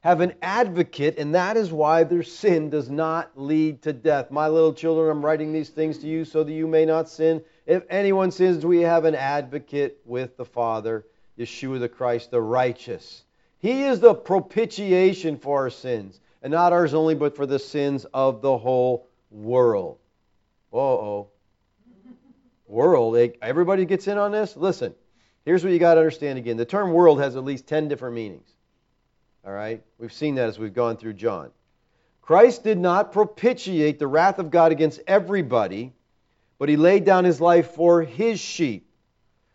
have 0.07 0.21
an 0.21 0.33
advocate, 0.41 1.17
and 1.17 1.35
that 1.35 1.57
is 1.57 1.69
why 1.69 2.01
their 2.05 2.23
sin 2.23 2.69
does 2.69 2.89
not 2.89 3.29
lead 3.35 3.81
to 3.81 3.91
death. 3.91 4.31
My 4.31 4.47
little 4.47 4.71
children, 4.71 5.09
I'm 5.09 5.25
writing 5.25 5.51
these 5.51 5.67
things 5.67 5.97
to 5.97 6.07
you 6.07 6.23
so 6.23 6.45
that 6.45 6.53
you 6.53 6.65
may 6.65 6.85
not 6.85 7.09
sin. 7.09 7.43
If 7.65 7.83
anyone 7.89 8.31
sins, 8.31 8.65
we 8.65 8.79
have 8.83 9.03
an 9.03 9.15
advocate 9.15 9.99
with 10.05 10.37
the 10.37 10.45
Father, 10.45 11.05
Yeshua 11.37 11.81
the 11.81 11.89
Christ, 11.89 12.31
the 12.31 12.41
righteous. 12.41 13.23
He 13.59 13.83
is 13.83 13.99
the 13.99 14.13
propitiation 14.13 15.37
for 15.37 15.63
our 15.63 15.69
sins, 15.69 16.21
and 16.41 16.53
not 16.53 16.71
ours 16.71 16.93
only, 16.93 17.15
but 17.15 17.35
for 17.35 17.45
the 17.45 17.59
sins 17.59 18.05
of 18.13 18.41
the 18.41 18.57
whole 18.57 19.09
world. 19.29 19.97
Uh 20.71 20.77
oh 20.77 21.31
world. 22.65 23.17
Everybody 23.41 23.83
gets 23.83 24.07
in 24.07 24.17
on 24.17 24.31
this? 24.31 24.55
Listen, 24.55 24.95
here's 25.43 25.65
what 25.65 25.73
you 25.73 25.79
got 25.79 25.95
to 25.95 25.99
understand 25.99 26.39
again. 26.39 26.55
The 26.55 26.65
term 26.65 26.93
world 26.93 27.19
has 27.19 27.35
at 27.35 27.43
least 27.43 27.67
10 27.67 27.89
different 27.89 28.15
meanings. 28.15 28.56
All 29.47 29.53
right? 29.53 29.81
We've 29.97 30.11
seen 30.11 30.35
that 30.35 30.49
as 30.49 30.59
we've 30.59 30.73
gone 30.73 30.97
through 30.97 31.13
John. 31.13 31.51
Christ 32.21 32.65
did 32.65 32.77
not 32.77 33.13
propitiate 33.13 33.97
the 33.97 34.05
wrath 34.05 34.39
of 34.39 34.51
God 34.51 34.73
against 34.73 34.99
everybody, 35.07 35.93
but 36.59 36.67
he 36.67 36.75
laid 36.75 37.05
down 37.05 37.23
his 37.23 37.39
life 37.39 37.71
for 37.71 38.01
his 38.01 38.41
sheep. 38.41 38.89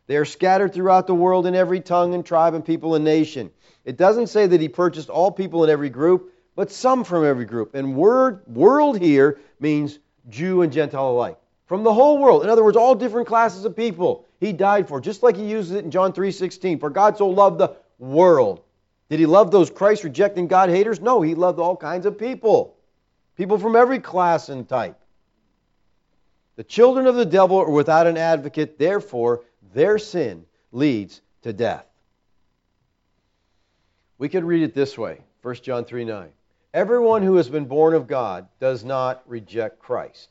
They 0.06 0.16
are 0.16 0.24
scattered 0.24 0.72
throughout 0.72 1.06
the 1.06 1.14
world 1.14 1.44
in 1.44 1.54
every 1.54 1.80
tongue 1.80 2.14
and 2.14 2.24
tribe 2.24 2.54
and 2.54 2.64
people 2.64 2.94
and 2.94 3.04
nation. 3.04 3.50
It 3.84 3.98
doesn't 3.98 4.28
say 4.28 4.46
that 4.46 4.62
he 4.62 4.68
purchased 4.70 5.10
all 5.10 5.30
people 5.30 5.62
in 5.62 5.68
every 5.68 5.90
group, 5.90 6.32
but 6.56 6.72
some 6.72 7.04
from 7.04 7.26
every 7.26 7.44
group. 7.44 7.74
And 7.74 7.94
word 7.94 8.46
world 8.46 8.98
here 8.98 9.40
means 9.60 9.98
Jew 10.30 10.62
and 10.62 10.72
Gentile 10.72 11.10
alike 11.10 11.36
from 11.66 11.82
the 11.82 11.92
whole 11.92 12.16
world. 12.16 12.44
In 12.44 12.48
other 12.48 12.64
words, 12.64 12.78
all 12.78 12.94
different 12.94 13.28
classes 13.28 13.66
of 13.66 13.76
people 13.76 14.26
he 14.40 14.54
died 14.54 14.88
for, 14.88 15.02
just 15.02 15.22
like 15.22 15.36
he 15.36 15.44
uses 15.44 15.72
it 15.72 15.84
in 15.84 15.90
John 15.90 16.14
3:16. 16.14 16.80
For 16.80 16.88
God 16.88 17.18
so 17.18 17.28
loved 17.28 17.58
the 17.58 17.76
world. 17.98 18.62
Did 19.12 19.20
he 19.20 19.26
love 19.26 19.50
those 19.50 19.68
Christ 19.68 20.04
rejecting 20.04 20.46
God 20.46 20.70
haters? 20.70 20.98
No, 20.98 21.20
he 21.20 21.34
loved 21.34 21.58
all 21.58 21.76
kinds 21.76 22.06
of 22.06 22.16
people. 22.16 22.78
People 23.36 23.58
from 23.58 23.76
every 23.76 23.98
class 23.98 24.48
and 24.48 24.66
type. 24.66 24.98
The 26.56 26.64
children 26.64 27.06
of 27.06 27.14
the 27.14 27.26
devil 27.26 27.58
are 27.58 27.70
without 27.70 28.06
an 28.06 28.16
advocate, 28.16 28.78
therefore 28.78 29.42
their 29.74 29.98
sin 29.98 30.46
leads 30.70 31.20
to 31.42 31.52
death. 31.52 31.84
We 34.16 34.30
could 34.30 34.44
read 34.44 34.62
it 34.62 34.72
this 34.72 34.96
way 34.96 35.20
1 35.42 35.56
John 35.56 35.84
3 35.84 36.06
9. 36.06 36.30
Everyone 36.72 37.22
who 37.22 37.36
has 37.36 37.50
been 37.50 37.66
born 37.66 37.92
of 37.92 38.06
God 38.06 38.48
does 38.60 38.82
not 38.82 39.22
reject 39.26 39.78
Christ 39.78 40.30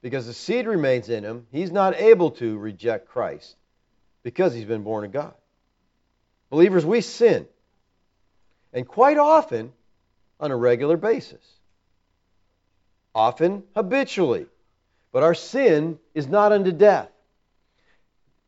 because 0.00 0.28
the 0.28 0.32
seed 0.32 0.68
remains 0.68 1.08
in 1.08 1.24
him, 1.24 1.48
he's 1.50 1.72
not 1.72 1.96
able 1.96 2.30
to 2.30 2.56
reject 2.56 3.08
Christ 3.08 3.56
because 4.22 4.54
he's 4.54 4.64
been 4.64 4.84
born 4.84 5.04
of 5.04 5.10
God. 5.10 5.34
Believers, 6.50 6.86
we 6.86 7.00
sin. 7.00 7.48
And 8.76 8.86
quite 8.86 9.16
often 9.16 9.72
on 10.38 10.50
a 10.50 10.56
regular 10.56 10.98
basis. 10.98 11.42
Often 13.14 13.62
habitually. 13.74 14.46
But 15.12 15.22
our 15.22 15.32
sin 15.32 15.98
is 16.14 16.28
not 16.28 16.52
unto 16.52 16.72
death. 16.72 17.08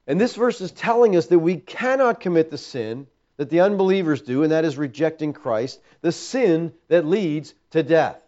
And 0.07 0.21
this 0.21 0.37
verse 0.37 0.61
is 0.61 0.71
telling 0.71 1.17
us 1.17 1.27
that 1.29 1.39
we 1.39 1.57
cannot 1.57 2.21
commit 2.21 2.51
the 2.51 2.59
sin 2.59 3.07
that 3.39 3.49
the 3.49 3.61
unbelievers 3.61 4.21
do, 4.21 4.43
and 4.43 4.53
that 4.53 4.67
is 4.67 4.77
rejecting 4.77 5.33
Christ, 5.33 5.81
the 6.03 6.13
sin 6.13 6.75
that 6.89 7.07
leads 7.07 7.55
to 7.71 7.83
death. 7.83 8.19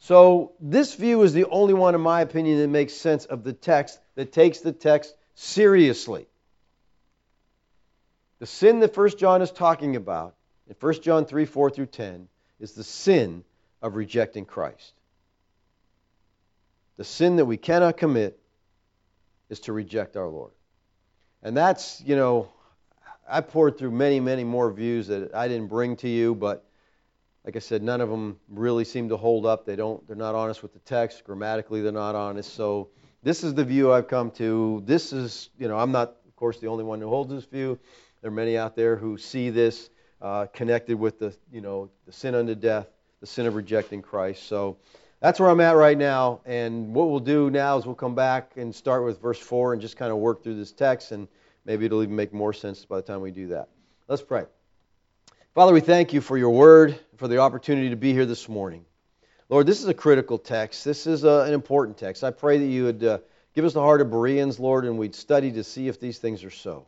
So, 0.00 0.52
this 0.58 0.94
view 0.94 1.22
is 1.22 1.32
the 1.32 1.44
only 1.44 1.74
one, 1.74 1.94
in 1.94 2.00
my 2.00 2.20
opinion, 2.20 2.58
that 2.58 2.68
makes 2.68 2.94
sense 2.94 3.26
of 3.26 3.44
the 3.44 3.52
text, 3.52 3.98
that 4.16 4.32
takes 4.32 4.60
the 4.60 4.72
text 4.72 5.14
seriously. 5.34 6.26
The 8.38 8.46
sin 8.46 8.80
that 8.80 8.96
1 8.96 9.18
John 9.18 9.42
is 9.42 9.50
talking 9.50 9.96
about 9.96 10.35
in 10.68 10.74
1 10.78 11.02
John 11.02 11.24
3 11.24 11.44
4 11.44 11.70
through 11.70 11.86
10 11.86 12.28
is 12.60 12.72
the 12.72 12.84
sin 12.84 13.44
of 13.82 13.96
rejecting 13.96 14.44
Christ. 14.44 14.92
The 16.96 17.04
sin 17.04 17.36
that 17.36 17.44
we 17.44 17.56
cannot 17.56 17.96
commit 17.96 18.38
is 19.48 19.60
to 19.60 19.72
reject 19.72 20.16
our 20.16 20.28
Lord. 20.28 20.52
And 21.42 21.56
that's, 21.56 22.02
you 22.04 22.16
know, 22.16 22.48
I 23.28 23.40
poured 23.40 23.78
through 23.78 23.90
many, 23.90 24.20
many 24.20 24.44
more 24.44 24.70
views 24.70 25.08
that 25.08 25.34
I 25.34 25.48
didn't 25.48 25.68
bring 25.68 25.96
to 25.96 26.08
you, 26.08 26.34
but 26.34 26.64
like 27.44 27.54
I 27.54 27.60
said, 27.60 27.82
none 27.82 28.00
of 28.00 28.08
them 28.08 28.38
really 28.48 28.84
seem 28.84 29.08
to 29.10 29.16
hold 29.16 29.46
up. 29.46 29.66
They 29.66 29.76
don't. 29.76 30.04
They're 30.08 30.16
not 30.16 30.34
honest 30.34 30.62
with 30.62 30.72
the 30.72 30.80
text. 30.80 31.22
Grammatically, 31.24 31.80
they're 31.80 31.92
not 31.92 32.16
honest. 32.16 32.54
So 32.54 32.88
this 33.22 33.44
is 33.44 33.54
the 33.54 33.64
view 33.64 33.92
I've 33.92 34.08
come 34.08 34.32
to. 34.32 34.82
This 34.84 35.12
is, 35.12 35.50
you 35.58 35.68
know, 35.68 35.78
I'm 35.78 35.92
not, 35.92 36.16
of 36.26 36.34
course, 36.34 36.58
the 36.58 36.66
only 36.66 36.82
one 36.82 37.00
who 37.00 37.08
holds 37.08 37.30
this 37.30 37.44
view. 37.44 37.78
There 38.20 38.30
are 38.30 38.34
many 38.34 38.56
out 38.58 38.74
there 38.74 38.96
who 38.96 39.16
see 39.16 39.50
this 39.50 39.90
uh, 40.20 40.46
connected 40.52 40.98
with 40.98 41.18
the, 41.18 41.34
you 41.52 41.60
know, 41.60 41.90
the 42.06 42.12
sin 42.12 42.34
unto 42.34 42.54
death, 42.54 42.86
the 43.20 43.26
sin 43.26 43.46
of 43.46 43.54
rejecting 43.54 44.02
Christ. 44.02 44.46
So 44.46 44.78
that's 45.20 45.40
where 45.40 45.48
I'm 45.48 45.60
at 45.60 45.76
right 45.76 45.96
now. 45.96 46.40
And 46.44 46.94
what 46.94 47.10
we'll 47.10 47.20
do 47.20 47.50
now 47.50 47.78
is 47.78 47.86
we'll 47.86 47.94
come 47.94 48.14
back 48.14 48.52
and 48.56 48.74
start 48.74 49.04
with 49.04 49.20
verse 49.20 49.38
4 49.38 49.72
and 49.72 49.82
just 49.82 49.96
kind 49.96 50.12
of 50.12 50.18
work 50.18 50.42
through 50.42 50.56
this 50.56 50.72
text, 50.72 51.12
and 51.12 51.28
maybe 51.64 51.86
it'll 51.86 52.02
even 52.02 52.16
make 52.16 52.32
more 52.32 52.52
sense 52.52 52.84
by 52.84 52.96
the 52.96 53.02
time 53.02 53.20
we 53.20 53.30
do 53.30 53.48
that. 53.48 53.68
Let's 54.08 54.22
pray. 54.22 54.44
Father, 55.54 55.72
we 55.72 55.80
thank 55.80 56.12
you 56.12 56.20
for 56.20 56.36
your 56.36 56.50
word, 56.50 56.98
for 57.16 57.28
the 57.28 57.38
opportunity 57.38 57.88
to 57.90 57.96
be 57.96 58.12
here 58.12 58.26
this 58.26 58.48
morning. 58.48 58.84
Lord, 59.48 59.66
this 59.66 59.80
is 59.80 59.88
a 59.88 59.94
critical 59.94 60.38
text. 60.38 60.84
This 60.84 61.06
is 61.06 61.24
a, 61.24 61.42
uh, 61.42 61.44
an 61.44 61.54
important 61.54 61.96
text. 61.96 62.24
I 62.24 62.30
pray 62.30 62.58
that 62.58 62.66
you 62.66 62.84
would 62.84 63.04
uh, 63.04 63.18
give 63.54 63.64
us 63.64 63.72
the 63.72 63.80
heart 63.80 64.00
of 64.00 64.10
Bereans, 64.10 64.58
Lord, 64.58 64.84
and 64.84 64.98
we'd 64.98 65.14
study 65.14 65.52
to 65.52 65.64
see 65.64 65.88
if 65.88 66.00
these 66.00 66.18
things 66.18 66.44
are 66.44 66.50
so. 66.50 66.86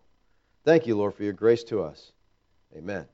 Thank 0.64 0.86
you, 0.86 0.96
Lord, 0.96 1.14
for 1.14 1.22
your 1.22 1.32
grace 1.32 1.64
to 1.64 1.82
us. 1.82 2.12
Amen. 2.76 3.06